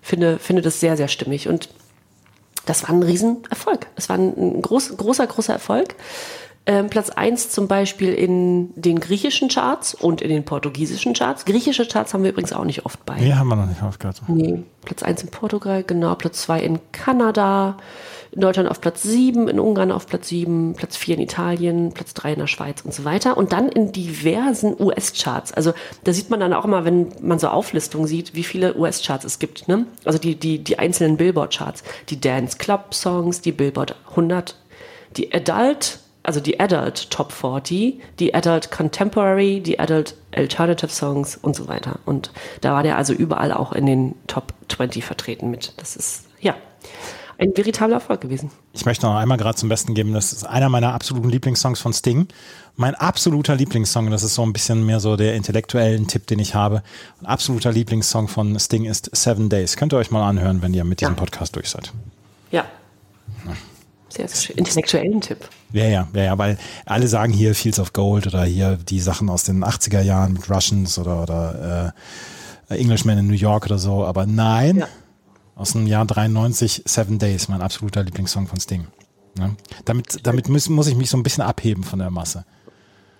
[0.00, 1.48] Finde, finde das sehr, sehr stimmig.
[1.48, 1.68] Und
[2.68, 3.86] das war ein Riesenerfolg.
[3.96, 5.94] Es war ein groß, großer, großer Erfolg.
[6.66, 11.46] Ähm, Platz eins zum Beispiel in den griechischen Charts und in den portugiesischen Charts.
[11.46, 13.18] Griechische Charts haben wir übrigens auch nicht oft bei.
[13.18, 14.20] Nee, haben wir noch nicht aufgehört.
[14.28, 17.78] Nee, Platz eins in Portugal, genau, Platz zwei in Kanada,
[18.40, 22.32] Deutschland auf Platz sieben, in Ungarn auf Platz sieben, Platz vier in Italien, Platz drei
[22.32, 23.36] in der Schweiz und so weiter.
[23.36, 25.52] Und dann in diversen US-Charts.
[25.52, 25.72] Also
[26.04, 29.38] da sieht man dann auch mal, wenn man so Auflistungen sieht, wie viele US-Charts es
[29.38, 29.68] gibt.
[29.68, 29.86] Ne?
[30.04, 34.56] Also die, die, die einzelnen Billboard-Charts, die Dance Club-Songs, die Billboard 100,
[35.16, 41.56] die Adult, also die Adult Top 40, die Adult Contemporary, die Adult Alternative Songs und
[41.56, 42.00] so weiter.
[42.04, 45.72] Und da war der also überall auch in den Top 20 vertreten mit.
[45.78, 46.54] Das ist, ja,
[47.38, 48.50] ein veritabler Erfolg gewesen.
[48.72, 51.92] Ich möchte noch einmal gerade zum Besten geben, das ist einer meiner absoluten Lieblingssongs von
[51.92, 52.26] Sting.
[52.76, 56.54] Mein absoluter Lieblingssong, das ist so ein bisschen mehr so der intellektuellen Tipp, den ich
[56.54, 56.82] habe.
[57.20, 59.76] Ein absoluter Lieblingssong von Sting ist Seven Days.
[59.76, 61.20] Könnt ihr euch mal anhören, wenn ihr mit diesem Ja.
[61.20, 61.92] Podcast durch seid.
[62.50, 62.64] Ja.
[64.08, 64.56] Sehr, sehr schön.
[64.56, 65.38] Intellektuellen Tipp.
[65.72, 66.56] Ja, ja, ja, ja, weil
[66.86, 70.48] alle sagen hier Fields of Gold oder hier die Sachen aus den 80er Jahren mit
[70.50, 71.92] Russians oder, oder
[72.70, 74.88] äh, Englishman in New York oder so, aber nein, Ja.
[75.58, 78.86] Aus dem Jahr 93, Seven Days, mein absoluter Lieblingssong von Sting.
[79.36, 79.56] Ne?
[79.84, 82.44] Damit, damit muss, muss ich mich so ein bisschen abheben von der Masse.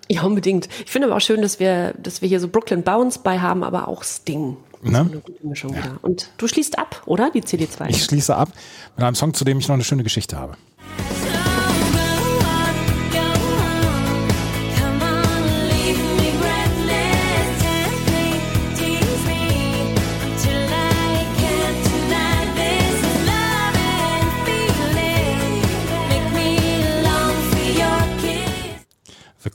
[0.09, 0.69] Ja, unbedingt.
[0.85, 3.63] Ich finde aber auch schön, dass wir, dass wir hier so Brooklyn Bounce bei haben,
[3.63, 4.57] aber auch Sting.
[4.83, 5.01] Ne?
[5.01, 5.99] Eine gute Mischung wieder.
[6.03, 7.31] Und du schließt ab, oder?
[7.31, 7.89] Die CD2.
[7.89, 8.51] Ich schließe ab
[8.97, 10.57] mit einem Song, zu dem ich noch eine schöne Geschichte habe.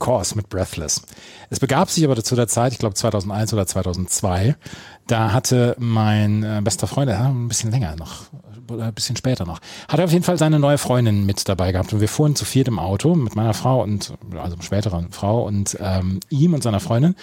[0.04, 1.00] Course mit Breathless.
[1.48, 4.54] Es begab sich aber zu der Zeit, ich glaube 2001 oder 2002,
[5.06, 8.24] da hatte mein äh, bester Freund, ja, ein bisschen länger noch,
[8.70, 11.72] oder ein bisschen später noch, hat er auf jeden Fall seine neue Freundin mit dabei
[11.72, 15.46] gehabt und wir fuhren zu viert im Auto mit meiner Frau und, also späteren Frau
[15.46, 17.16] und ähm, ihm und seiner Freundin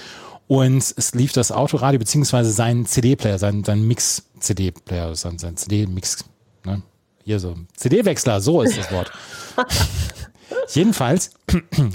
[0.48, 6.26] und es lief das Autoradio beziehungsweise sein CD-Player, sein, sein Mix-CD-Player, sein, sein CD-Mix,
[6.66, 6.82] ne?
[7.24, 9.12] hier so, CD-Wechsler, so ist das Wort.
[10.74, 11.32] Jedenfalls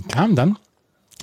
[0.08, 0.58] kam dann,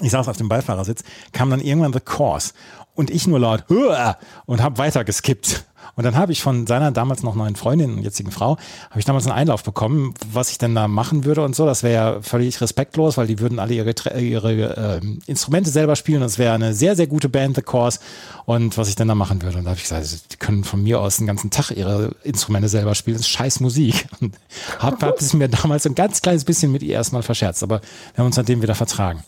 [0.04, 2.54] ich saß auf dem Beifahrersitz, kam dann irgendwann The Course
[2.96, 5.66] und ich nur laut "Huah!" und habe weiter geskippt.
[5.96, 8.58] Und dann habe ich von seiner damals noch neuen Freundin und jetzigen Frau,
[8.90, 11.66] habe ich damals einen Einlauf bekommen, was ich denn da machen würde und so.
[11.66, 16.22] Das wäre ja völlig respektlos, weil die würden alle ihre, ihre äh, Instrumente selber spielen.
[16.22, 18.00] Das wäre eine sehr, sehr gute Band, The Course.
[18.46, 19.60] Und was ich denn da machen würde.
[19.60, 22.70] Und da habe ich gesagt, die können von mir aus den ganzen Tag ihre Instrumente
[22.70, 23.18] selber spielen.
[23.18, 24.08] Das ist scheiß Musik.
[24.20, 24.36] Und
[24.80, 27.62] habe hab es mir damals ein ganz kleines bisschen mit ihr erstmal verscherzt.
[27.62, 29.24] Aber wir haben uns seitdem wieder vertragen.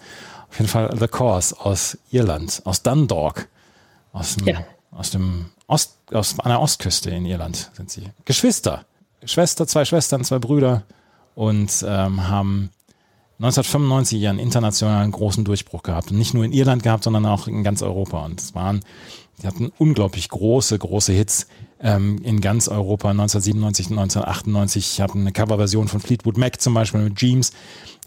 [0.50, 3.48] Auf jeden Fall The Course aus Irland, aus Dundalk,
[4.14, 4.66] aus dem, Ja.
[4.92, 8.10] aus dem Ost, aus der Ostküste in Irland sind sie.
[8.26, 8.86] Geschwister,
[9.24, 10.84] Schwester, zwei Schwestern, zwei Brüder
[11.34, 12.70] und ähm, haben
[13.40, 16.12] 1995 ihren internationalen großen Durchbruch gehabt.
[16.12, 18.24] Und nicht nur in Irland gehabt, sondern auch in ganz Europa.
[18.24, 18.80] Und es waren,
[19.42, 21.48] die hatten unglaublich große, große Hits
[21.86, 23.12] ähm, in ganz Europa.
[23.12, 27.52] 1997 und 1998 hatten eine Coverversion von Fleetwood Mac zum Beispiel mit Jeems,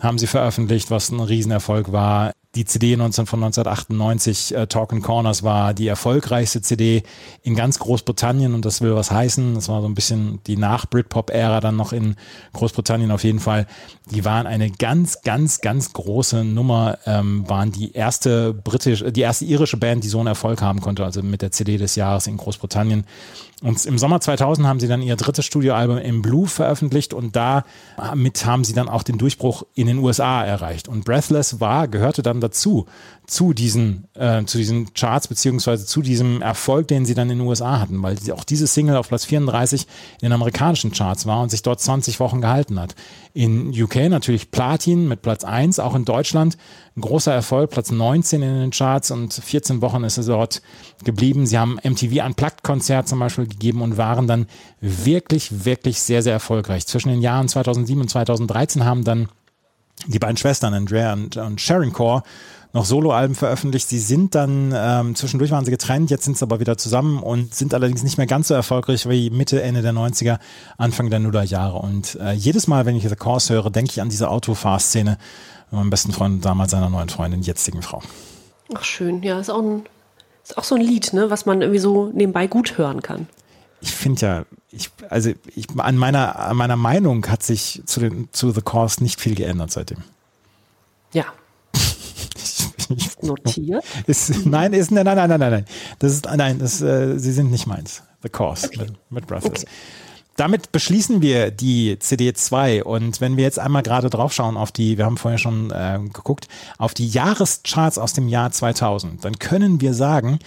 [0.00, 2.32] haben sie veröffentlicht, was ein Riesenerfolg war.
[2.54, 7.02] Die CD 19 von 1998, äh, Talk and Corners, war die erfolgreichste CD
[7.42, 9.54] in ganz Großbritannien und das will was heißen.
[9.54, 12.16] Das war so ein bisschen die Nach-Britpop-Ära dann noch in
[12.54, 13.66] Großbritannien auf jeden Fall.
[14.10, 19.44] Die waren eine ganz, ganz, ganz große Nummer, ähm, waren die erste britisch, die erste
[19.44, 22.38] irische Band, die so einen Erfolg haben konnte, also mit der CD des Jahres in
[22.38, 23.04] Großbritannien.
[23.60, 28.46] Und im Sommer 2000 haben sie dann ihr drittes Studioalbum im Blue veröffentlicht und damit
[28.46, 30.86] haben sie dann auch den Durchbruch in den USA erreicht.
[30.86, 32.86] Und Breathless war, gehörte dann dazu,
[33.26, 37.46] zu diesen, äh, zu diesen Charts beziehungsweise zu diesem Erfolg, den sie dann in den
[37.46, 41.50] USA hatten, weil auch diese Single auf Platz 34 in den amerikanischen Charts war und
[41.50, 42.94] sich dort 20 Wochen gehalten hat.
[43.34, 46.56] In UK natürlich Platin mit Platz 1, auch in Deutschland
[46.98, 50.60] ein großer Erfolg, Platz 19 in den Charts und 14 Wochen ist es dort
[51.04, 51.46] geblieben.
[51.46, 54.46] Sie haben MTV Unplugged Konzert zum Beispiel gegeben und waren dann
[54.80, 56.86] wirklich, wirklich sehr, sehr erfolgreich.
[56.86, 59.28] Zwischen den Jahren 2007 und 2013 haben dann
[60.06, 62.22] die beiden Schwestern, Andrea und, und Sharon Core,
[62.72, 63.88] noch Soloalben veröffentlicht.
[63.88, 67.54] Sie sind dann, ähm, zwischendurch waren sie getrennt, jetzt sind sie aber wieder zusammen und
[67.54, 70.38] sind allerdings nicht mehr ganz so erfolgreich wie Mitte, Ende der 90er,
[70.76, 71.78] Anfang der Nullerjahre.
[71.78, 75.16] Und äh, jedes Mal, wenn ich The Course höre, denke ich an diese Autofahrszene
[75.70, 78.02] meinem besten Freund, damals seiner neuen Freundin, jetzigen Frau.
[78.74, 79.22] Ach, schön.
[79.22, 79.84] Ja, ist auch ein,
[80.44, 83.28] ist auch so ein Lied, ne, was man irgendwie so nebenbei gut hören kann.
[83.80, 88.28] Ich finde ja, ich, also ich, an meiner, an meiner Meinung hat sich zu, den,
[88.32, 89.98] zu The Course nicht viel geändert seitdem.
[91.12, 91.26] Ja,
[92.96, 93.84] Ich, notiert.
[94.06, 95.64] Ist, nein, ist, nein, nein, nein, nein, nein.
[95.98, 98.02] Das ist, nein, das, äh, sie sind nicht meins.
[98.22, 99.64] The Course mit, mit Brothers.
[100.38, 104.96] Damit beschließen wir die CD 2 und wenn wir jetzt einmal gerade draufschauen auf die,
[104.96, 106.46] wir haben vorher schon äh, geguckt,
[106.78, 110.38] auf die Jahrescharts aus dem Jahr 2000, dann können wir sagen,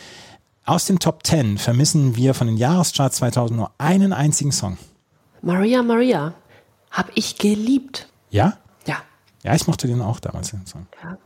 [0.63, 4.77] aus den Top 10 vermissen wir von den Jahrescharts 2000 nur einen einzigen Song.
[5.41, 6.35] Maria, Maria.
[6.89, 8.07] Hab ich geliebt.
[8.29, 8.59] Ja?
[8.87, 8.95] Ja.
[9.43, 10.87] Ja, ich mochte den auch damals, den Song.
[11.03, 11.17] ja.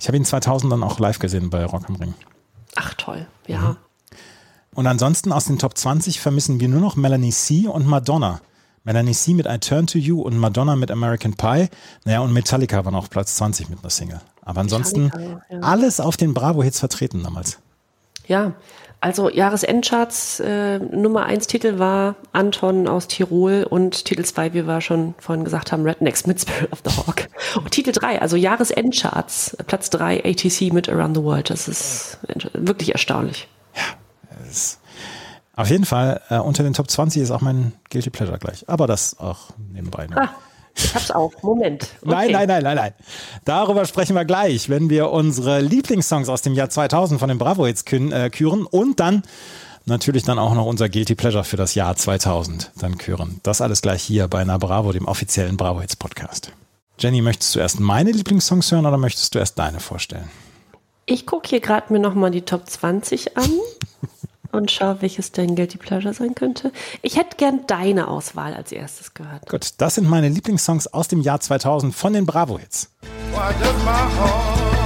[0.00, 2.14] Ich habe ihn 2000 dann auch live gesehen bei Rock am Ring.
[2.76, 3.26] Ach, toll.
[3.46, 3.58] Ja.
[3.58, 3.76] Mhm.
[4.76, 7.66] Und ansonsten aus den Top 20 vermissen wir nur noch Melanie C.
[7.66, 8.40] und Madonna.
[8.84, 9.32] Melanie C.
[9.32, 11.68] mit I Turn to You und Madonna mit American Pie.
[12.04, 14.20] Naja, und Metallica waren auf Platz 20 mit einer Single.
[14.42, 15.10] Aber ansonsten
[15.50, 15.58] ja.
[15.60, 17.58] alles auf den Bravo-Hits vertreten damals.
[18.28, 18.52] Ja,
[19.00, 24.82] also Jahresendcharts äh, Nummer 1 Titel war Anton aus Tirol und Titel 2, wie wir
[24.82, 27.28] schon vorhin gesagt haben, Rednecks mit Spirit of the Hawk.
[27.56, 31.48] Und Titel 3, also Jahresendcharts, Platz 3 ATC mit Around the World.
[31.48, 32.18] Das ist
[32.52, 33.48] wirklich erstaunlich.
[33.74, 34.05] Das-
[35.54, 38.68] Auf jeden Fall, äh, unter den Top 20 ist auch mein Guilty Pleasure gleich.
[38.68, 40.06] Aber das auch nebenbei.
[40.06, 40.20] Nur.
[40.20, 40.28] Ah,
[40.74, 41.32] ich hab's auch.
[41.42, 41.88] Moment.
[42.04, 42.32] Nein, Okay.
[42.32, 42.92] nein, nein, nein, nein.
[43.46, 47.66] Darüber sprechen wir gleich, wenn wir unsere Lieblingssongs aus dem Jahr 2000 von den Bravo
[47.66, 49.22] Hits kün- äh, küren und dann
[49.86, 53.40] natürlich dann auch noch unser Guilty Pleasure für das Jahr 2000 dann küren.
[53.42, 56.52] Das alles gleich hier bei Na Bravo, dem offiziellen Bravo Hits Podcast.
[56.98, 60.28] Jenny, möchtest du erst meine Lieblingssongs hören oder möchtest du erst deine vorstellen?
[61.06, 63.50] Ich gucke hier gerade mir nochmal die Top 20 an
[64.52, 66.72] und schaue, welches dein Guilty Pleasure sein könnte.
[67.02, 69.48] Ich hätte gern deine Auswahl als erstes gehört.
[69.48, 72.90] Gut, das sind meine Lieblingssongs aus dem Jahr 2000 von den Bravo Hits.
[73.32, 74.85] Why does my heart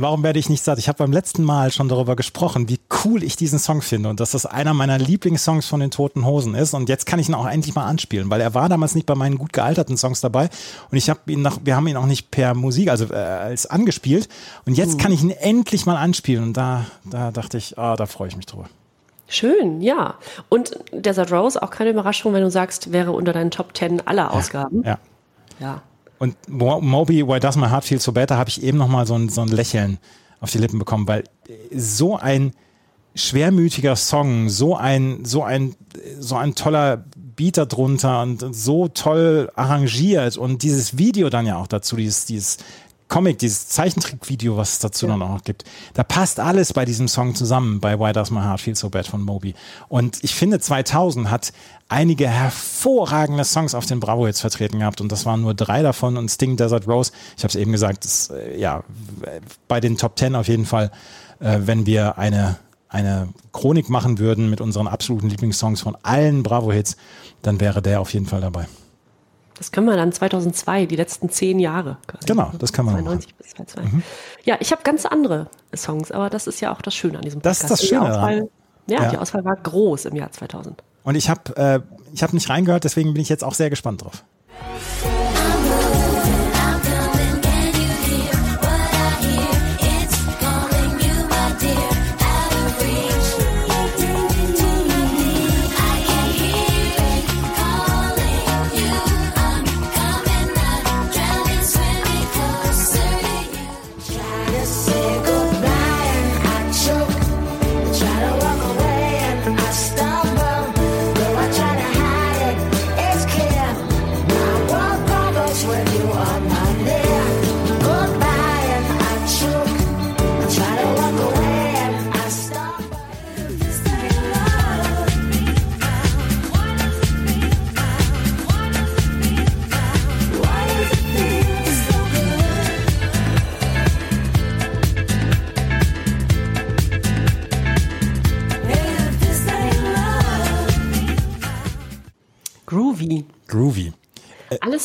[0.00, 0.78] Hosen, warum werde ich nicht satt?
[0.78, 4.20] Ich habe beim letzten Mal schon darüber gesprochen, wie cool ich diesen Song finde und
[4.20, 6.74] dass das einer meiner Lieblingssongs von den Toten Hosen ist.
[6.74, 9.14] Und jetzt kann ich ihn auch endlich mal anspielen, weil er war damals nicht bei
[9.14, 10.48] meinen gut gealterten Songs dabei.
[10.90, 13.66] Und ich habe ihn noch, wir haben ihn auch nicht per Musik, also äh, als
[13.66, 14.28] angespielt.
[14.66, 16.44] Und jetzt kann ich ihn endlich mal anspielen.
[16.44, 18.68] Und da, da dachte ich, ah, da freue ich mich drüber.
[19.28, 20.14] Schön, ja.
[20.48, 24.32] Und Desert Rose, auch keine Überraschung, wenn du sagst, wäre unter deinen Top 10 aller
[24.32, 24.82] Ausgaben.
[24.84, 24.98] Ja.
[25.60, 25.82] Ja.
[26.20, 29.06] Und Mo- Moby, Why Does My Heart Feel So da habe ich eben noch mal
[29.06, 29.98] so ein, so ein Lächeln
[30.40, 31.24] auf die Lippen bekommen, weil
[31.74, 32.52] so ein
[33.14, 35.74] schwermütiger Song, so ein, so ein,
[36.18, 37.04] so ein toller
[37.36, 42.26] Beat da drunter und so toll arrangiert und dieses Video dann ja auch dazu, dieses,
[42.26, 42.58] dieses
[43.10, 45.64] Comic, dieses Zeichentrickvideo, was es dazu dann auch noch gibt.
[45.92, 49.06] Da passt alles bei diesem Song zusammen, bei Why Does My Heart Feel So Bad
[49.06, 49.54] von Moby.
[49.88, 51.52] Und ich finde, 2000 hat
[51.88, 56.16] einige hervorragende Songs auf den Bravo Hits vertreten gehabt und das waren nur drei davon
[56.16, 58.84] und Sting Desert Rose, ich habe es eben gesagt, ist, äh, ja,
[59.68, 60.90] bei den Top 10 auf jeden Fall,
[61.40, 62.56] äh, wenn wir eine
[62.90, 66.96] eine Chronik machen würden mit unseren absoluten Lieblingssongs von allen Bravo Hits,
[67.40, 68.66] dann wäre der auf jeden Fall dabei.
[69.60, 71.98] Das können wir dann 2002, die letzten zehn Jahre.
[72.06, 72.24] quasi.
[72.26, 74.02] Genau, das kann man noch 92 bis 2002.
[74.44, 77.42] Ja, ich habe ganz andere Songs, aber das ist ja auch das Schöne an diesem
[77.42, 77.82] Das Podcast.
[77.82, 78.20] ist das Schöne daran.
[78.38, 78.48] mal,
[78.86, 79.10] Ja, Ja.
[79.10, 80.82] die Auswahl war groß im Jahr 2000.
[81.04, 81.80] Und ich habe äh,
[82.14, 84.24] ich hab nicht reingehört, deswegen bin ich jetzt auch sehr gespannt drauf.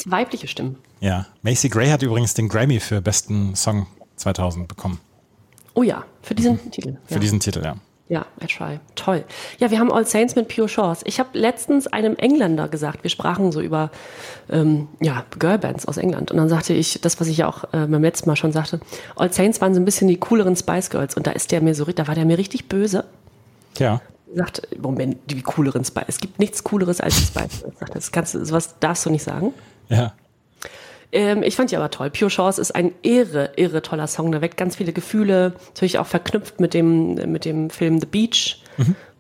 [0.06, 0.78] Weibliche Stimmen.
[1.00, 1.26] Ja.
[1.42, 5.00] Macy Gray hat übrigens den Grammy für besten Song 2000 bekommen.
[5.74, 6.92] Oh ja, für diesen Titel.
[6.92, 6.98] Mhm.
[7.06, 7.20] Für ja.
[7.20, 7.76] diesen Titel, ja.
[8.08, 8.80] Ja, I try.
[8.94, 9.24] Toll.
[9.58, 11.02] Ja, wir haben All Saints mit Pure Shores.
[11.06, 13.90] Ich habe letztens einem Engländer gesagt, wir sprachen so über
[14.48, 16.30] ähm, ja, Girlbands aus England.
[16.30, 18.80] Und dann sagte ich, das, was ich ja auch äh, beim letzten Mal schon sagte,
[19.16, 21.16] All Saints waren so ein bisschen die cooleren Spice Girls.
[21.16, 23.06] Und da ist der mir so, da war der mir richtig böse.
[23.80, 24.02] Ja.
[24.36, 26.06] Sagt, Moment, die cooleren Spice.
[26.08, 27.80] Es gibt nichts cooleres als die Spice Girls.
[27.80, 29.52] Sagt, das kannst du, sowas darfst du nicht sagen.
[29.90, 30.14] Ja.
[31.12, 32.10] Ähm, ich fand die aber toll.
[32.10, 34.32] Pure Shores ist ein irre, irre toller Song.
[34.32, 35.54] Da weckt ganz viele Gefühle.
[35.68, 38.62] Natürlich auch verknüpft mit dem, mit dem Film The Beach,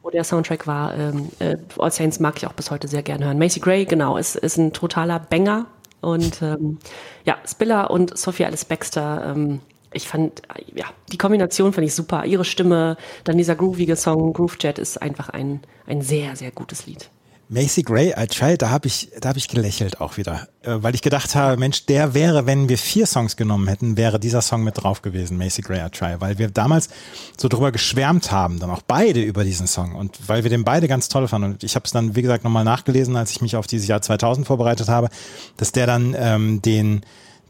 [0.04, 0.94] wo der Soundtrack war.
[0.98, 3.40] Ähm, äh, All Saints mag ich auch bis heute sehr gerne hören.
[3.40, 5.68] Macy Gray, genau, ist, ist ein totaler Banger.
[6.02, 6.78] Und ähm,
[7.24, 9.34] ja, Spiller und Sophia Alice Baxter.
[9.34, 9.62] Ähm,
[9.94, 12.26] ich fand, äh, ja, die Kombination fand ich super.
[12.26, 16.86] Ihre Stimme, dann dieser groovige Song Groove Jet ist einfach ein, ein sehr, sehr gutes
[16.86, 17.10] Lied.
[17.48, 20.96] Macy Gray, I Tried, da habe ich, da habe ich gelächelt auch wieder, äh, weil
[20.96, 24.64] ich gedacht habe, Mensch, der wäre, wenn wir vier Songs genommen hätten, wäre dieser Song
[24.64, 26.90] mit drauf gewesen, Macy Gray, I Try, weil wir damals
[27.38, 29.94] so drüber geschwärmt haben, dann auch beide über diesen Song.
[29.94, 31.52] Und weil wir den beide ganz toll fanden.
[31.52, 34.02] Und ich habe es dann, wie gesagt, nochmal nachgelesen, als ich mich auf dieses Jahr
[34.02, 35.10] 2000 vorbereitet habe,
[35.58, 37.02] dass der dann ähm, den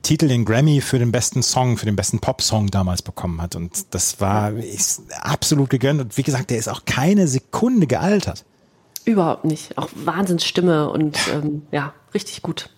[0.02, 3.56] Titel, den Grammy für den besten Song, für den besten Pop-Song damals bekommen hat.
[3.56, 6.02] Und das war ist absolut gegönnt.
[6.02, 8.44] Und wie gesagt, der ist auch keine Sekunde gealtert.
[9.06, 9.78] Überhaupt nicht.
[9.78, 12.70] Auch Wahnsinnsstimme und ähm, ja, richtig gut.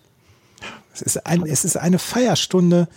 [0.92, 2.88] Es ist, ein, es ist eine Feierstunde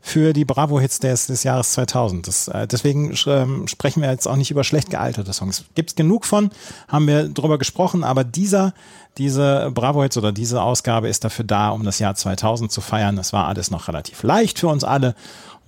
[0.00, 2.26] für die Bravo-Hits des, des Jahres 2000.
[2.26, 5.64] Das, äh, deswegen ähm, sprechen wir jetzt auch nicht über schlecht gealterte Songs.
[5.74, 6.50] Gibt es genug von,
[6.86, 8.74] haben wir drüber gesprochen, aber dieser,
[9.18, 13.16] diese Bravo-Hits oder diese Ausgabe ist dafür da, um das Jahr 2000 zu feiern.
[13.16, 15.14] Das war alles noch relativ leicht für uns alle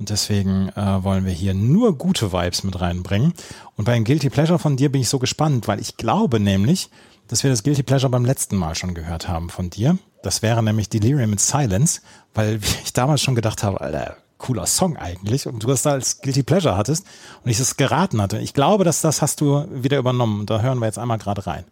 [0.01, 3.35] und deswegen äh, wollen wir hier nur gute Vibes mit reinbringen.
[3.77, 6.89] Und bei den Guilty Pleasure von dir bin ich so gespannt, weil ich glaube nämlich,
[7.31, 9.97] dass wir das Guilty Pleasure beim letzten Mal schon gehört haben von dir.
[10.23, 12.01] Das wäre nämlich Delirium in Silence,
[12.35, 15.47] weil ich damals schon gedacht habe, Alter, cooler Song eigentlich.
[15.47, 17.07] Und du das da als Guilty Pleasure hattest
[17.44, 18.39] und ich das geraten hatte.
[18.39, 20.44] Ich glaube, dass das hast du wieder übernommen.
[20.47, 21.65] Da hören wir jetzt einmal gerade rein.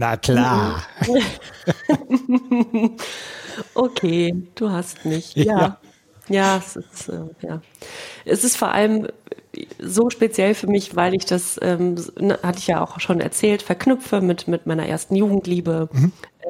[0.00, 0.82] Na klar.
[3.74, 5.34] Okay, du hast mich.
[5.34, 5.44] Ja.
[5.44, 5.76] Ja.
[6.28, 7.60] Ja, es ist, äh, ja.
[8.24, 9.08] Es ist vor allem
[9.80, 13.62] so speziell für mich, weil ich das, ähm, ne, hatte ich ja auch schon erzählt,
[13.62, 15.88] verknüpfe mit, mit meiner ersten Jugendliebe.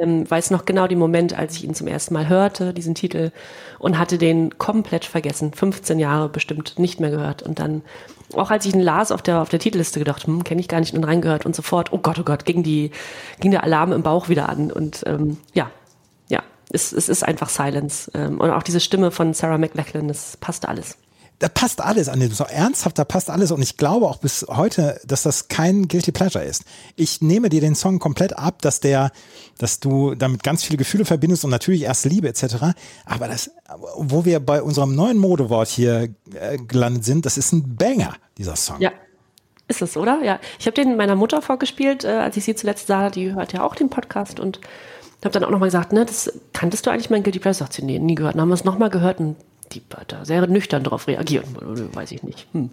[0.00, 3.30] Ähm, weiß noch genau den Moment, als ich ihn zum ersten Mal hörte, diesen Titel,
[3.78, 5.52] und hatte den komplett vergessen.
[5.52, 7.42] 15 Jahre bestimmt nicht mehr gehört.
[7.42, 7.82] Und dann,
[8.34, 10.80] auch als ich ihn las auf der, auf der Titelliste gedacht, hm, kenne ich gar
[10.80, 12.90] nicht und reingehört und sofort, oh Gott, oh Gott, ging die,
[13.40, 14.72] ging der Alarm im Bauch wieder an.
[14.72, 15.70] Und ähm, ja,
[16.28, 18.10] ja, es, es ist einfach Silence.
[18.14, 20.96] Ähm, und auch diese Stimme von Sarah McLachlan, das passt alles.
[21.40, 22.48] Da passt alles an dem Song.
[22.48, 23.50] Ernsthaft, da passt alles.
[23.50, 26.64] Und ich glaube auch bis heute, dass das kein Guilty Pleasure ist.
[26.96, 29.10] Ich nehme dir den Song komplett ab, dass der,
[29.56, 32.74] dass du damit ganz viele Gefühle verbindest und natürlich erst Liebe etc.
[33.06, 33.50] Aber das,
[33.96, 38.54] wo wir bei unserem neuen Modewort hier äh, gelandet sind, das ist ein Banger, dieser
[38.56, 38.78] Song.
[38.78, 38.92] Ja.
[39.66, 40.20] Ist es, oder?
[40.22, 40.40] Ja.
[40.58, 43.08] Ich habe den meiner Mutter vorgespielt, äh, als ich sie zuletzt sah.
[43.08, 44.60] Die hört ja auch den Podcast und
[45.24, 47.60] habe dann auch nochmal gesagt, ne, das kanntest du eigentlich mein Guilty Pleasure?
[47.60, 48.34] Sagt sie, nee, nie gehört.
[48.34, 49.36] Dann haben wir es nochmal gehört und
[49.72, 51.46] die hat da sehr nüchtern darauf reagiert.
[51.94, 52.46] Weiß ich nicht.
[52.52, 52.70] Hm.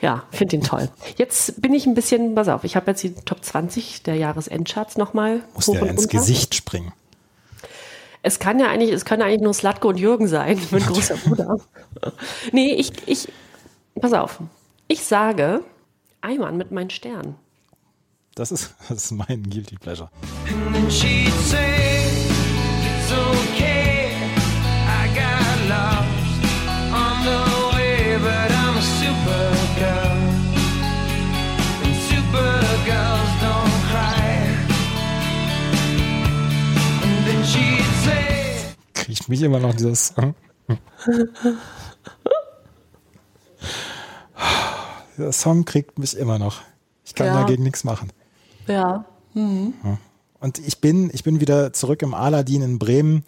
[0.00, 0.88] Ja, finde ihn toll.
[1.16, 4.96] Jetzt bin ich ein bisschen, pass auf, ich habe jetzt die Top 20 der Jahresendcharts
[4.96, 6.18] nochmal Muss hoch der und ins runter.
[6.18, 6.92] Gesicht springen.
[8.22, 11.58] Es kann ja eigentlich, es können eigentlich nur Slatko und Jürgen sein, mein großer Bruder.
[12.52, 13.28] nee, ich, ich,
[14.00, 14.40] pass auf.
[14.88, 15.62] Ich sage,
[16.22, 17.36] Eimann mit meinen Sternen.
[18.34, 20.10] Das ist, das ist mein Guilty Pleasure.
[20.48, 22.26] And then she'd say,
[22.82, 23.73] It's okay,
[39.14, 40.14] Kriegt mich immer noch dieses.
[45.18, 46.60] Der Song kriegt mich immer noch.
[47.04, 47.40] Ich kann Ja.
[47.42, 48.10] dagegen nichts machen.
[48.66, 49.04] Ja.
[49.34, 53.24] Und ich bin, ich bin wieder zurück im Aladdin in Bremen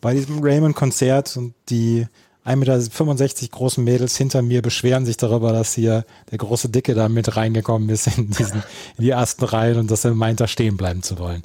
[0.00, 2.06] bei diesem Raymond-Konzert und die
[2.44, 7.08] 1,65 Meter großen Mädels hinter mir beschweren sich darüber, dass hier der große Dicke da
[7.08, 8.62] mit reingekommen ist in, diesen,
[8.96, 11.42] in die ersten Reihen und dass er meint, da stehen bleiben zu wollen.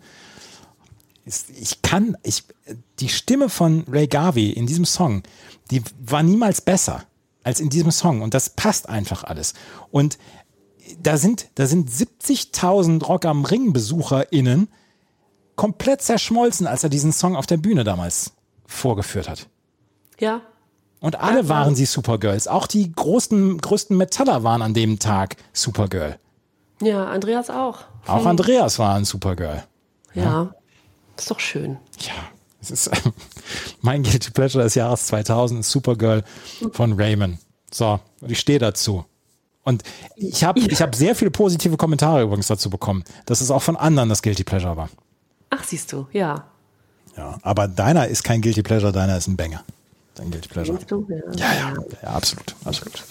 [1.26, 2.44] Ich kann, ich,
[3.00, 5.24] die Stimme von Ray Garvey in diesem Song,
[5.72, 7.04] die war niemals besser
[7.44, 9.54] als in diesem Song und das passt einfach alles.
[9.92, 10.18] Und
[11.02, 14.68] da sind, da sind 70.000 Rock am Ring BesucherInnen
[15.56, 18.34] komplett zerschmolzen, als er diesen Song auf der Bühne damals
[18.66, 19.48] vorgeführt hat.
[20.20, 20.42] Ja.
[21.00, 22.48] Und alle waren sie Supergirls.
[22.48, 26.18] Auch die großen, größten Metaller waren an dem Tag Supergirl.
[26.82, 27.80] Ja, Andreas auch.
[28.08, 29.64] Auch Andreas war ein Supergirl.
[30.14, 30.56] Ja.
[31.18, 31.78] Ist doch schön.
[32.00, 32.14] Ja,
[32.62, 32.92] es ist
[33.82, 36.24] mein Guilty Pleasure des Jahres 2000, ist Supergirl
[36.72, 37.40] von Raymond.
[37.72, 39.06] So, und ich stehe dazu.
[39.64, 39.84] Und
[40.16, 43.76] ich habe ich hab sehr viele positive Kommentare übrigens dazu bekommen, dass es auch von
[43.76, 44.90] anderen das Guilty Pleasure war.
[45.50, 46.46] Ach, siehst du, ja.
[47.18, 49.64] Ja, aber deiner ist kein Guilty Pleasure, deiner ist ein Banger.
[50.16, 50.78] Dein Guilty Pleasure.
[50.86, 51.08] Du?
[51.10, 51.16] Ja.
[51.36, 51.74] Ja, ja,
[52.04, 53.04] ja, absolut, absolut.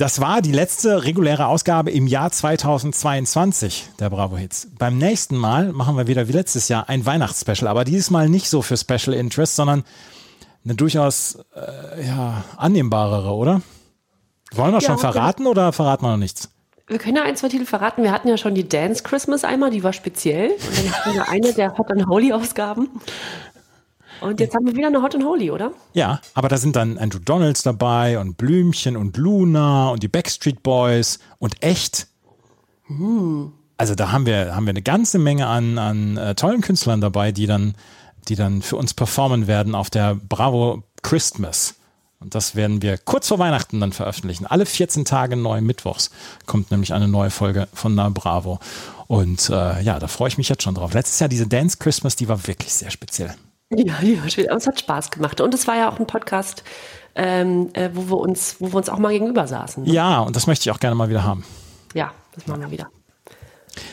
[0.00, 4.68] Das war die letzte reguläre Ausgabe im Jahr 2022 der Bravo Hits.
[4.78, 8.48] Beim nächsten Mal machen wir wieder wie letztes Jahr ein Weihnachtsspecial, aber dieses Mal nicht
[8.48, 9.84] so für Special Interest, sondern
[10.64, 13.60] eine durchaus äh, ja, annehmbarere, oder?
[14.52, 16.48] Wollen wir Ja, schon verraten oder verraten wir noch nichts?
[16.86, 18.02] Wir können ja ein, zwei Titel verraten.
[18.02, 20.52] Wir hatten ja schon die Dance Christmas einmal, die war speziell.
[20.52, 22.88] Und dann hatten wir eine der Hot and Holy Ausgaben.
[24.20, 25.72] Und jetzt haben wir wieder eine Hot and Holy, oder?
[25.94, 30.62] Ja, aber da sind dann Andrew Donalds dabei und Blümchen und Luna und die Backstreet
[30.62, 32.06] Boys und echt.
[33.76, 37.32] Also da haben wir, haben wir eine ganze Menge an, an äh, tollen Künstlern dabei,
[37.32, 37.74] die dann,
[38.28, 41.76] die dann für uns performen werden auf der Bravo Christmas.
[42.18, 44.44] Und das werden wir kurz vor Weihnachten dann veröffentlichen.
[44.44, 46.10] Alle 14 Tage neu mittwochs
[46.44, 48.58] kommt nämlich eine neue Folge von Na Bravo.
[49.06, 50.92] Und äh, ja, da freue ich mich jetzt schon drauf.
[50.92, 53.34] Letztes Jahr diese Dance Christmas, die war wirklich sehr speziell.
[53.72, 54.48] Ja, war schön.
[54.48, 55.40] Aber es hat Spaß gemacht.
[55.40, 56.64] Und es war ja auch ein Podcast,
[57.14, 59.84] ähm, äh, wo, wir uns, wo wir uns auch mal gegenüber saßen.
[59.84, 59.92] ne?
[59.92, 61.44] Ja, und das möchte ich auch gerne mal wieder haben.
[61.94, 62.90] Ja, das machen wir wieder.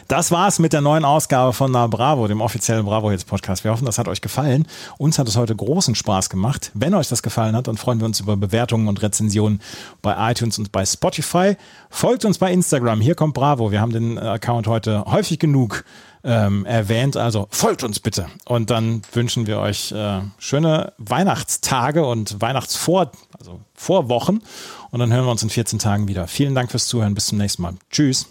[0.08, 3.64] Das war's mit der neuen Ausgabe von Na Bravo, dem offiziellen Bravo Hits Podcast.
[3.64, 4.68] Wir hoffen, das hat euch gefallen.
[4.98, 6.72] Uns hat es heute großen Spaß gemacht.
[6.74, 9.62] Wenn euch das gefallen hat, dann freuen wir uns über Bewertungen und Rezensionen
[10.02, 11.58] bei iTunes und bei Spotify.
[11.90, 13.02] Folgt uns bei Instagram.
[13.02, 13.72] Hier kommt Bravo.
[13.72, 15.84] Wir haben den Account heute häufig genug
[16.24, 17.18] ähm, erwähnt.
[17.18, 18.28] Also folgt uns bitte.
[18.46, 24.44] Und dann wünschen wir euch äh, schöne Weihnachtstage und Weihnachtsvor, also Vorwochen.
[24.92, 26.28] Und dann hören wir uns in 14 Tagen wieder.
[26.28, 27.14] Vielen Dank fürs Zuhören.
[27.14, 27.76] Bis zum nächsten Mal.
[27.90, 28.28] Tschüss.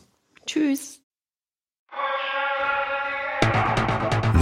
[0.46, 0.95] Tschüss.